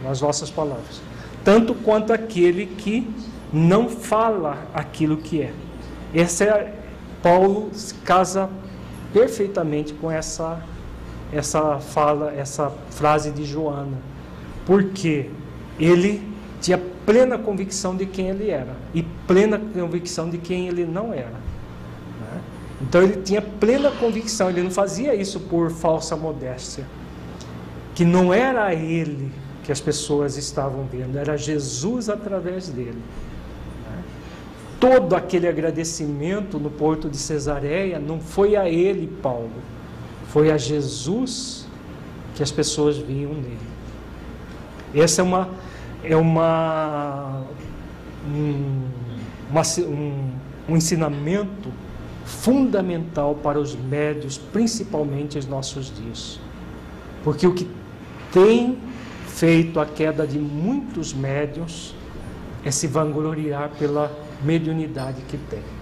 nas 0.06 0.20
nossas 0.20 0.50
palavras, 0.50 1.00
tanto 1.42 1.74
quanto 1.74 2.12
aquele 2.12 2.66
que 2.66 3.08
não 3.52 3.88
fala 3.88 4.58
aquilo 4.72 5.16
que 5.16 5.42
é. 5.42 5.52
Essa 6.14 6.44
é 6.44 6.74
Paulo 7.22 7.70
casa 8.04 8.48
perfeitamente 9.12 9.92
com 9.94 10.10
essa 10.10 10.62
essa 11.32 11.78
fala, 11.78 12.32
essa 12.32 12.70
frase 12.90 13.30
de 13.30 13.44
Joana, 13.44 13.98
porque 14.64 15.30
ele 15.78 16.22
tinha 16.60 16.78
plena 17.06 17.38
convicção 17.38 17.96
de 17.96 18.06
quem 18.06 18.28
ele 18.28 18.50
era 18.50 18.76
e 18.92 19.02
plena 19.02 19.58
convicção 19.58 20.28
de 20.28 20.38
quem 20.38 20.68
ele 20.68 20.84
não 20.84 21.12
era. 21.12 21.30
Né? 21.30 22.40
Então 22.82 23.02
ele 23.02 23.22
tinha 23.22 23.40
plena 23.42 23.90
convicção, 23.90 24.50
ele 24.50 24.62
não 24.62 24.70
fazia 24.70 25.14
isso 25.14 25.40
por 25.40 25.70
falsa 25.70 26.16
modéstia, 26.16 26.84
que 27.94 28.04
não 28.04 28.32
era 28.32 28.74
ele 28.74 29.30
que 29.64 29.72
as 29.72 29.80
pessoas 29.80 30.36
estavam 30.36 30.84
vendo, 30.84 31.18
era 31.18 31.36
Jesus 31.36 32.08
através 32.08 32.68
dele. 32.68 33.02
Né? 33.86 34.02
Todo 34.80 35.14
aquele 35.14 35.46
agradecimento 35.46 36.58
no 36.58 36.70
porto 36.70 37.08
de 37.08 37.18
Cesareia 37.18 37.98
não 37.98 38.18
foi 38.18 38.56
a 38.56 38.68
ele, 38.68 39.06
Paulo, 39.22 39.50
foi 40.28 40.50
a 40.50 40.56
Jesus 40.56 41.66
que 42.34 42.42
as 42.42 42.50
pessoas 42.50 42.96
viam 42.96 43.34
nele. 43.34 43.58
Essa 44.94 45.20
é 45.20 45.24
uma 45.24 45.48
é 46.04 46.16
uma 46.16 47.42
um, 48.26 48.84
uma, 49.50 49.62
um, 49.80 50.30
um 50.68 50.76
ensinamento 50.76 51.70
fundamental 52.24 53.34
para 53.34 53.58
os 53.58 53.74
médios, 53.74 54.38
principalmente 54.38 55.38
em 55.38 55.42
nossos 55.46 55.92
dias. 55.94 56.38
Porque 57.24 57.46
o 57.46 57.54
que 57.54 57.68
tem 58.30 58.78
feito 59.26 59.80
a 59.80 59.86
queda 59.86 60.26
de 60.26 60.38
muitos 60.38 61.14
médios 61.14 61.94
é 62.64 62.70
se 62.70 62.86
vangloriar 62.86 63.70
pela 63.78 64.12
mediunidade 64.44 65.22
que 65.22 65.36
tem. 65.36 65.77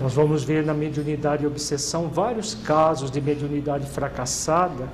Nós 0.00 0.14
vamos 0.14 0.44
ver 0.44 0.64
na 0.64 0.72
mediunidade 0.72 1.42
e 1.42 1.46
obsessão 1.46 2.08
vários 2.08 2.54
casos 2.54 3.10
de 3.10 3.20
mediunidade 3.20 3.86
fracassada 3.86 4.88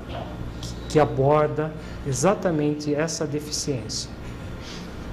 que 0.89 0.99
aborda 0.99 1.73
exatamente 2.07 2.95
essa 2.95 3.27
deficiência. 3.27 4.09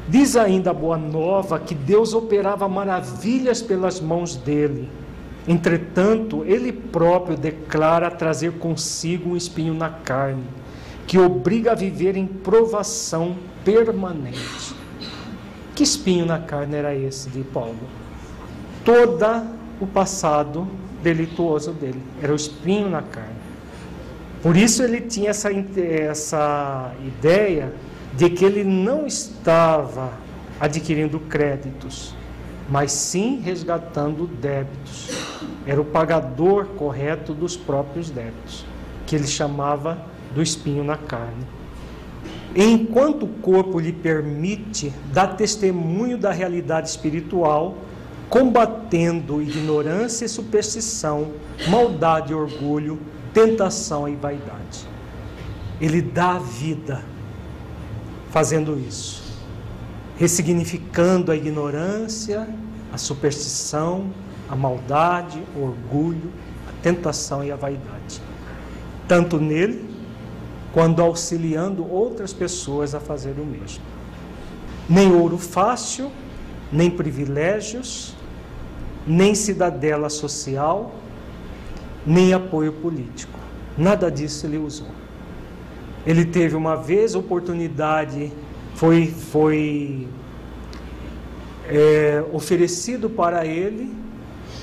Diz 0.08 0.36
ainda 0.36 0.72
a 0.72 0.74
boa 0.74 0.98
nova 0.98 1.60
que 1.60 1.76
Deus 1.76 2.14
operava 2.14 2.68
maravilhas 2.70 3.62
pelas 3.62 4.00
mãos 4.00 4.36
dele. 4.36 4.90
Entretanto, 5.48 6.44
ele 6.46 6.72
próprio 6.72 7.36
declara 7.36 8.10
trazer 8.10 8.54
consigo 8.54 9.32
um 9.32 9.38
espinho 9.38 9.74
na 9.74 9.90
carne, 9.90 10.44
que 11.08 11.18
obriga 11.18 11.72
a 11.72 11.76
viver 11.76 12.16
em 12.16 12.28
provação 12.28 13.36
permanente. 13.66 14.76
Que 15.76 15.84
espinho 15.84 16.26
na 16.26 16.40
carne 16.40 16.76
era 16.76 16.96
esse 16.96 17.30
de 17.30 17.42
Paulo? 17.42 17.80
Toda 18.86 19.61
o 19.84 19.88
passado 19.88 20.68
delituoso 21.02 21.72
dele 21.72 22.02
era 22.22 22.32
o 22.32 22.36
espinho 22.36 22.90
na 22.90 23.02
carne. 23.02 23.42
Por 24.42 24.56
isso 24.58 24.84
ele 24.84 25.02
tinha 25.02 25.30
essa, 25.32 25.50
essa 25.52 26.94
ideia 27.06 27.74
de 28.14 28.30
que 28.30 28.44
ele 28.44 28.64
não 28.64 29.06
estava 29.06 30.12
adquirindo 30.60 31.20
créditos, 31.20 32.14
mas 32.70 32.92
sim 32.92 33.40
resgatando 33.40 34.28
débitos. 34.28 35.10
Era 35.66 35.80
o 35.80 35.86
pagador 35.86 36.66
correto 36.78 37.34
dos 37.34 37.56
próprios 37.56 38.10
débitos, 38.10 38.66
que 39.06 39.16
ele 39.16 39.28
chamava 39.28 40.06
do 40.34 40.42
espinho 40.42 40.84
na 40.84 40.98
carne. 40.98 41.46
Enquanto 42.56 43.24
o 43.24 43.28
corpo 43.28 43.80
lhe 43.80 43.94
permite 43.94 44.92
dar 45.14 45.36
testemunho 45.38 46.18
da 46.18 46.32
realidade 46.32 46.90
espiritual, 46.90 47.78
combatendo 48.32 49.42
ignorância 49.42 50.24
e 50.24 50.30
superstição, 50.30 51.34
maldade 51.68 52.32
e 52.32 52.34
orgulho, 52.34 52.98
tentação 53.34 54.08
e 54.08 54.16
vaidade. 54.16 54.88
Ele 55.82 56.02
dá 56.02 56.36
a 56.36 56.40
vida 56.40 57.04
fazendo 58.30 58.80
isso, 58.80 59.22
ressignificando 60.16 61.30
a 61.30 61.36
ignorância, 61.36 62.48
a 62.94 62.98
superstição, 62.98 64.10
a 64.48 64.56
maldade, 64.56 65.44
o 65.54 65.64
orgulho, 65.64 66.32
a 66.70 66.82
tentação 66.82 67.44
e 67.44 67.52
a 67.52 67.58
vaidade. 67.58 68.22
Tanto 69.10 69.42
nele, 69.42 69.94
quanto 70.72 71.02
auxiliando 71.02 71.86
outras 71.86 72.32
pessoas 72.32 72.96
a 72.96 73.00
fazer 73.02 73.38
o 73.38 73.46
mesmo. 73.46 73.84
Nem 74.88 75.12
ouro 75.12 75.38
fácil, 75.38 76.10
nem 76.72 76.90
privilégios, 76.90 78.16
nem 79.06 79.34
cidadela 79.36 80.10
social, 80.10 80.94
nem 82.06 82.34
apoio 82.34 82.74
político. 82.74 83.40
Nada 83.78 84.12
disso 84.12 84.46
ele 84.46 84.58
usou. 84.58 84.90
Ele 86.06 86.26
teve 86.26 86.56
uma 86.56 86.76
vez 86.76 87.16
oportunidade, 87.16 88.32
foi, 88.76 89.08
foi 89.08 90.08
é, 91.68 92.24
oferecido 92.34 93.10
para 93.10 93.46
ele 93.46 93.94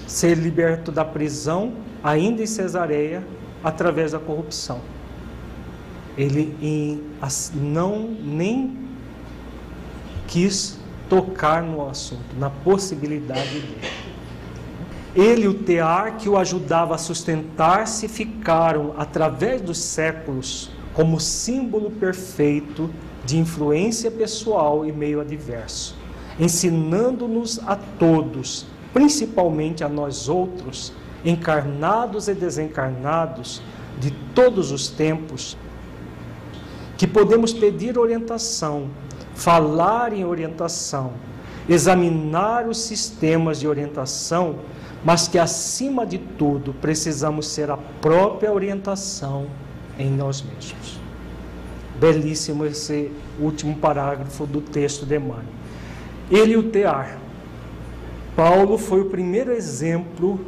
ser 0.07 0.37
liberto 0.37 0.91
da 0.91 1.05
prisão, 1.05 1.75
ainda 2.03 2.43
em 2.43 2.47
Cesareia, 2.47 3.23
através 3.63 4.13
da 4.13 4.19
corrupção. 4.19 4.81
Ele 6.17 6.57
em, 6.61 7.03
não 7.55 8.17
nem 8.23 8.77
quis 10.27 10.79
tocar 11.09 11.63
no 11.63 11.89
assunto, 11.89 12.37
na 12.39 12.51
possibilidade 12.51 13.61
dele. 13.61 13.81
Ele 15.15 15.43
e 15.43 15.49
o 15.49 15.55
Tear, 15.55 16.17
que 16.17 16.29
o 16.29 16.37
ajudava 16.37 16.95
a 16.95 16.99
sustentar-se, 16.99 18.09
ficaram, 18.09 18.95
através 18.97 19.61
dos 19.61 19.79
séculos, 19.79 20.71
como 20.95 21.19
símbolo 21.21 21.91
perfeito 21.91 22.91
de 23.25 23.39
influência 23.39 24.11
pessoal 24.11 24.85
e 24.85 24.93
meio 24.93 25.21
adverso, 25.21 25.97
ensinando-nos 26.39 27.61
a 27.67 27.77
todos, 27.77 28.67
principalmente 28.93 29.85
a 29.85 29.89
nós 29.89 30.29
outros, 30.29 30.93
encarnados 31.25 32.29
e 32.29 32.35
desencarnados 32.35 33.63
de 33.99 34.11
todos 34.35 34.71
os 34.71 34.89
tempos, 34.89 35.57
que 36.97 37.07
podemos 37.07 37.53
pedir 37.53 37.99
orientação, 37.99 38.89
falar 39.35 40.13
em 40.13 40.25
orientação, 40.25 41.13
examinar 41.69 42.67
os 42.67 42.79
sistemas 42.79 43.61
de 43.61 43.69
orientação 43.69 44.57
mas 45.05 45.29
que 45.29 45.39
acima 45.39 46.05
de 46.05 46.19
tudo 46.19 46.75
precisamos 46.75 47.49
ser 47.49 47.71
a 47.71 47.77
própria 47.77 48.53
orientação 48.53 49.47
em 49.99 50.11
nós 50.11 50.43
mesmos. 50.43 50.99
Belíssimo 51.99 52.65
esse 52.65 53.11
último 53.41 53.77
parágrafo 53.77 54.47
do 54.47 54.61
texto 54.61 55.05
de 55.07 55.17
Emmanuel. 55.17 55.45
Ele 56.31 56.57
o 56.57 56.65
tear. 56.65 57.19
Paulo 58.37 58.79
foi 58.79 59.01
o 59.01 59.07
primeiro 59.07 59.51
exemplo, 59.51 60.41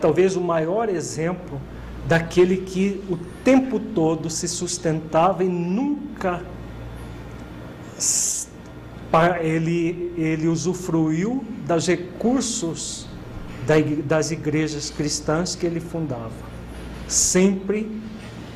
talvez 0.00 0.34
o 0.34 0.40
maior 0.40 0.88
exemplo, 0.88 1.60
daquele 2.08 2.56
que 2.56 3.00
o 3.08 3.16
tempo 3.44 3.78
todo 3.78 4.28
se 4.28 4.48
sustentava 4.48 5.44
e 5.44 5.48
nunca 5.48 6.42
ele, 9.40 10.12
ele 10.16 10.48
usufruiu 10.48 11.44
dos 11.66 11.86
recursos 11.86 13.09
das 14.04 14.30
igrejas 14.30 14.90
cristãs 14.90 15.54
que 15.54 15.66
ele 15.66 15.80
fundava. 15.80 16.30
Sempre 17.06 17.90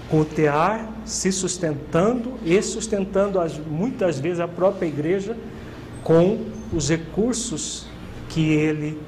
com 0.08 0.20
o 0.20 0.24
tear 0.24 0.88
se 1.04 1.32
sustentando 1.32 2.34
e 2.44 2.60
sustentando 2.62 3.38
muitas 3.68 4.18
vezes 4.18 4.40
a 4.40 4.48
própria 4.48 4.86
igreja 4.86 5.36
com 6.02 6.46
os 6.72 6.88
recursos 6.88 7.86
que 8.28 8.52
ele 8.52 9.00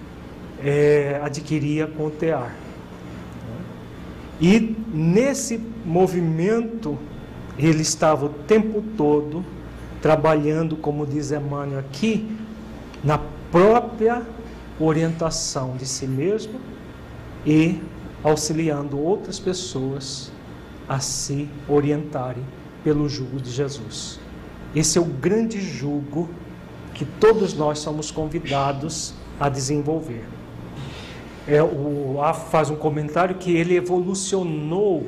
é, 0.63 1.21
adquiria 1.23 1.87
com 1.87 2.07
o 2.07 2.11
tear. 2.11 2.55
E 4.41 4.77
nesse 4.93 5.61
movimento 5.85 6.99
ele 7.59 7.83
estava 7.83 8.27
o 8.27 8.29
tempo 8.29 8.83
todo 8.97 9.45
trabalhando, 10.03 10.77
como 10.77 11.07
diz 11.07 11.33
Emmanuel 11.33 11.81
aqui, 11.81 12.29
na 13.03 13.19
própria 13.51 14.23
orientação 14.79 15.77
de 15.77 15.87
si 15.87 16.07
mesmo 16.07 16.61
e 17.45 17.81
auxiliando 18.23 18.99
outras 18.99 19.39
pessoas 19.39 20.31
a 20.89 21.01
se 21.01 21.49
orientarem 21.69 22.45
pelo 22.85 23.09
jugo 23.09 23.41
de 23.41 23.51
Jesus. 23.51 24.21
Esse 24.75 24.99
é 24.99 25.01
o 25.01 25.05
grande 25.05 25.61
jugo 25.61 26.29
que 26.95 27.05
todos 27.05 27.55
nós 27.55 27.79
somos 27.79 28.11
convidados 28.11 29.15
a 29.39 29.49
desenvolver. 29.49 30.25
É, 31.47 31.63
o 31.63 32.21
Af 32.23 32.51
faz 32.51 32.71
um 32.71 32.77
comentário 32.77 33.37
que 33.37 33.55
ele 33.55 33.77
evolucionou 33.77 35.07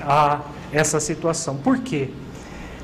a 0.00 0.40
essa 0.72 0.98
situação. 1.00 1.56
Por 1.56 1.78
quê? 1.78 2.08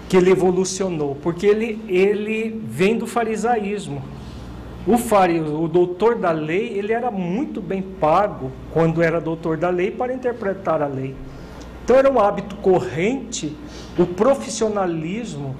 Que 0.08 0.16
ele 0.16 0.30
evolucionou? 0.30 1.14
Porque 1.22 1.46
ele, 1.46 1.82
ele 1.88 2.60
vem 2.66 2.98
do 2.98 3.06
farisaísmo. 3.06 4.02
O 4.84 4.98
fariseu, 4.98 5.62
o 5.62 5.68
doutor 5.68 6.16
da 6.16 6.32
lei, 6.32 6.76
ele 6.76 6.92
era 6.92 7.08
muito 7.08 7.60
bem 7.60 7.80
pago 7.80 8.50
quando 8.72 9.00
era 9.00 9.20
doutor 9.20 9.56
da 9.56 9.70
lei 9.70 9.92
para 9.92 10.12
interpretar 10.12 10.82
a 10.82 10.86
lei. 10.86 11.14
Então 11.84 11.94
era 11.94 12.10
um 12.10 12.18
hábito 12.18 12.56
corrente 12.56 13.56
o 13.96 14.06
profissionalismo 14.06 15.54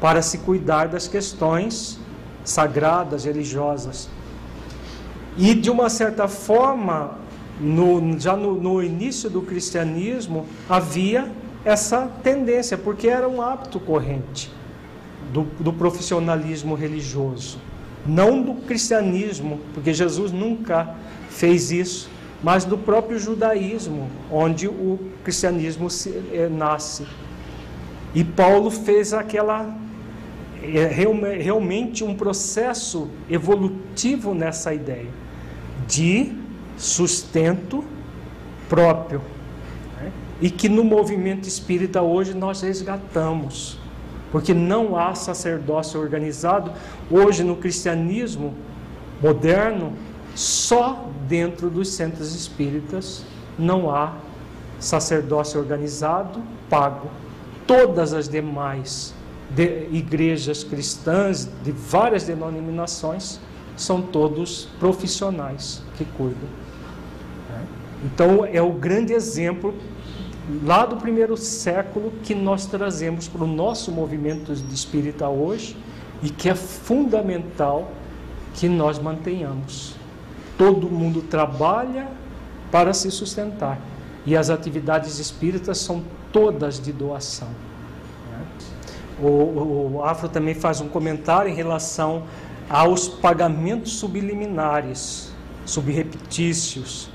para 0.00 0.22
se 0.22 0.38
cuidar 0.38 0.86
das 0.86 1.08
questões 1.08 1.98
sagradas, 2.44 3.24
religiosas. 3.24 4.08
E 5.36 5.54
de 5.54 5.70
uma 5.70 5.90
certa 5.90 6.28
forma, 6.28 7.18
no, 7.60 8.18
já 8.18 8.36
no, 8.36 8.54
no 8.54 8.80
início 8.80 9.28
do 9.28 9.42
cristianismo, 9.42 10.46
havia 10.68 11.32
essa 11.64 12.06
tendência, 12.22 12.78
porque 12.78 13.08
era 13.08 13.28
um 13.28 13.42
hábito 13.42 13.80
corrente 13.80 14.52
do, 15.32 15.42
do 15.58 15.72
profissionalismo 15.72 16.76
religioso 16.76 17.58
não 18.08 18.42
do 18.42 18.54
cristianismo, 18.54 19.60
porque 19.74 19.92
Jesus 19.92 20.32
nunca 20.32 20.94
fez 21.28 21.70
isso, 21.70 22.10
mas 22.42 22.64
do 22.64 22.78
próprio 22.78 23.18
judaísmo, 23.18 24.08
onde 24.32 24.66
o 24.66 24.98
cristianismo 25.22 25.90
se, 25.90 26.22
é, 26.32 26.48
nasce. 26.48 27.06
E 28.14 28.24
Paulo 28.24 28.70
fez 28.70 29.12
aquela 29.12 29.76
é, 30.62 30.86
realmente 30.86 32.02
um 32.02 32.14
processo 32.14 33.10
evolutivo 33.28 34.34
nessa 34.34 34.72
ideia 34.72 35.10
de 35.86 36.32
sustento 36.78 37.84
próprio. 38.68 39.20
Né? 40.00 40.12
E 40.40 40.50
que 40.50 40.68
no 40.68 40.82
movimento 40.82 41.46
espírita 41.46 42.00
hoje 42.00 42.32
nós 42.32 42.62
resgatamos 42.62 43.78
porque 44.30 44.52
não 44.52 44.96
há 44.96 45.14
sacerdócio 45.14 46.00
organizado. 46.00 46.72
Hoje, 47.10 47.42
no 47.42 47.56
cristianismo 47.56 48.54
moderno, 49.22 49.92
só 50.34 51.08
dentro 51.26 51.68
dos 51.68 51.88
centros 51.88 52.34
espíritas 52.34 53.24
não 53.58 53.90
há 53.90 54.14
sacerdócio 54.78 55.58
organizado 55.58 56.40
pago. 56.70 57.08
Todas 57.66 58.12
as 58.12 58.28
demais 58.28 59.14
de 59.50 59.88
igrejas 59.90 60.62
cristãs 60.62 61.48
de 61.64 61.72
várias 61.72 62.24
denominações 62.24 63.40
são 63.76 64.02
todos 64.02 64.68
profissionais 64.78 65.82
que 65.96 66.04
cuidam. 66.04 66.48
Então 68.04 68.44
é 68.44 68.62
o 68.62 68.72
grande 68.72 69.12
exemplo 69.12 69.74
lá 70.64 70.86
do 70.86 70.96
primeiro 70.96 71.36
século 71.36 72.12
que 72.22 72.34
nós 72.34 72.66
trazemos 72.66 73.28
para 73.28 73.44
o 73.44 73.46
nosso 73.46 73.92
movimento 73.92 74.54
de 74.54 74.74
espírita 74.74 75.28
hoje 75.28 75.76
e 76.22 76.30
que 76.30 76.48
é 76.48 76.54
fundamental 76.54 77.90
que 78.54 78.68
nós 78.68 78.98
mantenhamos. 78.98 79.94
Todo 80.56 80.88
mundo 80.88 81.22
trabalha 81.22 82.08
para 82.70 82.92
se 82.92 83.10
sustentar 83.10 83.78
e 84.26 84.36
as 84.36 84.50
atividades 84.50 85.18
espíritas 85.18 85.78
são 85.78 86.02
todas 86.32 86.80
de 86.80 86.92
doação. 86.92 87.48
Né? 88.30 88.46
O, 89.20 89.96
o 89.96 90.04
Afro 90.04 90.28
também 90.28 90.54
faz 90.54 90.80
um 90.80 90.88
comentário 90.88 91.50
em 91.50 91.54
relação 91.54 92.24
aos 92.68 93.08
pagamentos 93.08 93.92
subliminares, 93.94 95.32
subrepetícios, 95.64 97.10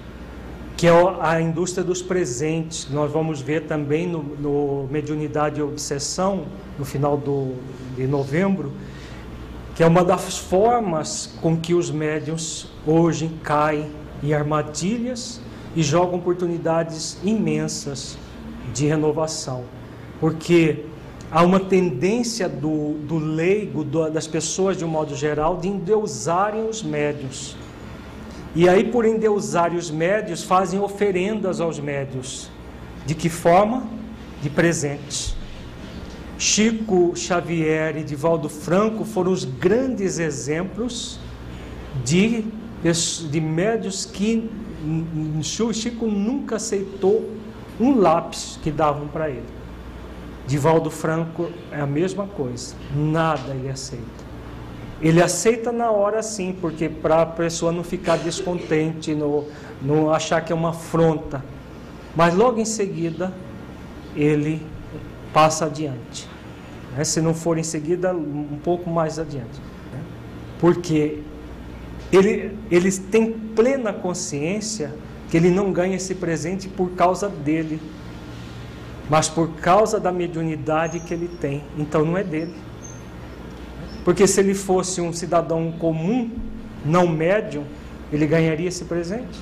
que 0.83 0.87
é 0.87 0.91
a 1.21 1.39
indústria 1.39 1.81
dos 1.81 2.01
presentes. 2.01 2.89
Nós 2.91 3.09
vamos 3.09 3.39
ver 3.39 3.67
também 3.67 4.05
no, 4.05 4.21
no 4.21 4.85
Mediunidade 4.91 5.61
e 5.61 5.63
Obsessão, 5.63 6.43
no 6.77 6.83
final 6.83 7.15
do, 7.15 7.53
de 7.95 8.05
novembro, 8.05 8.73
que 9.75 9.81
é 9.81 9.87
uma 9.87 10.03
das 10.03 10.37
formas 10.37 11.39
com 11.41 11.55
que 11.55 11.73
os 11.73 11.89
médiums 11.89 12.67
hoje 12.85 13.31
caem 13.41 13.91
em 14.21 14.33
armadilhas 14.33 15.39
e 15.73 15.81
jogam 15.81 16.19
oportunidades 16.19 17.17
imensas 17.23 18.17
de 18.73 18.85
renovação. 18.85 19.63
Porque 20.19 20.83
há 21.31 21.43
uma 21.43 21.61
tendência 21.61 22.49
do, 22.49 22.95
do 23.07 23.17
leigo, 23.19 23.85
do, 23.85 24.09
das 24.09 24.27
pessoas 24.27 24.75
de 24.75 24.83
um 24.83 24.89
modo 24.89 25.15
geral, 25.15 25.55
de 25.55 25.69
endeusarem 25.69 26.67
os 26.67 26.83
médios. 26.83 27.55
E 28.55 28.69
aí, 28.69 28.83
por 28.83 29.05
endeusarem 29.05 29.77
os 29.77 29.89
médios, 29.89 30.43
fazem 30.43 30.79
oferendas 30.79 31.59
aos 31.59 31.79
médios. 31.79 32.49
De 33.05 33.15
que 33.15 33.27
forma? 33.27 33.83
De 34.41 34.49
presentes. 34.49 35.35
Chico 36.37 37.13
Xavier 37.15 37.97
e 37.97 38.03
Divaldo 38.03 38.49
Franco 38.49 39.05
foram 39.05 39.31
os 39.31 39.43
grandes 39.43 40.19
exemplos 40.19 41.19
de, 42.03 42.45
de 43.29 43.41
médios 43.41 44.05
que 44.05 44.49
Chico 45.41 46.05
nunca 46.05 46.57
aceitou 46.57 47.29
um 47.79 47.97
lápis 47.97 48.59
que 48.61 48.69
davam 48.69 49.07
para 49.07 49.29
ele. 49.29 49.45
Divaldo 50.45 50.91
Franco 50.91 51.49
é 51.71 51.79
a 51.79 51.87
mesma 51.87 52.27
coisa, 52.27 52.75
nada 52.93 53.53
ele 53.53 53.69
aceita. 53.69 54.22
Ele 55.01 55.21
aceita 55.21 55.71
na 55.71 55.91
hora 55.91 56.23
sim, 56.23 56.55
porque 56.59 56.87
para 56.87 57.21
a 57.23 57.25
pessoa 57.25 57.71
não 57.71 57.83
ficar 57.83 58.17
descontente, 58.17 59.13
não, 59.13 59.45
não 59.81 60.13
achar 60.13 60.41
que 60.41 60.51
é 60.51 60.55
uma 60.55 60.69
afronta. 60.69 61.43
Mas 62.15 62.33
logo 62.33 62.59
em 62.59 62.65
seguida, 62.65 63.33
ele 64.15 64.61
passa 65.33 65.65
adiante. 65.65 66.29
Né? 66.95 67.03
Se 67.03 67.21
não 67.21 67.33
for 67.33 67.57
em 67.57 67.63
seguida, 67.63 68.13
um 68.13 68.59
pouco 68.63 68.89
mais 68.89 69.17
adiante. 69.19 69.59
Né? 69.91 69.99
Porque 70.59 71.19
ele, 72.11 72.55
eles 72.69 72.97
têm 72.97 73.31
plena 73.31 73.91
consciência 73.91 74.93
que 75.29 75.37
ele 75.37 75.49
não 75.49 75.73
ganha 75.73 75.95
esse 75.95 76.13
presente 76.13 76.69
por 76.69 76.91
causa 76.91 77.27
dele, 77.27 77.81
mas 79.09 79.27
por 79.27 79.49
causa 79.55 79.99
da 79.99 80.11
mediunidade 80.11 80.99
que 80.99 81.11
ele 81.11 81.27
tem. 81.27 81.63
Então 81.75 82.05
não 82.05 82.15
é 82.15 82.23
dele. 82.23 82.53
Porque 84.03 84.27
se 84.27 84.39
ele 84.39 84.53
fosse 84.53 84.99
um 84.99 85.13
cidadão 85.13 85.71
comum, 85.71 86.29
não 86.85 87.07
médium, 87.07 87.63
ele 88.11 88.27
ganharia 88.27 88.67
esse 88.67 88.85
presente? 88.85 89.39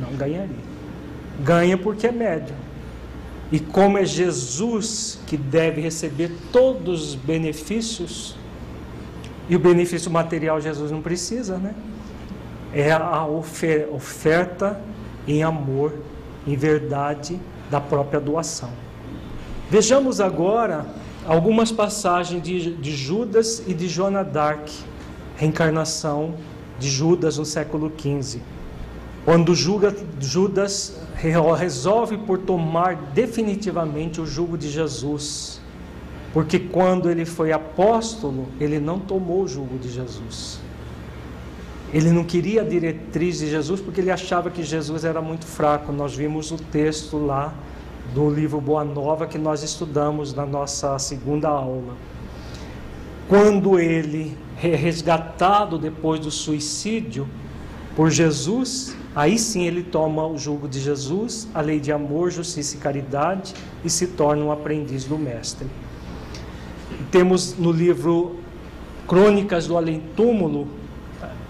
Não 0.00 0.16
ganharia. 0.16 0.64
Ganha 1.42 1.76
porque 1.76 2.06
é 2.06 2.12
médium. 2.12 2.56
E 3.50 3.60
como 3.60 3.98
é 3.98 4.04
Jesus 4.04 5.18
que 5.26 5.36
deve 5.36 5.80
receber 5.80 6.30
todos 6.52 7.10
os 7.10 7.14
benefícios, 7.14 8.36
e 9.48 9.54
o 9.54 9.58
benefício 9.58 10.10
material 10.10 10.60
Jesus 10.60 10.90
não 10.90 11.00
precisa, 11.00 11.56
né? 11.56 11.74
É 12.72 12.90
a 12.90 13.24
oferta 13.26 14.80
em 15.26 15.42
amor, 15.42 15.94
em 16.46 16.56
verdade, 16.56 17.40
da 17.70 17.80
própria 17.80 18.20
doação. 18.20 18.70
Vejamos 19.70 20.20
agora 20.20 20.84
algumas 21.26 21.72
passagens 21.72 22.42
de, 22.42 22.74
de 22.76 22.94
Judas 22.94 23.62
e 23.66 23.74
de 23.74 23.88
Joana 23.88 24.22
d'Arc, 24.22 24.70
reencarnação 25.36 26.34
de 26.78 26.88
Judas 26.88 27.38
no 27.38 27.44
século 27.44 27.92
XV. 27.96 28.40
Quando 29.24 29.54
Judas 29.54 30.94
resolve 31.58 32.16
por 32.18 32.38
tomar 32.38 32.94
definitivamente 33.12 34.20
o 34.20 34.26
jugo 34.26 34.56
de 34.56 34.70
Jesus. 34.70 35.60
Porque 36.32 36.58
quando 36.58 37.10
ele 37.10 37.24
foi 37.24 37.50
apóstolo, 37.50 38.46
ele 38.60 38.78
não 38.78 39.00
tomou 39.00 39.42
o 39.42 39.48
jugo 39.48 39.78
de 39.78 39.90
Jesus. 39.90 40.60
Ele 41.92 42.12
não 42.12 42.22
queria 42.22 42.60
a 42.60 42.64
diretriz 42.64 43.38
de 43.38 43.48
Jesus 43.48 43.80
porque 43.80 44.00
ele 44.00 44.10
achava 44.10 44.50
que 44.50 44.62
Jesus 44.62 45.04
era 45.04 45.20
muito 45.20 45.46
fraco. 45.46 45.92
Nós 45.92 46.14
vimos 46.14 46.52
o 46.52 46.56
texto 46.56 47.16
lá 47.16 47.54
do 48.14 48.30
livro 48.30 48.60
Boa 48.60 48.84
Nova 48.84 49.26
que 49.26 49.38
nós 49.38 49.62
estudamos 49.62 50.32
na 50.34 50.46
nossa 50.46 50.98
segunda 50.98 51.48
aula. 51.48 51.94
Quando 53.28 53.78
ele 53.78 54.36
é 54.62 54.74
resgatado 54.74 55.78
depois 55.78 56.20
do 56.20 56.30
suicídio 56.30 57.28
por 57.94 58.10
Jesus, 58.10 58.96
Aí 59.16 59.38
sim 59.38 59.62
ele 59.62 59.82
toma 59.82 60.26
o 60.26 60.36
jugo 60.36 60.68
de 60.68 60.78
Jesus, 60.78 61.48
a 61.54 61.62
lei 61.62 61.80
de 61.80 61.90
amor, 61.90 62.30
justiça 62.30 62.76
e 62.76 62.78
caridade 62.78 63.54
e 63.82 63.88
se 63.88 64.08
torna 64.08 64.44
um 64.44 64.52
aprendiz 64.52 65.04
do 65.04 65.16
Mestre. 65.16 65.66
Temos 67.10 67.56
no 67.56 67.72
livro 67.72 68.36
Crônicas 69.08 69.66
do 69.66 69.74
Além 69.74 70.02
Túmulo 70.14 70.68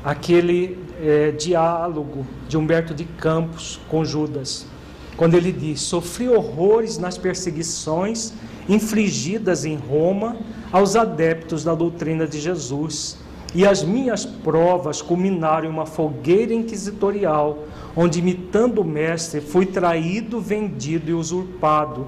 aquele 0.04 0.78
é, 1.02 1.32
diálogo 1.32 2.24
de 2.48 2.56
Humberto 2.56 2.94
de 2.94 3.04
Campos 3.04 3.80
com 3.88 4.04
Judas, 4.04 4.64
quando 5.16 5.34
ele 5.34 5.52
diz: 5.52 5.80
Sofri 5.80 6.28
horrores 6.28 6.98
nas 6.98 7.16
perseguições 7.16 8.32
infligidas 8.68 9.64
em 9.64 9.76
Roma 9.76 10.36
aos 10.72 10.96
adeptos 10.96 11.64
da 11.64 11.74
doutrina 11.74 12.26
de 12.26 12.40
Jesus 12.40 13.18
e 13.54 13.66
as 13.66 13.82
minhas 13.82 14.26
provas 14.26 15.00
culminaram 15.00 15.66
em 15.66 15.70
uma 15.70 15.86
fogueira 15.86 16.52
inquisitorial, 16.52 17.64
onde, 17.96 18.18
imitando 18.18 18.82
o 18.82 18.84
mestre, 18.84 19.40
fui 19.40 19.64
traído, 19.64 20.40
vendido 20.40 21.10
e 21.10 21.14
usurpado, 21.14 22.06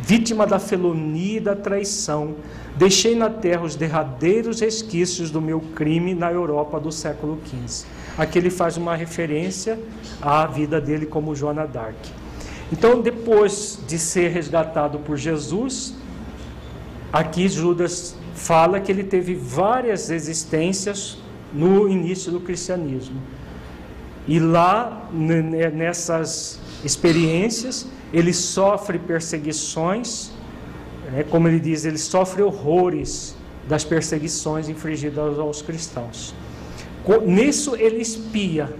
vítima 0.00 0.46
da 0.46 0.58
felonia 0.58 1.36
e 1.36 1.40
da 1.40 1.54
traição. 1.54 2.36
Deixei 2.76 3.14
na 3.14 3.28
terra 3.28 3.64
os 3.64 3.74
derradeiros 3.74 4.60
resquícios 4.60 5.30
do 5.30 5.40
meu 5.40 5.60
crime 5.74 6.14
na 6.14 6.32
Europa 6.32 6.80
do 6.80 6.90
século 6.90 7.38
XV. 7.44 7.86
Aqui 8.16 8.38
ele 8.38 8.48
faz 8.48 8.78
uma 8.78 8.96
referência 8.96 9.78
à 10.22 10.46
vida 10.46 10.80
dele 10.80 11.04
como 11.04 11.34
Joana 11.34 11.66
d'Arc. 11.66 12.25
Então, 12.72 13.00
depois 13.00 13.78
de 13.86 13.98
ser 13.98 14.28
resgatado 14.28 14.98
por 14.98 15.16
Jesus, 15.16 15.94
aqui 17.12 17.48
Judas 17.48 18.16
fala 18.34 18.80
que 18.80 18.90
ele 18.90 19.04
teve 19.04 19.34
várias 19.34 20.10
existências 20.10 21.18
no 21.52 21.88
início 21.88 22.32
do 22.32 22.40
cristianismo. 22.40 23.20
E 24.26 24.40
lá, 24.40 25.08
nessas 25.12 26.58
experiências, 26.84 27.86
ele 28.12 28.32
sofre 28.32 28.98
perseguições, 28.98 30.32
né, 31.12 31.22
como 31.22 31.46
ele 31.46 31.60
diz, 31.60 31.84
ele 31.84 31.98
sofre 31.98 32.42
horrores 32.42 33.36
das 33.68 33.84
perseguições 33.84 34.68
infligidas 34.68 35.38
aos 35.38 35.62
cristãos. 35.62 36.34
Nisso 37.24 37.76
ele 37.76 38.02
espia, 38.02 38.74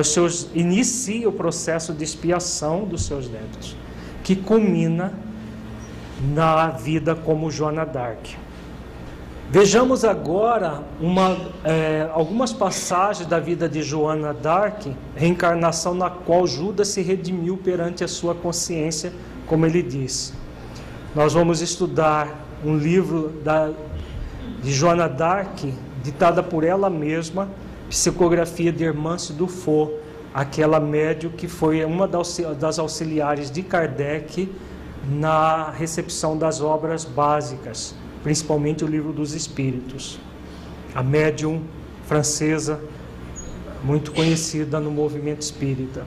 os 0.00 0.12
seus, 0.12 0.48
inicia 0.54 1.28
o 1.28 1.32
processo 1.32 1.92
de 1.92 2.02
expiação 2.02 2.84
dos 2.84 3.06
seus 3.06 3.28
débitos, 3.28 3.76
que 4.22 4.34
culmina 4.34 5.12
na 6.34 6.68
vida 6.68 7.14
como 7.14 7.50
Joana 7.50 7.84
d'Arc. 7.84 8.36
Vejamos 9.50 10.04
agora 10.04 10.82
uma, 11.00 11.36
é, 11.62 12.08
algumas 12.12 12.52
passagens 12.52 13.28
da 13.28 13.38
vida 13.38 13.68
de 13.68 13.82
Joana 13.82 14.32
d'Arc, 14.32 14.86
reencarnação 15.14 15.94
na 15.94 16.10
qual 16.10 16.46
Judas 16.46 16.88
se 16.88 17.02
redimiu 17.02 17.56
perante 17.56 18.02
a 18.02 18.08
sua 18.08 18.34
consciência, 18.34 19.12
como 19.46 19.66
ele 19.66 19.82
diz. 19.82 20.32
Nós 21.14 21.34
vamos 21.34 21.60
estudar 21.60 22.44
um 22.64 22.76
livro 22.76 23.28
da, 23.44 23.70
de 24.62 24.72
Joana 24.72 25.08
d'Arc, 25.08 25.72
ditada 26.02 26.42
por 26.42 26.64
ela 26.64 26.90
mesma, 26.90 27.48
psicografia 27.94 28.72
de 28.72 28.82
Hermance 28.82 29.32
Dufour, 29.32 29.92
aquela 30.34 30.80
médio 30.80 31.30
que 31.30 31.46
foi 31.46 31.84
uma 31.84 32.08
das 32.08 32.76
auxiliares 32.80 33.52
de 33.52 33.62
Kardec 33.62 34.52
na 35.08 35.70
recepção 35.70 36.36
das 36.36 36.60
obras 36.60 37.04
básicas, 37.04 37.94
principalmente 38.24 38.82
o 38.82 38.88
livro 38.88 39.12
dos 39.12 39.32
Espíritos. 39.32 40.18
A 40.92 41.04
médium 41.04 41.62
francesa, 42.04 42.80
muito 43.84 44.10
conhecida 44.10 44.80
no 44.80 44.90
movimento 44.90 45.42
espírita. 45.42 46.04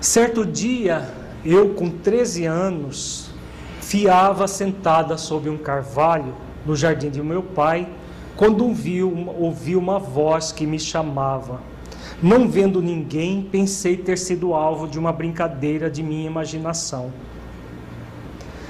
Certo 0.00 0.44
dia, 0.44 1.08
eu 1.44 1.74
com 1.74 1.88
13 1.88 2.44
anos, 2.44 3.30
fiava 3.80 4.48
sentada 4.48 5.16
sob 5.16 5.48
um 5.48 5.58
carvalho 5.58 6.34
no 6.66 6.74
jardim 6.74 7.08
de 7.08 7.22
meu 7.22 7.42
pai, 7.42 7.88
quando 8.36 8.64
ouvi 8.64 9.74
uma, 9.74 9.98
voz 9.98 10.52
que 10.52 10.66
me 10.66 10.78
chamava. 10.78 11.60
Não 12.22 12.48
vendo 12.48 12.82
ninguém, 12.82 13.42
pensei 13.42 13.96
ter 13.96 14.18
sido 14.18 14.52
alvo 14.52 14.86
de 14.86 14.98
uma 14.98 15.10
brincadeira 15.10 15.90
de 15.90 16.02
minha 16.02 16.26
imaginação. 16.26 17.12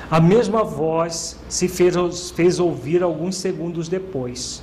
A 0.08 0.20
mesma 0.20 0.62
voz 0.62 1.38
se 1.48 1.66
fez, 1.66 2.30
fez 2.30 2.60
ouvir 2.60 3.02
alguns 3.02 3.36
segundos 3.36 3.88
depois. 3.88 4.62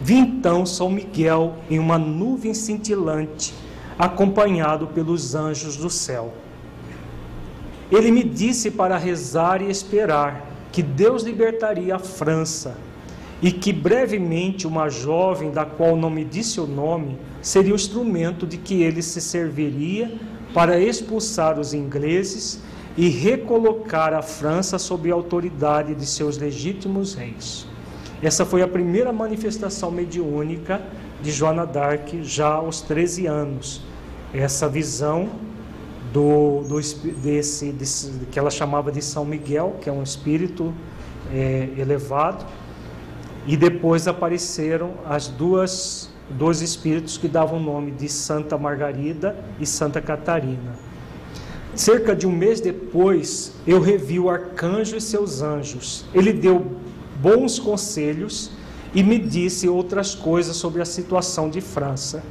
Vi 0.00 0.14
então 0.14 0.64
São 0.64 0.90
Miguel 0.90 1.54
em 1.68 1.80
uma 1.80 1.98
nuvem 1.98 2.54
cintilante, 2.54 3.52
acompanhado 3.98 4.86
pelos 4.86 5.34
anjos 5.34 5.76
do 5.76 5.90
céu. 5.90 6.32
Ele 7.90 8.12
me 8.12 8.22
disse 8.22 8.70
para 8.70 8.96
rezar 8.96 9.60
e 9.60 9.70
esperar 9.70 10.46
que 10.70 10.82
Deus 10.82 11.24
libertaria 11.24 11.96
a 11.96 11.98
França 11.98 12.76
e 13.42 13.52
que 13.52 13.72
brevemente 13.72 14.66
uma 14.66 14.88
jovem, 14.88 15.50
da 15.50 15.64
qual 15.64 15.96
não 15.96 16.08
me 16.08 16.24
disse 16.24 16.60
o 16.60 16.66
nome, 16.66 17.18
seria 17.42 17.72
o 17.72 17.76
instrumento 17.76 18.46
de 18.46 18.56
que 18.56 18.82
ele 18.82 19.02
se 19.02 19.20
serviria 19.20 20.14
para 20.54 20.80
expulsar 20.80 21.58
os 21.58 21.74
ingleses 21.74 22.60
e 22.96 23.08
recolocar 23.08 24.14
a 24.14 24.22
França 24.22 24.78
sob 24.78 25.10
a 25.10 25.14
autoridade 25.14 25.94
de 25.94 26.06
seus 26.06 26.38
legítimos 26.38 27.14
reis. 27.14 27.66
Essa 28.22 28.46
foi 28.46 28.62
a 28.62 28.68
primeira 28.68 29.12
manifestação 29.12 29.90
mediúnica 29.90 30.80
de 31.20 31.30
Joana 31.30 31.66
d'Arc 31.66 32.22
já 32.22 32.48
aos 32.48 32.80
13 32.80 33.26
anos. 33.26 33.82
Essa 34.32 34.66
visão 34.66 35.28
do, 36.12 36.62
do 36.62 36.80
desse, 37.22 37.72
desse, 37.72 38.10
que 38.30 38.38
ela 38.38 38.50
chamava 38.50 38.90
de 38.90 39.02
São 39.02 39.26
Miguel, 39.26 39.76
que 39.82 39.90
é 39.90 39.92
um 39.92 40.02
espírito 40.02 40.72
é, 41.30 41.68
elevado, 41.76 42.46
e 43.46 43.56
depois 43.56 44.08
apareceram 44.08 44.94
as 45.04 45.28
duas 45.28 46.10
dois 46.28 46.60
espíritos 46.60 47.16
que 47.16 47.28
davam 47.28 47.58
o 47.58 47.62
nome 47.62 47.92
de 47.92 48.08
Santa 48.08 48.58
Margarida 48.58 49.36
e 49.60 49.66
Santa 49.66 50.00
Catarina. 50.00 50.74
Cerca 51.74 52.16
de 52.16 52.26
um 52.26 52.32
mês 52.32 52.60
depois, 52.60 53.52
eu 53.66 53.80
revi 53.80 54.18
o 54.18 54.30
arcanjo 54.30 54.96
e 54.96 55.00
seus 55.00 55.42
anjos. 55.42 56.04
Ele 56.14 56.32
deu 56.32 56.66
bons 57.20 57.58
conselhos 57.58 58.50
e 58.94 59.02
me 59.02 59.18
disse 59.18 59.68
outras 59.68 60.14
coisas 60.14 60.56
sobre 60.56 60.80
a 60.80 60.86
situação 60.86 61.50
de 61.50 61.60
França. 61.60 62.22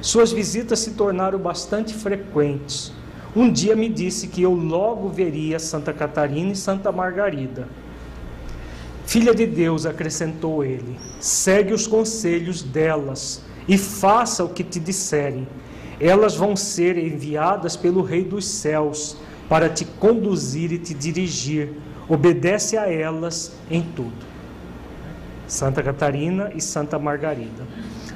Suas 0.00 0.32
visitas 0.32 0.80
se 0.80 0.92
tornaram 0.92 1.38
bastante 1.38 1.94
frequentes. 1.94 2.92
Um 3.36 3.50
dia 3.50 3.76
me 3.76 3.88
disse 3.88 4.26
que 4.26 4.42
eu 4.42 4.52
logo 4.52 5.08
veria 5.08 5.58
Santa 5.58 5.92
Catarina 5.92 6.52
e 6.52 6.56
Santa 6.56 6.90
Margarida. 6.90 7.68
Filha 9.08 9.34
de 9.34 9.46
Deus, 9.46 9.86
acrescentou 9.86 10.62
ele, 10.62 10.98
segue 11.18 11.72
os 11.72 11.86
conselhos 11.86 12.62
delas 12.62 13.40
e 13.66 13.78
faça 13.78 14.44
o 14.44 14.50
que 14.50 14.62
te 14.62 14.78
disserem. 14.78 15.48
Elas 15.98 16.36
vão 16.36 16.54
ser 16.54 16.98
enviadas 16.98 17.74
pelo 17.74 18.02
Rei 18.02 18.22
dos 18.22 18.44
céus 18.44 19.16
para 19.48 19.70
te 19.70 19.86
conduzir 19.86 20.72
e 20.72 20.78
te 20.78 20.92
dirigir. 20.92 21.70
Obedece 22.06 22.76
a 22.76 22.86
elas 22.86 23.54
em 23.70 23.80
tudo. 23.80 24.26
Santa 25.46 25.82
Catarina 25.82 26.52
e 26.54 26.60
Santa 26.60 26.98
Margarida. 26.98 27.66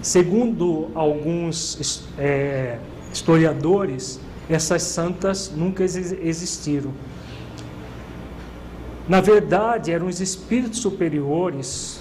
Segundo 0.02 0.90
alguns 0.94 2.06
é, 2.18 2.76
historiadores, 3.10 4.20
essas 4.46 4.82
santas 4.82 5.50
nunca 5.56 5.82
existiram. 5.82 6.92
Na 9.08 9.20
verdade, 9.20 9.90
eram 9.90 10.06
os 10.06 10.20
espíritos 10.20 10.78
superiores 10.78 12.00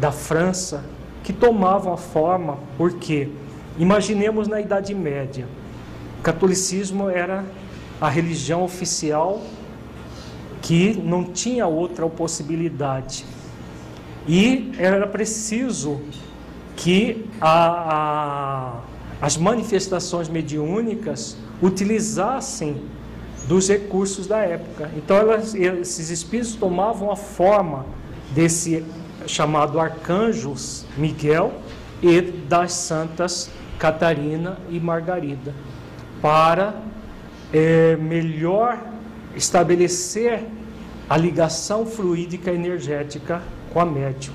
da 0.00 0.10
França 0.10 0.84
que 1.22 1.32
tomavam 1.32 1.92
a 1.92 1.96
forma, 1.96 2.58
porque 2.76 3.28
imaginemos 3.78 4.48
na 4.48 4.60
Idade 4.60 4.94
Média, 4.94 5.46
o 6.18 6.22
catolicismo 6.22 7.08
era 7.08 7.44
a 8.00 8.08
religião 8.08 8.64
oficial 8.64 9.42
que 10.62 10.94
não 10.94 11.24
tinha 11.24 11.66
outra 11.66 12.08
possibilidade. 12.08 13.24
E 14.26 14.72
era 14.78 15.06
preciso 15.06 16.00
que 16.76 17.26
a, 17.40 18.80
a, 19.20 19.26
as 19.26 19.36
manifestações 19.36 20.28
mediúnicas 20.28 21.36
utilizassem 21.60 22.76
dos 23.46 23.68
recursos 23.68 24.26
da 24.26 24.38
época. 24.38 24.90
Então, 24.96 25.16
elas, 25.16 25.54
esses 25.54 26.10
espíritos 26.10 26.54
tomavam 26.54 27.10
a 27.10 27.16
forma 27.16 27.84
desse 28.34 28.84
chamado 29.26 29.78
arcanjos 29.78 30.84
Miguel 30.96 31.52
e 32.02 32.20
das 32.20 32.72
santas 32.72 33.50
Catarina 33.78 34.58
e 34.70 34.78
Margarida, 34.78 35.54
para 36.20 36.74
é, 37.52 37.96
melhor 37.96 38.78
estabelecer 39.36 40.44
a 41.08 41.16
ligação 41.16 41.84
fluídica 41.84 42.50
energética 42.50 43.42
com 43.72 43.80
a 43.80 43.84
médium. 43.84 44.34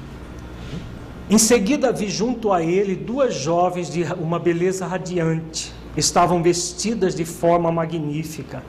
Em 1.29 1.37
seguida, 1.37 1.91
vi 1.91 2.09
junto 2.09 2.53
a 2.53 2.63
ele 2.63 2.95
duas 2.95 3.33
jovens 3.33 3.89
de 3.89 4.03
uma 4.03 4.39
beleza 4.39 4.85
radiante. 4.85 5.73
Estavam 5.95 6.41
vestidas 6.41 7.15
de 7.15 7.25
forma 7.25 7.71
magnífica 7.71 8.63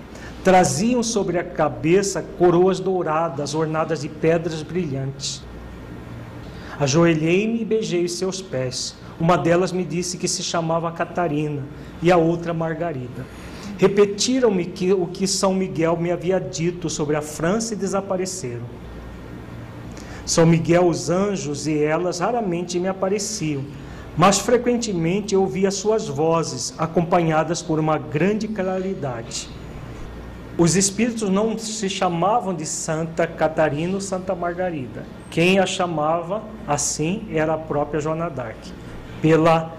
Traziam 0.45 1.03
sobre 1.03 1.39
a 1.39 1.45
cabeça 1.45 2.25
coroas 2.39 2.79
douradas, 2.81 3.55
ornadas 3.55 4.01
de 4.01 4.09
pedras 4.09 4.63
brilhantes. 4.63 5.43
Ajoelhei-me 6.79 7.61
e 7.61 7.65
beijei 7.65 8.05
os 8.05 8.13
seus 8.13 8.41
pés. 8.41 8.95
Uma 9.19 9.37
delas 9.37 9.73
me 9.73 9.85
disse 9.85 10.17
que 10.17 10.29
se 10.29 10.45
chamava 10.45 10.93
Catarina 10.93 11.63
e 12.01 12.13
a 12.13 12.17
outra 12.17 12.55
Margarida. 12.55 13.27
Repetiram-me 13.77 14.65
que 14.65 14.93
o 14.93 15.07
que 15.07 15.27
São 15.27 15.53
Miguel 15.53 15.97
me 15.97 16.13
havia 16.13 16.41
dito 16.41 16.89
sobre 16.89 17.17
a 17.17 17.23
França 17.23 17.75
e 17.75 17.77
desapareceram. 17.77 18.65
São 20.25 20.47
Miguel, 20.47 20.87
os 20.87 21.11
anjos 21.11 21.67
e 21.67 21.83
elas 21.83 22.21
raramente 22.21 22.79
me 22.79 22.87
apareciam, 22.87 23.65
mas 24.17 24.39
frequentemente 24.39 25.35
eu 25.35 25.41
ouvia 25.41 25.71
suas 25.71 26.07
vozes, 26.07 26.75
acompanhadas 26.77 27.63
por 27.63 27.79
uma 27.79 27.99
grande 27.99 28.47
claridade. 28.47 29.49
Os 30.59 30.75
espíritos 30.75 31.31
não 31.31 31.57
se 31.57 31.89
chamavam 31.89 32.53
de 32.53 32.67
Santa 32.67 33.29
Catarina 33.29 33.95
ou 33.95 34.01
Santa 34.01 34.35
Margarida. 34.35 35.07
Quem 35.31 35.61
a 35.61 35.67
chamava 35.67 36.43
assim 36.67 37.29
era 37.31 37.55
a 37.55 37.57
própria 37.57 38.01
Joana 38.01 38.29
d'Arc, 38.29 38.57
pela, 39.23 39.73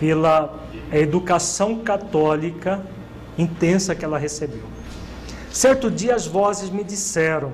pela 0.00 0.52
educação 0.92 1.76
católica 1.76 2.84
intensa 3.38 3.94
que 3.94 4.04
ela 4.04 4.18
recebeu. 4.18 4.64
Certo 5.52 5.88
dia 5.88 6.16
as 6.16 6.26
vozes 6.26 6.68
me 6.68 6.82
disseram: 6.82 7.52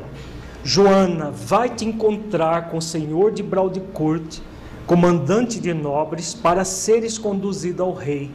Joana, 0.64 1.30
vai 1.30 1.68
te 1.68 1.84
encontrar 1.84 2.70
com 2.70 2.78
o 2.78 2.82
senhor 2.82 3.30
de 3.30 3.42
Braudecourt, 3.42 4.38
comandante 4.86 5.60
de 5.60 5.74
nobres, 5.74 6.32
para 6.32 6.64
seres 6.64 7.18
conduzida 7.18 7.82
ao 7.82 7.92
rei, 7.92 8.30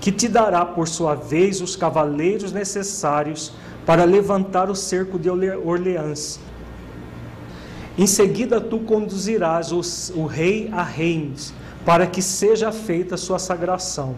que 0.00 0.12
te 0.12 0.28
dará 0.28 0.64
por 0.64 0.86
sua 0.86 1.16
vez 1.16 1.60
os 1.60 1.74
cavaleiros 1.74 2.52
necessários 2.52 3.52
para 3.88 4.04
levantar 4.04 4.68
o 4.68 4.74
cerco 4.74 5.18
de 5.18 5.30
Orleans. 5.30 6.38
Em 7.96 8.06
seguida, 8.06 8.60
tu 8.60 8.80
conduzirás 8.80 9.72
os, 9.72 10.12
o 10.14 10.26
rei 10.26 10.68
a 10.70 10.82
Reims, 10.82 11.54
para 11.86 12.06
que 12.06 12.20
seja 12.20 12.70
feita 12.70 13.16
sua 13.16 13.38
sagração. 13.38 14.14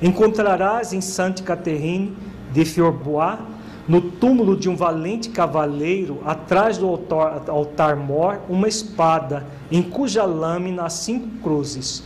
Encontrarás 0.00 0.94
em 0.94 1.02
Sainte 1.02 1.42
Catherine 1.42 2.16
de 2.50 2.64
Fiorbois, 2.64 3.38
no 3.86 4.00
túmulo 4.00 4.56
de 4.56 4.70
um 4.70 4.74
valente 4.74 5.28
cavaleiro, 5.28 6.22
atrás 6.24 6.78
do 6.78 6.86
altar, 6.88 7.42
altar 7.48 7.96
mor, 7.96 8.40
uma 8.48 8.68
espada, 8.68 9.44
em 9.70 9.82
cuja 9.82 10.24
lâmina 10.24 10.84
há 10.84 10.88
cinco 10.88 11.28
cruzes. 11.42 12.02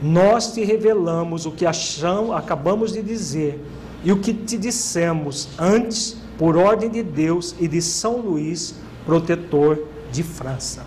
Nós 0.00 0.54
te 0.54 0.62
revelamos 0.62 1.44
o 1.44 1.50
que 1.50 1.66
acham, 1.66 2.32
acabamos 2.32 2.92
de 2.92 3.02
dizer, 3.02 3.60
e 4.06 4.12
o 4.12 4.18
que 4.18 4.32
te 4.32 4.56
dissemos 4.56 5.48
antes, 5.58 6.16
por 6.38 6.56
ordem 6.56 6.88
de 6.88 7.02
Deus 7.02 7.56
e 7.58 7.66
de 7.66 7.82
São 7.82 8.18
Luís, 8.18 8.76
protetor 9.04 9.82
de 10.12 10.22
França. 10.22 10.86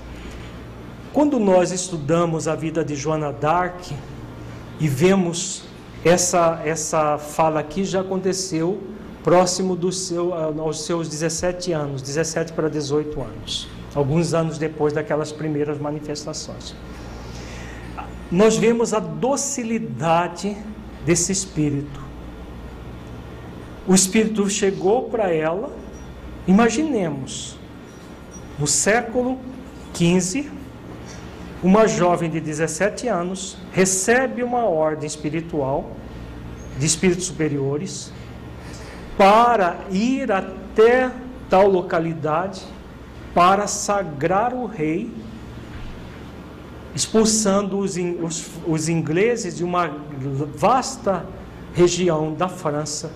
Quando 1.12 1.38
nós 1.38 1.74
estudamos 1.74 2.48
a 2.48 2.56
vida 2.56 2.82
de 2.82 2.96
Joana 2.96 3.34
d'Arc 3.34 3.92
e 4.80 4.88
vemos 4.88 5.64
essa, 6.06 6.62
essa 6.64 7.18
fala 7.18 7.60
aqui, 7.60 7.84
já 7.84 8.00
aconteceu 8.00 8.82
próximo 9.22 9.76
do 9.76 9.92
seu, 9.92 10.34
aos 10.34 10.86
seus 10.86 11.10
17 11.10 11.74
anos, 11.74 12.02
17 12.02 12.54
para 12.54 12.70
18 12.70 13.20
anos, 13.20 13.68
alguns 13.94 14.34
anos 14.34 14.58
depois 14.58 14.94
daquelas 14.94 15.30
primeiras 15.30 15.78
manifestações. 15.78 16.74
Nós 18.32 18.56
vemos 18.56 18.94
a 18.94 19.00
docilidade 19.00 20.56
desse 21.06 21.34
espírito. 21.34 22.09
O 23.90 23.96
espírito 23.96 24.48
chegou 24.48 25.10
para 25.10 25.34
ela, 25.34 25.76
imaginemos, 26.48 27.58
no 28.60 28.68
século 28.68 29.40
15, 29.94 30.48
uma 31.64 31.88
jovem 31.88 32.30
de 32.30 32.40
17 32.40 33.08
anos 33.08 33.58
recebe 33.72 34.44
uma 34.44 34.64
ordem 34.66 35.08
espiritual 35.08 35.90
de 36.78 36.86
espíritos 36.86 37.26
superiores 37.26 38.14
para 39.18 39.80
ir 39.90 40.32
até 40.32 41.12
tal 41.50 41.68
localidade 41.68 42.62
para 43.34 43.66
sagrar 43.66 44.54
o 44.54 44.68
rei, 44.68 45.12
expulsando 46.94 47.80
os, 47.80 47.98
os, 47.98 48.52
os 48.68 48.88
ingleses 48.88 49.58
de 49.58 49.64
uma 49.64 49.88
vasta 50.54 51.26
região 51.74 52.36
da 52.36 52.48
França. 52.48 53.12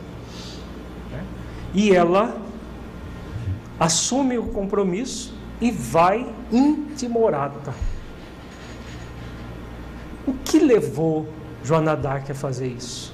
E 1.73 1.93
ela 1.93 2.37
assume 3.79 4.37
o 4.37 4.43
compromisso 4.43 5.33
e 5.59 5.71
vai 5.71 6.27
intimorata. 6.51 7.73
O 10.27 10.33
que 10.33 10.59
levou 10.59 11.27
Joana 11.63 11.95
d'Arc 11.95 12.29
a 12.31 12.35
fazer 12.35 12.67
isso? 12.67 13.13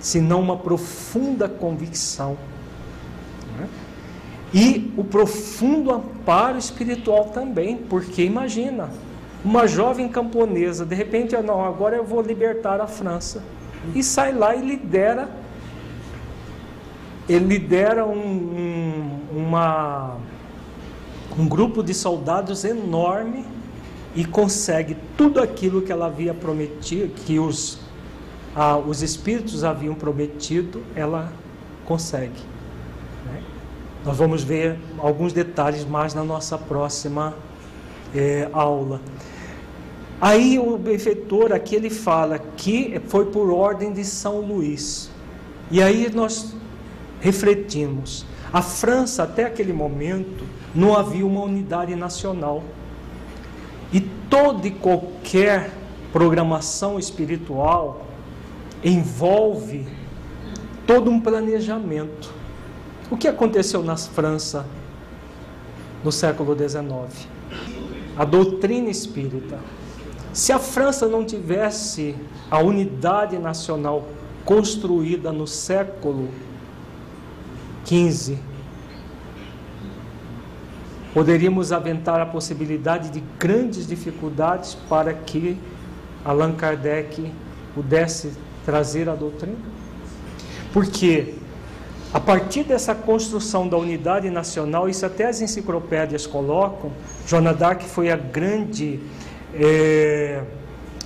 Senão 0.00 0.40
uma 0.40 0.56
profunda 0.56 1.48
convicção. 1.48 2.36
Né? 3.56 3.68
E 4.54 4.92
o 4.96 5.04
profundo 5.04 5.92
amparo 5.92 6.58
espiritual 6.58 7.26
também, 7.26 7.76
porque 7.76 8.22
imagina, 8.22 8.90
uma 9.44 9.66
jovem 9.66 10.08
camponesa, 10.08 10.84
de 10.84 10.94
repente, 10.94 11.36
ah, 11.36 11.42
não, 11.42 11.64
agora 11.64 11.96
eu 11.96 12.04
vou 12.04 12.22
libertar 12.22 12.80
a 12.80 12.86
França. 12.86 13.42
E 13.94 14.02
sai 14.02 14.32
lá 14.32 14.54
e 14.54 14.60
lidera, 14.60 15.28
ele 17.28 17.44
lidera 17.46 18.06
um, 18.06 18.12
um, 18.12 19.20
uma, 19.36 20.16
um 21.38 21.48
grupo 21.48 21.82
de 21.82 21.92
soldados 21.92 22.64
enorme 22.64 23.44
e 24.14 24.24
consegue 24.24 24.96
tudo 25.16 25.40
aquilo 25.40 25.82
que 25.82 25.90
ela 25.90 26.06
havia 26.06 26.32
prometido, 26.32 27.12
que 27.14 27.38
os, 27.38 27.80
ah, 28.54 28.76
os 28.76 29.02
espíritos 29.02 29.64
haviam 29.64 29.94
prometido, 29.94 30.82
ela 30.94 31.32
consegue. 31.84 32.40
Né? 33.26 33.42
Nós 34.04 34.16
vamos 34.16 34.42
ver 34.42 34.78
alguns 34.98 35.32
detalhes 35.32 35.84
mais 35.84 36.14
na 36.14 36.24
nossa 36.24 36.56
próxima 36.56 37.34
é, 38.14 38.48
aula. 38.52 39.00
Aí 40.20 40.58
o 40.58 40.78
benfeitor 40.78 41.52
aqui 41.52 41.74
ele 41.74 41.90
fala 41.90 42.38
que 42.38 43.00
foi 43.08 43.26
por 43.26 43.50
ordem 43.50 43.92
de 43.92 44.04
São 44.04 44.40
Luís. 44.40 45.10
E 45.70 45.82
aí 45.82 46.10
nós 46.14 46.54
refletimos. 47.26 48.24
A 48.52 48.62
França 48.62 49.24
até 49.24 49.46
aquele 49.46 49.72
momento 49.72 50.44
não 50.72 50.96
havia 50.96 51.26
uma 51.26 51.42
unidade 51.42 51.96
nacional. 51.96 52.62
E 53.92 54.00
toda 54.00 54.68
e 54.68 54.70
qualquer 54.70 55.72
programação 56.12 57.00
espiritual 57.00 58.06
envolve 58.84 59.84
todo 60.86 61.10
um 61.10 61.20
planejamento. 61.20 62.32
O 63.10 63.16
que 63.16 63.26
aconteceu 63.26 63.82
na 63.82 63.96
França 63.96 64.64
no 66.04 66.12
século 66.12 66.56
XIX? 66.56 67.26
A 68.16 68.24
doutrina 68.24 68.88
espírita. 68.88 69.58
Se 70.32 70.52
a 70.52 70.60
França 70.60 71.08
não 71.08 71.24
tivesse 71.24 72.14
a 72.48 72.60
unidade 72.60 73.36
nacional 73.36 74.06
construída 74.44 75.32
no 75.32 75.46
século 75.46 76.28
XV, 77.86 78.36
poderíamos 81.14 81.72
aventar 81.72 82.20
a 82.20 82.26
possibilidade 82.26 83.10
de 83.10 83.22
grandes 83.38 83.86
dificuldades 83.86 84.74
para 84.88 85.14
que 85.14 85.58
Allan 86.24 86.52
Kardec 86.52 87.32
pudesse 87.74 88.32
trazer 88.64 89.08
a 89.08 89.14
doutrina? 89.14 89.56
Porque 90.72 91.34
a 92.12 92.20
partir 92.20 92.64
dessa 92.64 92.94
construção 92.94 93.68
da 93.68 93.76
unidade 93.76 94.28
nacional, 94.30 94.88
isso 94.88 95.04
até 95.06 95.26
as 95.26 95.40
enciclopédias 95.40 96.26
colocam, 96.26 96.90
Joana 97.26 97.54
d'Arc 97.54 97.82
foi 97.82 98.10
a 98.10 98.16
grande 98.16 99.00
é, 99.54 100.42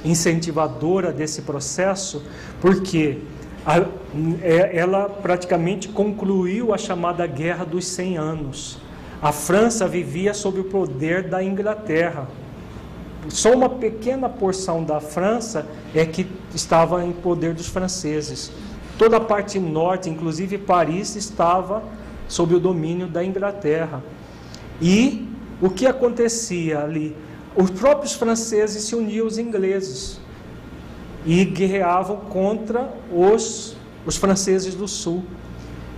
incentivadora 0.05 1.13
desse 1.13 1.43
processo, 1.43 2.25
porque 2.61 3.19
a, 3.79 3.87
é, 4.43 4.77
ela 4.77 5.09
praticamente 5.09 5.89
concluiu 5.89 6.73
a 6.75 6.79
chamada 6.79 7.27
Guerra 7.27 7.65
dos 7.65 7.87
100 7.87 8.17
Anos 8.17 8.81
a 9.23 9.33
França 9.33 9.87
vivia 9.87 10.33
sob 10.33 10.61
o 10.61 10.65
poder 10.65 11.25
da 11.25 11.45
Inglaterra. 11.45 12.27
Só 13.29 13.53
uma 13.53 13.69
pequena 13.69 14.31
porção 14.31 14.83
da 14.83 14.99
França 14.99 15.67
é 15.95 16.07
que 16.07 16.27
estava 16.55 17.05
em 17.05 17.13
poder 17.13 17.53
dos 17.53 17.69
franceses. 17.69 18.51
Toda 18.97 19.19
a 19.19 19.21
parte 19.21 19.59
norte, 19.59 20.09
inclusive 20.09 20.57
Paris, 20.57 21.17
estava 21.17 21.83
sob 22.29 22.55
o 22.55 22.61
domínio 22.61 23.07
da 23.07 23.23
Inglaterra. 23.23 24.03
E 24.81 25.29
o 25.61 25.69
que 25.69 25.87
acontecia 25.87 26.81
ali? 26.81 27.15
Os 27.55 27.71
próprios 27.71 28.15
franceses 28.15 28.85
se 28.85 28.95
uniam 28.95 29.27
aos 29.27 29.37
ingleses 29.37 30.19
e 31.25 31.45
guerreavam 31.45 32.17
contra 32.17 32.93
os, 33.13 33.77
os 34.07 34.17
franceses 34.17 34.75
do 34.75 34.89
sul. 34.89 35.25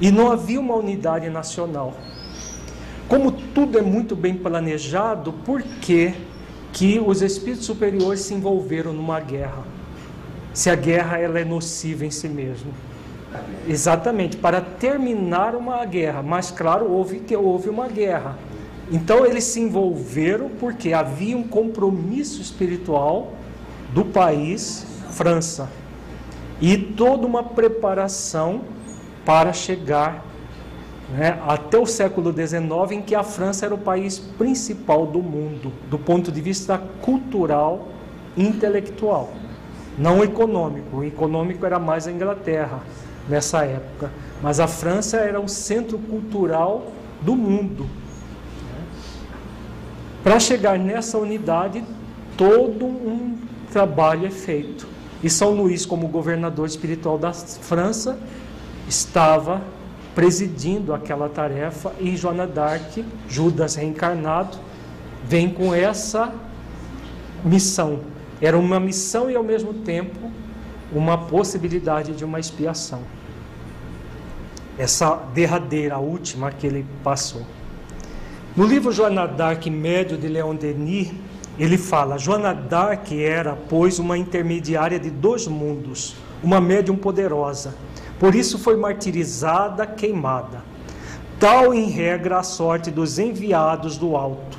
E 0.01 0.11
não 0.11 0.31
havia 0.31 0.59
uma 0.59 0.75
unidade 0.75 1.29
nacional. 1.31 1.95
Como 3.09 3.31
tudo 3.31 3.79
é 3.79 3.83
muito 3.83 4.17
bem 4.17 4.35
planejado, 4.35 5.33
por 5.45 5.63
que, 5.63 6.15
que 6.73 6.99
os 6.99 7.23
espíritos 7.23 7.67
superiores 7.67 8.21
se 8.21 8.35
envolveram 8.35 8.93
numa 8.93 9.21
guerra? 9.21 9.65
Se 10.53 10.71
a 10.71 10.75
guerra 10.75 11.19
ela 11.19 11.39
é 11.39 11.45
nociva 11.45 12.05
em 12.05 12.11
si 12.11 12.29
mesma. 12.29 12.73
Exatamente, 13.69 14.37
para 14.37 14.61
terminar 14.61 15.55
uma 15.55 15.85
guerra. 15.85 16.23
Mas 16.23 16.51
claro, 16.51 16.91
houve 16.91 17.21
que 17.21 17.37
houve 17.37 17.69
uma 17.69 17.89
guerra. 17.89 18.39
Então 18.91 19.25
eles 19.25 19.45
se 19.45 19.61
envolveram 19.61 20.51
porque 20.61 20.93
havia 20.93 21.37
um 21.37 21.43
compromisso 21.43 22.43
espiritual 22.43 23.33
do 23.95 24.05
país, 24.05 24.87
França, 25.13 25.69
e 26.61 26.77
toda 26.77 27.27
uma 27.27 27.43
preparação 27.43 28.63
para 29.25 29.53
chegar 29.53 30.25
né, 31.11 31.39
até 31.47 31.79
o 31.79 31.87
século 31.87 32.33
XIX, 32.33 32.93
em 32.93 33.03
que 33.03 33.15
a 33.15 33.23
França 33.23 33.67
era 33.67 33.75
o 33.75 33.79
país 33.79 34.19
principal 34.19 35.07
do 35.07 35.23
mundo, 35.23 35.73
do 35.91 35.99
ponto 35.99 36.33
de 36.33 36.41
vista 36.41 36.79
cultural 37.03 37.89
intelectual, 38.37 39.33
não 39.99 40.25
econômico. 40.25 40.99
O 40.99 41.05
econômico 41.05 41.67
era 41.67 41.79
mais 41.79 42.07
a 42.07 42.13
Inglaterra 42.13 42.81
nessa 43.29 43.65
época, 43.65 44.11
mas 44.43 44.59
a 44.59 44.67
França 44.67 45.19
era 45.19 45.39
o 45.39 45.49
centro 45.49 45.99
cultural 45.99 46.87
do 47.21 47.37
mundo. 47.37 47.87
Para 50.23 50.41
chegar 50.41 50.79
nessa 50.79 51.19
unidade, 51.19 51.85
todo 52.37 52.87
um 52.87 53.39
trabalho 53.71 54.27
é 54.27 54.31
feito. 54.31 54.92
E 55.23 55.31
São 55.31 55.55
Luís, 55.55 55.87
como 55.87 56.09
governador 56.09 56.67
espiritual 56.67 57.17
da 57.17 57.33
França, 57.33 58.19
estava 58.89 59.63
presidindo 60.15 60.93
aquela 60.93 61.29
tarefa 61.29 61.93
e 61.99 62.17
Joana 62.17 62.47
d'Arc, 62.47 63.05
Judas 63.29 63.77
reencarnado, 63.77 64.59
vem 65.25 65.49
com 65.49 65.75
essa 65.75 66.33
missão. 67.45 68.01
Era 68.41 68.59
uma 68.59 68.81
missão 68.81 69.31
e 69.31 69.37
ao 69.37 69.45
mesmo 69.45 69.73
tempo 69.73 70.31
uma 70.93 71.17
possibilidade 71.17 72.13
de 72.13 72.25
uma 72.25 72.39
expiação. 72.39 73.01
Essa 74.77 75.15
derradeira, 75.33 75.95
a 75.95 75.99
última 75.99 76.51
que 76.51 76.67
ele 76.67 76.85
passou. 77.03 77.43
No 78.55 78.67
livro 78.67 78.93
Joana 78.93 79.27
d'Arc 79.27 79.67
Médio 79.71 80.19
de 80.19 80.29
Leon 80.29 80.55
Denis, 80.55 81.13
ele 81.59 81.79
fala: 81.79 82.19
Joana 82.19 82.55
d'Arc 82.55 83.13
era, 83.13 83.57
pois, 83.69 83.99
uma 83.99 84.17
intermediária 84.17 84.99
de 84.99 85.11
dois 85.11 85.47
mundos, 85.47 86.15
uma 86.43 86.61
médium 86.61 86.97
poderosa 86.97 87.75
por 88.23 88.37
isso 88.37 88.57
foi 88.57 88.77
martirizada, 88.77 89.85
queimada. 89.85 90.63
tal 91.41 91.75
em 91.75 91.91
regra 91.91 92.39
a 92.39 92.43
sorte 92.45 92.89
dos 92.89 93.19
enviados 93.19 93.97
do 93.97 94.15
alto. 94.15 94.57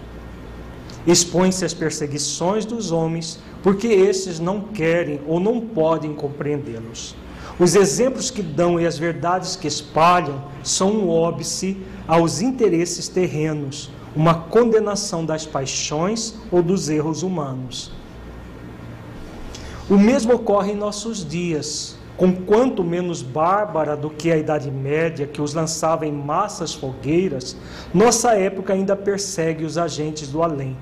Expõe-se 1.08 1.64
às 1.64 1.74
perseguições 1.74 2.66
dos 2.66 2.92
homens, 2.92 3.40
porque 3.64 3.88
estes 3.88 4.38
não 4.38 4.60
querem 4.60 5.22
ou 5.26 5.40
não 5.40 5.62
podem 5.62 6.14
compreendê-los. 6.14 7.16
Os 7.58 7.74
exemplos 7.74 8.30
que 8.30 8.42
dão 8.44 8.78
e 8.78 8.86
as 8.86 8.98
verdades 8.98 9.56
que 9.56 9.66
espalham 9.66 10.44
são 10.62 10.92
um 10.92 11.10
óbice 11.10 11.78
aos 12.06 12.42
interesses 12.42 13.08
terrenos, 13.08 13.90
uma 14.16 14.36
condenação 14.36 15.26
das 15.26 15.46
paixões 15.46 16.36
ou 16.52 16.62
dos 16.62 16.90
erros 16.90 17.24
humanos. 17.24 17.92
O 19.90 19.98
mesmo 19.98 20.34
ocorre 20.34 20.72
em 20.72 20.78
nossos 20.78 21.28
dias, 21.28 21.98
com 22.16 22.34
quanto 22.34 22.84
menos 22.84 23.22
bárbara 23.22 23.98
do 23.98 24.10
que 24.10 24.32
a 24.32 24.38
Idade 24.38 24.70
Média, 24.70 25.28
que 25.28 25.42
os 25.42 25.54
lançava 25.54 26.06
em 26.06 26.12
massas 26.12 26.74
fogueiras, 26.74 27.56
nossa 27.94 28.34
época 28.34 28.74
ainda 28.74 28.96
persegue 28.96 29.66
os 29.66 29.78
agentes 29.78 30.30
do 30.30 30.44
além. 30.44 30.78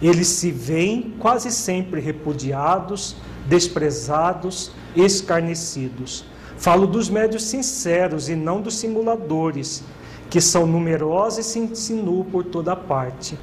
Eles 0.00 0.28
se 0.28 0.50
veem 0.50 1.14
quase 1.18 1.50
sempre 1.50 2.00
repudiados, 2.00 3.16
desprezados, 3.46 4.70
escarnecidos. 4.94 6.24
Falo 6.56 6.86
dos 6.86 7.10
médios 7.10 7.44
sinceros 7.44 8.28
e 8.28 8.36
não 8.36 8.60
dos 8.60 8.76
simuladores, 8.76 9.82
que 10.30 10.40
são 10.40 10.66
numerosos 10.66 11.38
e 11.38 11.42
se 11.48 11.58
insinuam 11.58 12.24
por 12.24 12.44
toda 12.44 12.76
parte. 12.76 13.38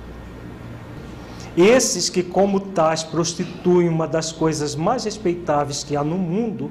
Esses 1.58 2.10
que, 2.10 2.22
como 2.22 2.60
tais, 2.60 3.02
prostituem 3.02 3.88
uma 3.88 4.08
das 4.08 4.32
coisas 4.32 4.76
mais 4.76 5.06
respeitáveis 5.06 5.84
que 5.84 5.96
há 5.96 6.04
no 6.04 6.18
mundo, 6.18 6.70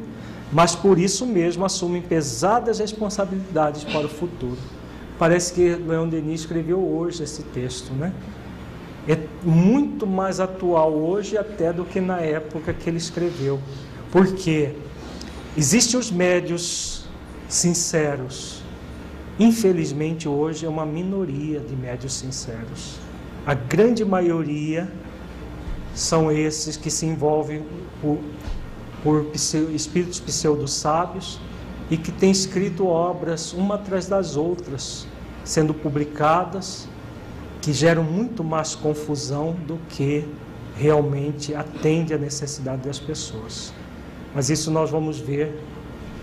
mas 0.52 0.74
por 0.76 0.98
isso 0.98 1.24
mesmo 1.24 1.64
assumem 1.64 2.02
pesadas 2.02 2.78
responsabilidades 2.78 3.82
para 3.82 4.06
o 4.06 4.08
futuro. 4.08 4.58
Parece 5.18 5.52
que 5.52 5.74
Leon 5.74 6.08
Denis 6.08 6.40
escreveu 6.40 6.78
hoje 6.78 7.22
esse 7.22 7.42
texto, 7.44 7.92
né? 7.92 8.12
É 9.08 9.18
muito 9.42 10.06
mais 10.06 10.40
atual 10.40 10.92
hoje 10.92 11.36
até 11.36 11.72
do 11.72 11.84
que 11.84 12.00
na 12.00 12.20
época 12.20 12.72
que 12.72 12.88
ele 12.88 12.98
escreveu. 12.98 13.60
Porque 14.10 14.74
existem 15.56 15.98
os 15.98 16.10
médios 16.10 17.06
sinceros. 17.48 18.63
Infelizmente 19.38 20.28
hoje 20.28 20.64
é 20.64 20.68
uma 20.68 20.86
minoria 20.86 21.58
de 21.58 21.74
médios 21.74 22.14
sinceros. 22.14 22.98
A 23.44 23.52
grande 23.52 24.04
maioria 24.04 24.88
são 25.92 26.30
esses 26.30 26.76
que 26.76 26.88
se 26.88 27.04
envolvem 27.04 27.64
por, 28.00 28.18
por 29.02 29.26
espíritos 29.34 30.20
pseudo-sábios 30.20 31.40
e 31.90 31.96
que 31.96 32.12
têm 32.12 32.30
escrito 32.30 32.86
obras 32.86 33.52
uma 33.52 33.74
atrás 33.74 34.06
das 34.06 34.36
outras, 34.36 35.06
sendo 35.44 35.74
publicadas, 35.74 36.88
que 37.60 37.72
geram 37.72 38.04
muito 38.04 38.44
mais 38.44 38.74
confusão 38.74 39.52
do 39.66 39.78
que 39.88 40.24
realmente 40.76 41.54
atende 41.54 42.14
à 42.14 42.18
necessidade 42.18 42.82
das 42.82 43.00
pessoas. 43.00 43.72
Mas 44.32 44.48
isso 44.48 44.70
nós 44.70 44.90
vamos 44.90 45.18
ver 45.18 45.60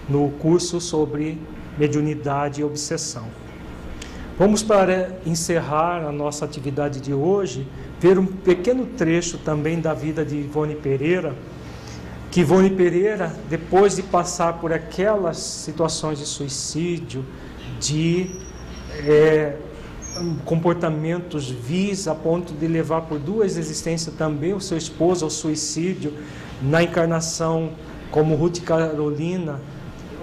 no 0.08 0.30
curso 0.32 0.80
sobre 0.80 1.38
mediunidade 1.82 2.62
e 2.62 2.64
obsessão. 2.64 3.26
Vamos, 4.38 4.62
para 4.62 5.20
encerrar 5.26 6.06
a 6.06 6.12
nossa 6.12 6.46
atividade 6.46 7.02
de 7.02 7.12
hoje, 7.12 7.68
ver 8.00 8.20
um 8.20 8.26
pequeno 8.26 8.86
trecho 8.86 9.40
também 9.40 9.80
da 9.80 9.92
vida 9.92 10.24
de 10.24 10.36
Ivone 10.36 10.76
Pereira, 10.76 11.36
que 12.30 12.42
Ivone 12.42 12.70
Pereira, 12.70 13.36
depois 13.50 13.96
de 13.96 14.04
passar 14.04 14.60
por 14.60 14.72
aquelas 14.72 15.38
situações 15.38 16.20
de 16.20 16.26
suicídio, 16.26 17.26
de 17.80 18.30
é, 19.08 19.56
comportamentos 20.46 21.50
vis 21.50 22.08
a 22.08 22.14
ponto 22.14 22.54
de 22.54 22.68
levar 22.68 23.02
por 23.02 23.18
duas 23.18 23.58
existências 23.58 24.14
também 24.16 24.54
o 24.54 24.62
seu 24.62 24.78
esposo 24.78 25.26
ao 25.26 25.32
suicídio, 25.32 26.14
na 26.62 26.84
encarnação 26.84 27.72
como 28.12 28.36
Ruth 28.36 28.60
Carolina, 28.60 29.60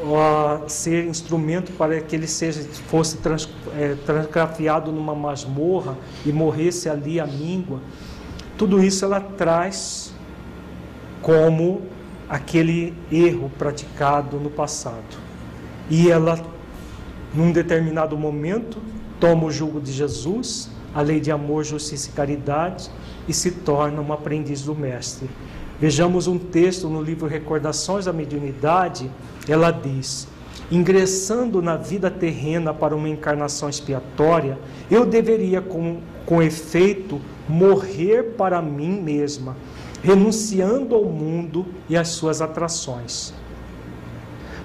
uh, 0.03 0.69
ser 0.69 1.07
instrumento 1.07 1.73
para 1.73 2.01
que 2.01 2.15
ele 2.15 2.27
seja, 2.27 2.63
fosse 2.89 3.19
trans, 3.19 3.49
é, 3.77 3.97
numa 4.91 5.15
masmorra 5.15 5.97
e 6.25 6.33
morresse 6.33 6.89
ali 6.89 7.21
a 7.21 7.27
míngua. 7.27 7.81
Tudo 8.57 8.83
isso 8.83 9.05
ela 9.05 9.21
traz 9.21 10.13
como 11.23 11.83
aquele 12.29 12.95
erro 13.11 13.51
praticado 13.59 14.39
no 14.39 14.51
passado. 14.51 15.29
E 15.89 16.11
ela, 16.11 16.39
num 17.35 17.53
determinado 17.53 18.17
momento, 18.17 18.79
toma 19.19 19.45
o 19.45 19.51
jugo 19.51 19.81
de 19.81 19.93
Jesus, 19.93 20.71
a 20.95 21.01
lei 21.01 21.21
de 21.21 21.31
amor, 21.31 21.65
justiça 21.65 22.11
e 22.11 22.13
caridade, 22.13 22.91
e 23.27 23.33
se 23.33 23.51
torna 23.51 24.01
uma 24.01 24.15
aprendiz 24.15 24.63
do 24.63 24.75
Mestre. 24.75 25.29
Vejamos 25.81 26.27
um 26.27 26.39
texto 26.39 26.89
no 26.89 27.01
livro 27.01 27.29
Recordações 27.29 28.07
da 28.07 28.13
Mediunidade, 28.13 29.11
ela 29.49 29.71
diz: 29.71 30.29
ingressando 30.71 31.63
na 31.63 31.77
vida 31.77 32.11
terrena 32.11 32.75
para 32.75 32.95
uma 32.95 33.09
encarnação 33.09 33.69
expiatória, 33.69 34.59
eu 34.91 35.07
deveria, 35.07 35.61
com, 35.61 36.01
com 36.27 36.43
efeito, 36.43 37.21
morrer 37.49 38.35
para 38.37 38.61
mim 38.61 39.01
mesma, 39.01 39.57
renunciando 40.03 40.95
ao 40.95 41.05
mundo 41.05 41.67
e 41.89 41.97
às 41.97 42.09
suas 42.09 42.43
atrações, 42.43 43.33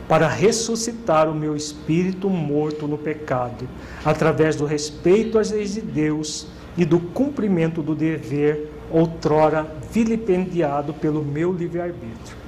para 0.07 0.27
ressuscitar 0.27 1.29
o 1.29 1.35
meu 1.35 1.55
espírito 1.55 2.29
morto 2.29 2.87
no 2.87 2.97
pecado, 2.97 3.67
através 4.03 4.55
do 4.55 4.65
respeito 4.65 5.39
às 5.39 5.51
leis 5.51 5.73
de 5.73 5.81
Deus 5.81 6.47
e 6.77 6.83
do 6.83 6.99
cumprimento 6.99 7.81
do 7.81 7.95
dever 7.95 8.69
outrora 8.91 9.65
vilipendiado 9.91 10.93
pelo 10.93 11.23
meu 11.23 11.53
livre-arbítrio. 11.53 12.42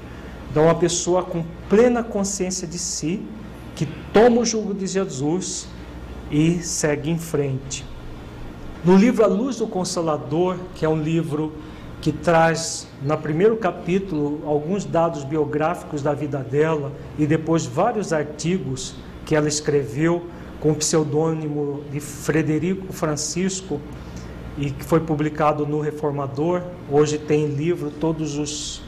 Então, 0.56 0.64
uma 0.64 0.76
pessoa 0.76 1.22
com 1.22 1.44
plena 1.68 2.02
consciência 2.02 2.66
de 2.66 2.80
si, 2.80 3.22
que 3.76 3.86
toma 4.14 4.40
o 4.40 4.46
jugo 4.46 4.74
de 4.74 4.88
Jesus 4.88 5.68
e 6.32 6.60
segue 6.62 7.12
em 7.12 7.18
frente. 7.18 7.84
No 8.82 8.96
livro 8.96 9.26
A 9.26 9.28
Luz 9.28 9.58
do 9.58 9.68
Consolador, 9.68 10.56
que 10.74 10.86
é 10.86 10.88
um 10.88 10.98
livro 10.98 11.52
que 12.00 12.10
traz, 12.10 12.88
no 13.02 13.18
primeiro 13.18 13.58
capítulo, 13.58 14.44
alguns 14.46 14.86
dados 14.86 15.26
biográficos 15.26 16.02
da 16.02 16.14
vida 16.14 16.38
dela 16.38 16.94
e 17.20 17.28
depois 17.28 17.66
vários 17.66 18.14
artigos 18.14 18.96
que 19.26 19.36
ela 19.36 19.50
escreveu 19.50 20.26
com 20.62 20.72
o 20.72 20.76
pseudônimo 20.76 21.84
de 21.92 22.00
Frederico 22.00 22.94
Francisco, 22.94 23.82
e 24.58 24.72
que 24.72 24.86
foi 24.86 25.02
publicado 25.02 25.66
no 25.66 25.82
Reformador. 25.82 26.62
Hoje 26.90 27.18
tem 27.18 27.46
livro, 27.48 27.92
todos 27.92 28.38
os, 28.38 28.85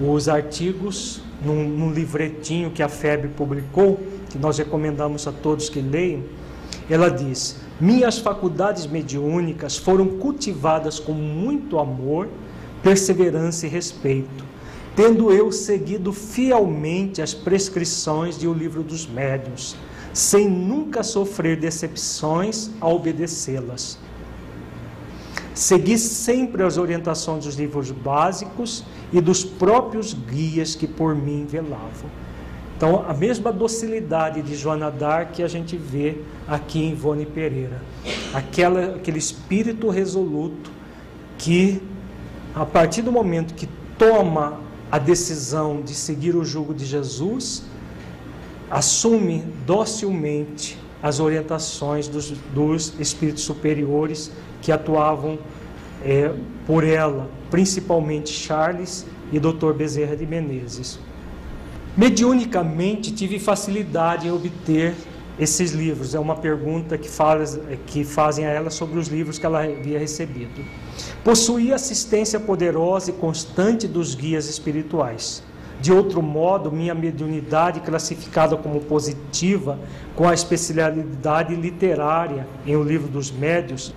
os 0.00 0.28
artigos, 0.28 1.20
num, 1.44 1.68
num 1.68 1.92
livretinho 1.92 2.70
que 2.70 2.82
a 2.82 2.88
FEB 2.88 3.28
publicou, 3.28 4.00
que 4.30 4.38
nós 4.38 4.58
recomendamos 4.58 5.26
a 5.26 5.32
todos 5.32 5.68
que 5.68 5.80
leiam. 5.80 6.22
Ela 6.88 7.08
diz: 7.08 7.56
Minhas 7.80 8.18
faculdades 8.18 8.86
mediúnicas 8.86 9.76
foram 9.76 10.06
cultivadas 10.06 10.98
com 10.98 11.12
muito 11.12 11.78
amor, 11.78 12.28
perseverança 12.82 13.66
e 13.66 13.68
respeito, 13.68 14.44
tendo 14.96 15.32
eu 15.32 15.52
seguido 15.52 16.12
fielmente 16.12 17.22
as 17.22 17.32
prescrições 17.32 18.38
de 18.38 18.48
O 18.48 18.52
Livro 18.52 18.82
dos 18.82 19.06
Médiuns, 19.06 19.76
sem 20.12 20.48
nunca 20.48 21.02
sofrer 21.02 21.56
decepções 21.56 22.70
a 22.80 22.88
obedecê-las 22.88 23.98
Segui 25.54 25.96
sempre 25.96 26.64
as 26.64 26.76
orientações 26.76 27.44
dos 27.44 27.54
livros 27.54 27.92
básicos 27.92 28.84
e 29.14 29.20
dos 29.20 29.44
próprios 29.44 30.12
guias 30.12 30.74
que 30.74 30.88
por 30.88 31.14
mim 31.14 31.46
velavam. 31.48 32.10
Então, 32.76 33.04
a 33.08 33.14
mesma 33.14 33.52
docilidade 33.52 34.42
de 34.42 34.56
Joana 34.56 34.90
Dark 34.90 35.30
que 35.30 35.42
a 35.44 35.46
gente 35.46 35.76
vê 35.76 36.16
aqui 36.48 36.82
em 36.82 36.90
Ivone 36.90 37.24
Pereira. 37.24 37.80
Aquela, 38.34 38.96
aquele 38.96 39.18
espírito 39.18 39.88
resoluto 39.88 40.68
que, 41.38 41.80
a 42.52 42.66
partir 42.66 43.02
do 43.02 43.12
momento 43.12 43.54
que 43.54 43.68
toma 43.96 44.58
a 44.90 44.98
decisão 44.98 45.80
de 45.80 45.94
seguir 45.94 46.34
o 46.34 46.44
jugo 46.44 46.74
de 46.74 46.84
Jesus, 46.84 47.62
assume 48.68 49.44
docilmente 49.64 50.76
as 51.00 51.20
orientações 51.20 52.08
dos, 52.08 52.30
dos 52.52 52.98
espíritos 52.98 53.44
superiores 53.44 54.32
que 54.60 54.72
atuavam 54.72 55.38
é, 56.04 56.34
por 56.66 56.84
ela, 56.84 57.28
principalmente 57.50 58.30
Charles 58.30 59.06
e 59.32 59.38
Dr. 59.38 59.72
Bezerra 59.72 60.16
de 60.16 60.26
Menezes. 60.26 60.98
Mediunicamente 61.96 63.12
tive 63.12 63.38
facilidade 63.38 64.26
em 64.26 64.32
obter 64.32 64.94
esses 65.38 65.72
livros. 65.72 66.14
É 66.14 66.18
uma 66.18 66.36
pergunta 66.36 66.96
que, 66.96 67.08
faz, 67.08 67.58
que 67.86 68.04
fazem 68.04 68.46
a 68.46 68.50
ela 68.50 68.70
sobre 68.70 68.98
os 68.98 69.08
livros 69.08 69.38
que 69.38 69.46
ela 69.46 69.62
havia 69.62 69.98
recebido. 69.98 70.64
Possuía 71.22 71.74
assistência 71.74 72.38
poderosa 72.40 73.10
e 73.10 73.12
constante 73.14 73.86
dos 73.86 74.14
guias 74.14 74.48
espirituais. 74.48 75.42
De 75.80 75.92
outro 75.92 76.22
modo, 76.22 76.72
minha 76.72 76.94
mediunidade, 76.94 77.80
classificada 77.80 78.56
como 78.56 78.80
positiva, 78.80 79.78
com 80.14 80.26
a 80.28 80.32
especialidade 80.32 81.54
literária 81.54 82.46
em 82.64 82.74
O 82.76 82.82
Livro 82.82 83.08
dos 83.08 83.30
Médios, 83.30 83.92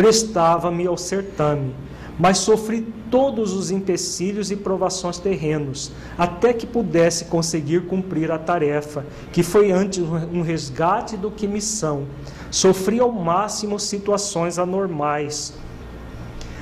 prestava-me 0.00 0.86
ao 0.86 0.96
certame, 0.96 1.74
mas 2.18 2.38
sofri 2.38 2.90
todos 3.10 3.52
os 3.52 3.70
empecilhos 3.70 4.50
e 4.50 4.56
provações 4.56 5.18
terrenos, 5.18 5.92
até 6.16 6.54
que 6.54 6.66
pudesse 6.66 7.26
conseguir 7.26 7.82
cumprir 7.82 8.30
a 8.30 8.38
tarefa, 8.38 9.04
que 9.30 9.42
foi 9.42 9.70
antes 9.70 10.02
um 10.02 10.40
resgate 10.40 11.18
do 11.18 11.30
que 11.30 11.46
missão. 11.46 12.06
Sofri 12.50 12.98
ao 12.98 13.12
máximo 13.12 13.78
situações 13.78 14.58
anormais. 14.58 15.52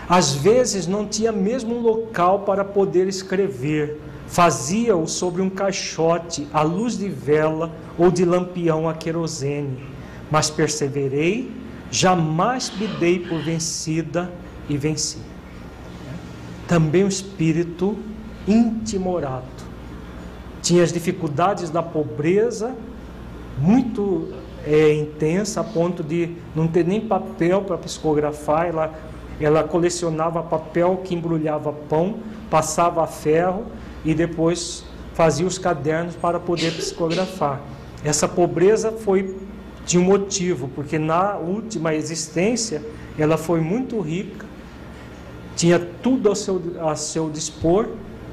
Às 0.09 0.35
vezes 0.35 0.89
não 0.89 1.06
tinha 1.06 1.31
mesmo 1.31 1.77
um 1.77 1.81
local 1.81 2.40
para 2.40 2.65
poder 2.65 3.06
escrever. 3.06 4.01
Fazia-o 4.27 5.06
sobre 5.06 5.43
um 5.43 5.48
caixote, 5.48 6.48
à 6.52 6.62
luz 6.62 6.98
de 6.98 7.09
vela 7.09 7.70
ou 7.97 8.10
de 8.10 8.24
lampião 8.24 8.89
a 8.89 8.94
querosene. 8.94 9.78
Mas 10.28 10.51
perseverei, 10.51 11.57
jamais 11.90 12.70
me 12.78 12.86
dei 12.86 13.20
por 13.20 13.43
vencida 13.43 14.32
e 14.69 14.77
venci 14.77 15.19
também 16.69 17.02
um 17.02 17.09
espírito 17.09 17.97
intimorado. 18.47 19.47
Tinha 20.60 20.85
as 20.85 20.93
dificuldades 20.93 21.70
da 21.70 21.82
pobreza 21.82 22.74
muito 23.56 24.28
é, 24.65 24.94
intensa, 24.94 25.62
a 25.62 25.65
ponto 25.65 26.05
de 26.05 26.36
não 26.55 26.69
ter 26.69 26.85
nem 26.85 27.01
papel 27.01 27.62
para 27.62 27.78
psicografar. 27.78 28.66
Ela, 28.66 28.94
ela 29.40 29.65
colecionava 29.65 30.43
papel 30.43 31.01
que 31.02 31.15
embrulhava 31.15 31.73
pão, 31.73 32.19
passava 32.51 33.02
a 33.02 33.06
ferro 33.06 33.65
e 34.05 34.15
depois 34.15 34.85
fazia 35.15 35.47
os 35.47 35.59
cadernos 35.59 36.15
para 36.16 36.39
poder 36.39 36.73
psicografar. 36.77 37.60
Essa 38.05 38.28
pobreza 38.28 38.93
foi 38.93 39.36
de 39.89 39.98
um 39.98 40.05
motivo, 40.05 40.69
porque 40.69 41.01
na 41.01 41.36
última 41.36 41.93
existência 41.94 42.81
ela 43.19 43.36
foi 43.36 43.60
muito 43.60 43.98
rica 44.01 44.47
tinha 45.59 45.77
tudo 45.81 46.28
ao 46.28 46.36
seu, 46.36 46.62
a 46.89 46.94
seu 46.94 47.28
dispor 47.28 47.89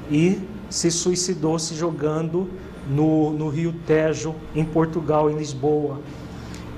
e 0.08 0.38
se 0.70 0.92
suicidou 0.92 1.58
se 1.58 1.74
jogando 1.74 2.48
no, 2.88 3.32
no 3.32 3.48
rio 3.48 3.74
Tejo, 3.84 4.32
em 4.54 4.64
Portugal, 4.64 5.28
em 5.28 5.36
Lisboa. 5.36 6.00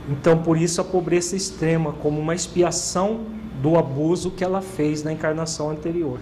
Então, 0.08 0.38
por 0.38 0.56
isso, 0.56 0.80
a 0.80 0.84
pobreza 0.84 1.36
extrema, 1.36 1.92
como 1.92 2.18
uma 2.18 2.34
expiação 2.34 3.26
do 3.60 3.76
abuso 3.76 4.30
que 4.30 4.42
ela 4.42 4.62
fez 4.62 5.02
na 5.02 5.12
encarnação 5.12 5.68
anterior. 5.70 6.18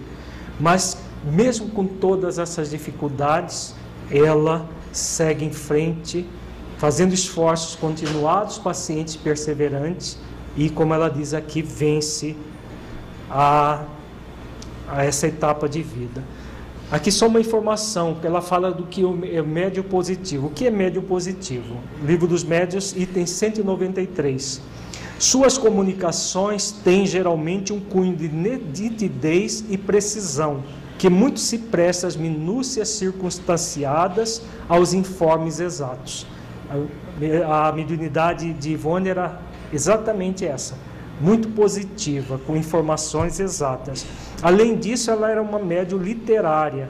Mas, 0.59 0.97
mesmo 1.23 1.69
com 1.69 1.85
todas 1.85 2.37
essas 2.37 2.69
dificuldades, 2.69 3.73
ela 4.11 4.67
segue 4.91 5.45
em 5.45 5.53
frente, 5.53 6.27
fazendo 6.77 7.13
esforços 7.13 7.75
continuados, 7.75 8.57
pacientes, 8.57 9.15
perseverantes, 9.15 10.17
e, 10.55 10.69
como 10.69 10.93
ela 10.93 11.09
diz 11.09 11.33
aqui, 11.33 11.61
vence 11.61 12.35
a 13.29 13.83
a 14.87 15.03
essa 15.03 15.27
etapa 15.27 15.67
de 15.67 15.83
vida. 15.83 16.23
Aqui 16.89 17.11
só 17.11 17.27
uma 17.27 17.41
informação, 17.41 18.15
que 18.15 18.25
ela 18.25 18.41
fala 18.41 18.71
do 18.71 18.83
que 18.83 19.03
é 19.29 19.41
médio 19.41 19.83
positivo. 19.83 20.47
O 20.47 20.49
que 20.49 20.65
é 20.65 20.71
médio 20.71 21.01
positivo? 21.01 21.75
Livro 22.01 22.27
dos 22.27 22.45
Médios, 22.45 22.95
item 22.95 23.25
193. 23.25 24.61
Suas 25.19 25.57
comunicações 25.57 26.71
têm 26.71 27.05
geralmente 27.05 27.73
um 27.73 27.79
cunho 27.79 28.15
de 28.15 28.29
nitidez 28.29 29.65
e 29.69 29.77
precisão, 29.77 30.63
que 30.97 31.09
muito 31.09 31.39
se 31.41 31.57
presta 31.57 32.07
às 32.07 32.15
minúcias 32.15 32.87
circunstanciadas 32.89 34.41
aos 34.69 34.93
informes 34.93 35.59
exatos. 35.59 36.25
A 37.47 37.71
mediunidade 37.71 38.53
de 38.53 38.71
Ivone 38.71 39.09
era 39.09 39.39
exatamente 39.71 40.45
essa, 40.45 40.75
muito 41.19 41.47
positiva, 41.49 42.39
com 42.45 42.55
informações 42.55 43.39
exatas. 43.39 44.05
Além 44.41 44.75
disso, 44.75 45.09
ela 45.09 45.31
era 45.31 45.41
uma 45.41 45.59
médium 45.59 45.97
literária. 45.97 46.89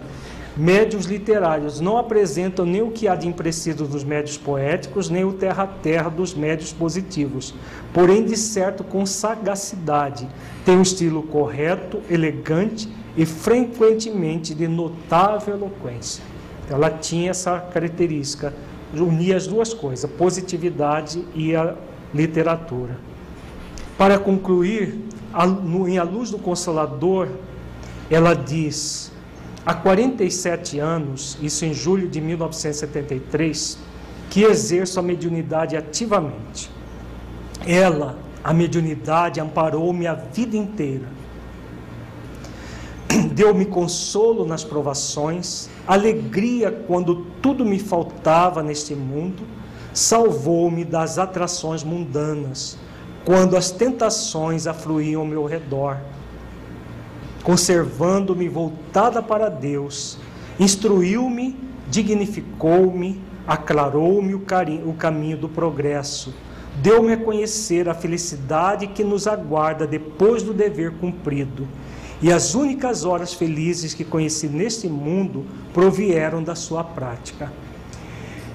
Médios 0.55 1.05
literários 1.05 1.79
não 1.79 1.99
apresentam 1.99 2.65
nem 2.65 2.81
o 2.81 2.89
que 2.89 3.07
há 3.07 3.15
de 3.15 3.27
impreciso 3.27 3.85
dos 3.85 4.03
médios 4.03 4.37
poéticos, 4.37 5.07
nem 5.07 5.23
o 5.23 5.31
terra-terra 5.31 6.09
dos 6.09 6.33
médios 6.33 6.73
positivos. 6.73 7.53
Porém, 7.93 8.25
de 8.25 8.35
certo, 8.35 8.83
com 8.83 9.05
sagacidade. 9.05 10.27
Tem 10.65 10.75
um 10.75 10.81
estilo 10.81 11.21
correto, 11.21 12.01
elegante 12.09 12.89
e 13.15 13.23
frequentemente 13.23 14.55
de 14.55 14.67
notável 14.67 15.53
eloquência. 15.53 16.23
Ela 16.67 16.89
tinha 16.89 17.29
essa 17.29 17.59
característica, 17.59 18.51
unia 18.93 19.35
as 19.35 19.47
duas 19.47 19.73
coisas, 19.73 20.09
positividade 20.11 21.23
e 21.35 21.55
a 21.55 21.75
literatura. 22.13 22.97
Para 23.97 24.19
concluir, 24.19 24.99
em 25.87 25.97
A 25.97 26.03
Luz 26.03 26.31
do 26.31 26.37
Consolador, 26.37 27.27
ela 28.09 28.33
diz: 28.33 29.11
há 29.65 29.73
47 29.73 30.79
anos, 30.79 31.37
isso 31.41 31.65
em 31.65 31.73
julho 31.73 32.07
de 32.07 32.21
1973, 32.21 33.77
que 34.29 34.43
exerço 34.43 34.99
a 34.99 35.03
mediunidade 35.03 35.75
ativamente. 35.75 36.69
Ela, 37.65 38.17
a 38.43 38.53
mediunidade, 38.53 39.39
amparou-me 39.39 40.07
a 40.07 40.13
vida 40.13 40.55
inteira. 40.55 41.16
Deu-me 43.33 43.65
consolo 43.65 44.45
nas 44.45 44.63
provações, 44.63 45.69
alegria 45.87 46.71
quando 46.71 47.25
tudo 47.41 47.65
me 47.65 47.79
faltava 47.79 48.61
neste 48.61 48.95
mundo, 48.95 49.43
salvou-me 49.93 50.83
das 50.83 51.17
atrações 51.17 51.83
mundanas 51.83 52.77
quando 53.27 53.57
as 53.57 53.71
tentações 53.71 54.67
afluíam 54.67 55.19
ao 55.19 55.27
meu 55.27 55.43
redor, 55.43 55.97
conservando-me 57.43 58.47
voltada 58.47 59.21
para 59.21 59.49
Deus, 59.49 60.17
instruiu-me, 60.57 61.59
dignificou-me, 61.89 63.21
aclarou-me 63.45 64.33
o, 64.33 64.41
o 64.85 64.93
caminho 64.93 65.37
do 65.37 65.49
progresso, 65.49 66.33
deu-me 66.81 67.11
a 67.11 67.17
conhecer 67.17 67.89
a 67.89 67.93
felicidade 67.93 68.87
que 68.87 69.03
nos 69.03 69.27
aguarda 69.27 69.85
depois 69.85 70.41
do 70.41 70.53
dever 70.53 70.93
cumprido. 70.93 71.67
E 72.21 72.31
as 72.31 72.55
únicas 72.55 73.05
horas 73.05 73.33
felizes 73.33 73.93
que 73.93 74.03
conheci 74.03 74.47
neste 74.47 74.87
mundo 74.87 75.45
provieram 75.73 76.41
da 76.41 76.55
sua 76.55 76.83
prática. 76.83 77.51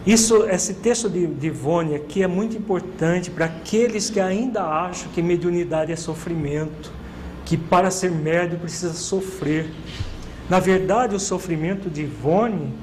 Isso, 0.04 0.44
esse 0.48 0.74
texto 0.74 1.08
de, 1.08 1.28
de 1.28 1.46
Ivone 1.46 1.94
aqui 1.94 2.24
é 2.24 2.26
muito 2.26 2.56
importante 2.56 3.30
para 3.30 3.44
aqueles 3.44 4.10
que 4.10 4.18
ainda 4.18 4.64
acham 4.64 5.08
que 5.12 5.22
mediunidade 5.22 5.92
é 5.92 5.96
sofrimento, 5.96 6.90
que 7.44 7.56
para 7.56 7.88
ser 7.88 8.10
médio 8.10 8.58
precisa 8.58 8.94
sofrer. 8.94 9.70
Na 10.50 10.58
verdade, 10.58 11.14
o 11.14 11.20
sofrimento 11.20 11.88
de 11.88 12.02
Ivone, 12.02 12.74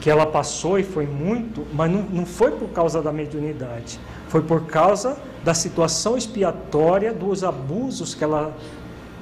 que 0.00 0.08
ela 0.08 0.24
passou 0.24 0.78
e 0.78 0.84
foi 0.84 1.04
muito, 1.04 1.66
mas 1.74 1.90
não, 1.90 2.02
não 2.02 2.24
foi 2.24 2.52
por 2.52 2.68
causa 2.68 3.02
da 3.02 3.12
mediunidade, 3.12 3.98
foi 4.28 4.42
por 4.42 4.64
causa 4.66 5.16
da 5.42 5.54
situação 5.54 6.16
expiatória 6.16 7.12
dos 7.12 7.42
abusos 7.42 8.14
que 8.14 8.22
ela 8.22 8.56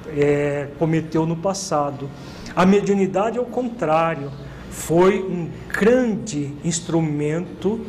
é, 0.07 0.67
cometeu 0.77 1.25
no 1.25 1.35
passado. 1.35 2.09
A 2.55 2.65
mediunidade 2.65 3.37
é 3.37 3.41
o 3.41 3.45
contrário 3.45 4.31
foi 4.71 5.21
um 5.21 5.49
grande 5.67 6.53
instrumento 6.63 7.85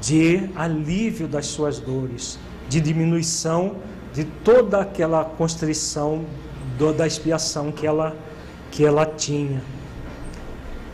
de 0.00 0.48
alívio 0.54 1.26
das 1.26 1.46
suas 1.46 1.80
dores, 1.80 2.38
de 2.68 2.80
diminuição 2.80 3.76
de 4.12 4.24
toda 4.24 4.80
aquela 4.80 5.24
constrição 5.24 6.24
do, 6.78 6.92
da 6.92 7.06
expiação 7.06 7.72
que 7.72 7.84
ela, 7.84 8.16
que 8.70 8.84
ela 8.84 9.04
tinha. 9.04 9.60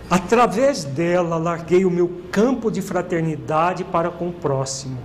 Através 0.09 0.85
dela, 0.85 1.37
larguei 1.37 1.85
o 1.85 1.91
meu 1.91 2.23
campo 2.33 2.71
de 2.71 2.81
fraternidade 2.81 3.85
para 3.85 4.11
com 4.11 4.29
o 4.29 4.33
próximo. 4.33 4.99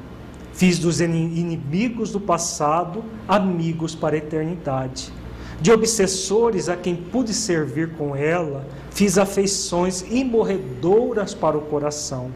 Fiz 0.53 0.79
dos 0.79 1.01
inimigos 1.01 2.11
do 2.11 2.19
passado 2.19 3.03
amigos 3.27 3.93
para 3.93 4.15
a 4.15 4.17
eternidade. 4.17 5.11
De 5.61 5.71
obsessores 5.71 6.67
a 6.67 6.75
quem 6.75 6.95
pude 6.95 7.33
servir 7.33 7.91
com 7.91 8.15
ela, 8.15 8.65
fiz 8.91 9.17
afeições 9.17 10.01
imorredoras 10.09 11.33
para 11.33 11.57
o 11.57 11.61
coração. 11.61 12.31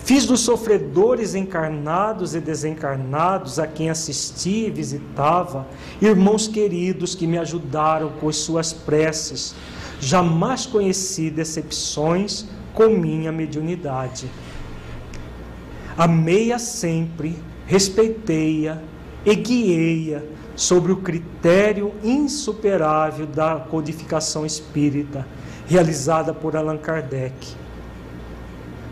Fiz 0.00 0.24
dos 0.24 0.40
sofredores 0.40 1.34
encarnados 1.34 2.34
e 2.34 2.40
desencarnados 2.40 3.58
a 3.58 3.66
quem 3.66 3.90
assisti 3.90 4.66
e 4.66 4.70
visitava, 4.70 5.66
irmãos 6.00 6.46
queridos 6.46 7.14
que 7.14 7.26
me 7.26 7.38
ajudaram 7.38 8.10
com 8.20 8.28
as 8.28 8.36
suas 8.36 8.72
preces. 8.72 9.54
Jamais 9.98 10.64
conheci 10.64 11.28
decepções 11.28 12.46
com 12.72 12.88
minha 12.90 13.32
mediunidade. 13.32 14.30
Amei-a 15.98 16.58
sempre, 16.58 17.36
respeitei-a 17.66 18.78
e 19.24 19.34
guiei-a 19.34 20.35
sobre 20.56 20.90
o 20.90 20.96
critério 20.96 21.92
insuperável 22.02 23.26
da 23.26 23.56
codificação 23.56 24.46
espírita, 24.46 25.26
realizada 25.68 26.32
por 26.32 26.56
Allan 26.56 26.78
Kardec. 26.78 27.54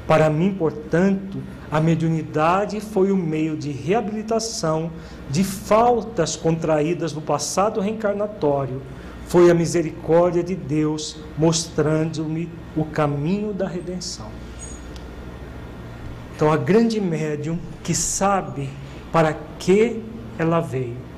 Para 0.07 0.28
mim, 0.28 0.55
portanto, 0.55 1.39
a 1.70 1.81
mediunidade 1.81 2.78
foi 2.81 3.11
o 3.11 3.16
meio 3.16 3.57
de 3.57 3.70
reabilitação 3.70 4.91
de 5.31 5.43
faltas 5.43 6.36
contraídas 6.36 7.15
no 7.15 7.23
passado 7.23 7.81
reencarnatório. 7.81 8.82
Foi 9.27 9.51
a 9.51 9.55
misericórdia 9.55 10.43
de 10.43 10.55
Deus 10.55 11.16
mostrando-me 11.39 12.51
o 12.77 12.85
caminho 12.85 13.55
da 13.55 13.66
redenção. 13.66 14.28
Então, 16.36 16.53
a 16.53 16.57
grande 16.59 17.01
médium 17.01 17.59
que 17.82 17.95
sabe 17.95 18.69
para 19.11 19.35
que 19.59 20.03
ela 20.39 20.61
veio. 20.61 21.14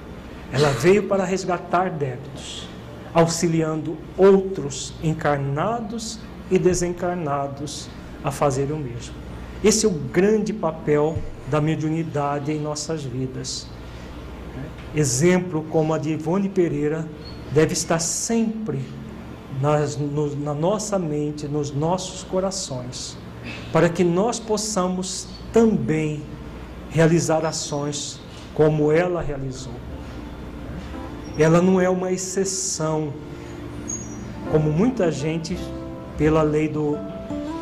Ela 0.52 0.70
veio 0.70 1.04
para 1.04 1.24
resgatar 1.24 1.90
débitos, 1.90 2.68
auxiliando 3.12 3.96
outros 4.16 4.94
encarnados 5.02 6.18
e 6.50 6.58
desencarnados 6.58 7.88
a 8.22 8.30
fazer 8.30 8.70
o 8.70 8.76
mesmo. 8.76 9.14
Esse 9.62 9.86
é 9.86 9.88
o 9.88 9.92
grande 9.92 10.52
papel 10.52 11.18
da 11.50 11.60
mediunidade 11.60 12.52
em 12.52 12.60
nossas 12.60 13.02
vidas. 13.02 13.66
Exemplo 14.94 15.64
como 15.70 15.92
a 15.94 15.98
de 15.98 16.10
Ivone 16.10 16.48
Pereira 16.48 17.06
deve 17.52 17.72
estar 17.72 17.98
sempre 17.98 18.80
nas, 19.60 19.96
no, 19.96 20.34
na 20.36 20.54
nossa 20.54 20.98
mente, 20.98 21.46
nos 21.48 21.72
nossos 21.72 22.22
corações, 22.22 23.16
para 23.72 23.88
que 23.88 24.04
nós 24.04 24.38
possamos 24.38 25.28
também 25.52 26.22
realizar 26.90 27.44
ações 27.44 28.20
como 28.54 28.92
ela 28.92 29.20
realizou. 29.20 29.72
Ela 31.38 31.60
não 31.60 31.80
é 31.80 31.88
uma 31.88 32.10
exceção, 32.10 33.12
como 34.50 34.70
muita 34.70 35.10
gente, 35.10 35.56
pela 36.16 36.42
lei 36.42 36.68
do 36.68 36.96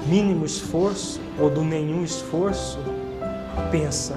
mínimo 0.07 0.45
esforço 0.45 1.21
ou 1.41 1.51
do 1.51 1.63
nenhum 1.63 2.05
esforço, 2.05 2.79
pensa. 3.71 4.17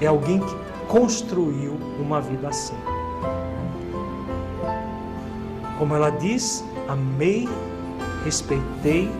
É 0.00 0.06
alguém 0.06 0.38
que 0.38 0.54
construiu 0.86 1.78
uma 1.98 2.20
vida 2.20 2.48
assim. 2.48 2.74
Como 5.78 5.94
ela 5.94 6.10
diz, 6.10 6.64
amei, 6.88 7.48
respeitei 8.24 9.10